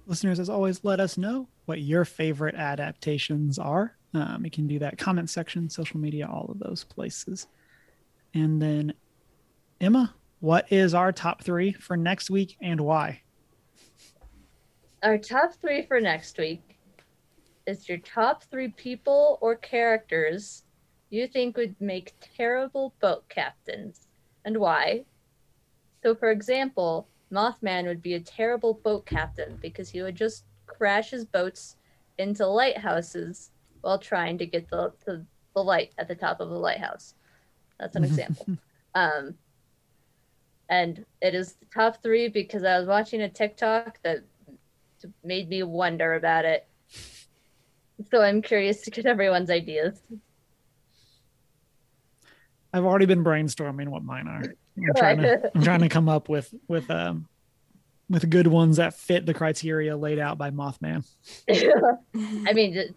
[0.07, 3.97] Listeners, as always, let us know what your favorite adaptations are.
[4.13, 7.47] Um, you can do that comment section, social media, all of those places.
[8.33, 8.93] And then,
[9.81, 13.21] Emma, what is our top three for next week and why?
[15.01, 16.77] Our top three for next week
[17.65, 20.64] is your top three people or characters
[21.09, 24.07] you think would make terrible boat captains
[24.43, 25.05] and why.
[26.03, 31.11] So, for example, Mothman would be a terrible boat captain because he would just crash
[31.11, 31.77] his boats
[32.17, 33.51] into lighthouses
[33.81, 37.15] while trying to get the, the, the light at the top of the lighthouse.
[37.79, 38.47] That's an example.
[38.95, 39.35] Um,
[40.69, 44.23] and it is the top three because I was watching a TikTok that
[45.21, 46.65] made me wonder about it.
[48.09, 50.01] So I'm curious to get everyone's ideas.
[52.75, 54.43] I've already been brainstorming what mine are.
[54.77, 57.25] I'm trying to, I'm trying to come up with with um
[58.09, 61.07] with good ones that fit the criteria laid out by Mothman.
[61.49, 62.93] I mean,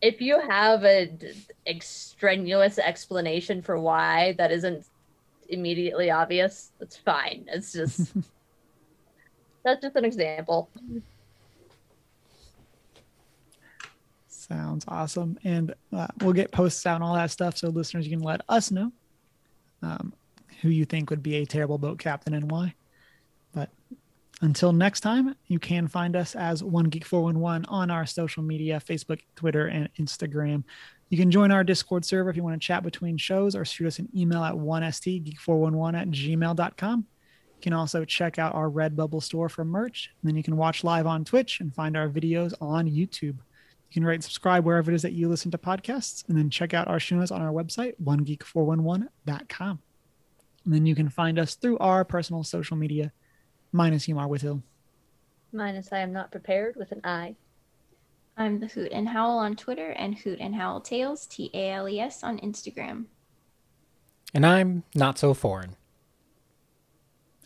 [0.00, 1.18] if you have an
[1.66, 4.86] extraneous explanation for why that isn't
[5.48, 7.46] immediately obvious, that's fine.
[7.48, 8.12] It's just
[9.64, 10.70] that's just an example.
[14.48, 15.38] Sounds awesome.
[15.44, 17.56] And uh, we'll get posts out and all that stuff.
[17.56, 18.90] So, listeners, you can let us know
[19.82, 20.12] um,
[20.60, 22.74] who you think would be a terrible boat captain and why.
[23.52, 23.70] But
[24.40, 28.82] until next time, you can find us as One Geek 411 on our social media
[28.84, 30.64] Facebook, Twitter, and Instagram.
[31.08, 33.86] You can join our Discord server if you want to chat between shows or shoot
[33.86, 36.98] us an email at 1stgeek411 at gmail.com.
[36.98, 40.10] You can also check out our Redbubble store for merch.
[40.20, 43.36] And then you can watch live on Twitch and find our videos on YouTube.
[43.92, 46.48] You can rate and subscribe wherever it is that you listen to podcasts, and then
[46.48, 49.82] check out our show notes on our website, onegeek411.com.
[50.64, 53.12] And then you can find us through our personal social media,
[53.70, 54.62] minus Humar with Hill.
[55.52, 57.36] Minus I am not prepared with an I.
[58.38, 61.86] I'm the Hoot and Howl on Twitter and Hoot and Howl Tales, T A L
[61.86, 63.04] E S, on Instagram.
[64.32, 65.76] And I'm not so foreign.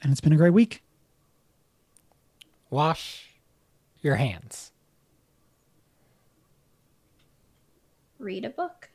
[0.01, 0.85] And it's been a great week.
[2.71, 3.31] Wash
[4.01, 4.71] your hands.
[8.27, 8.91] Read a book.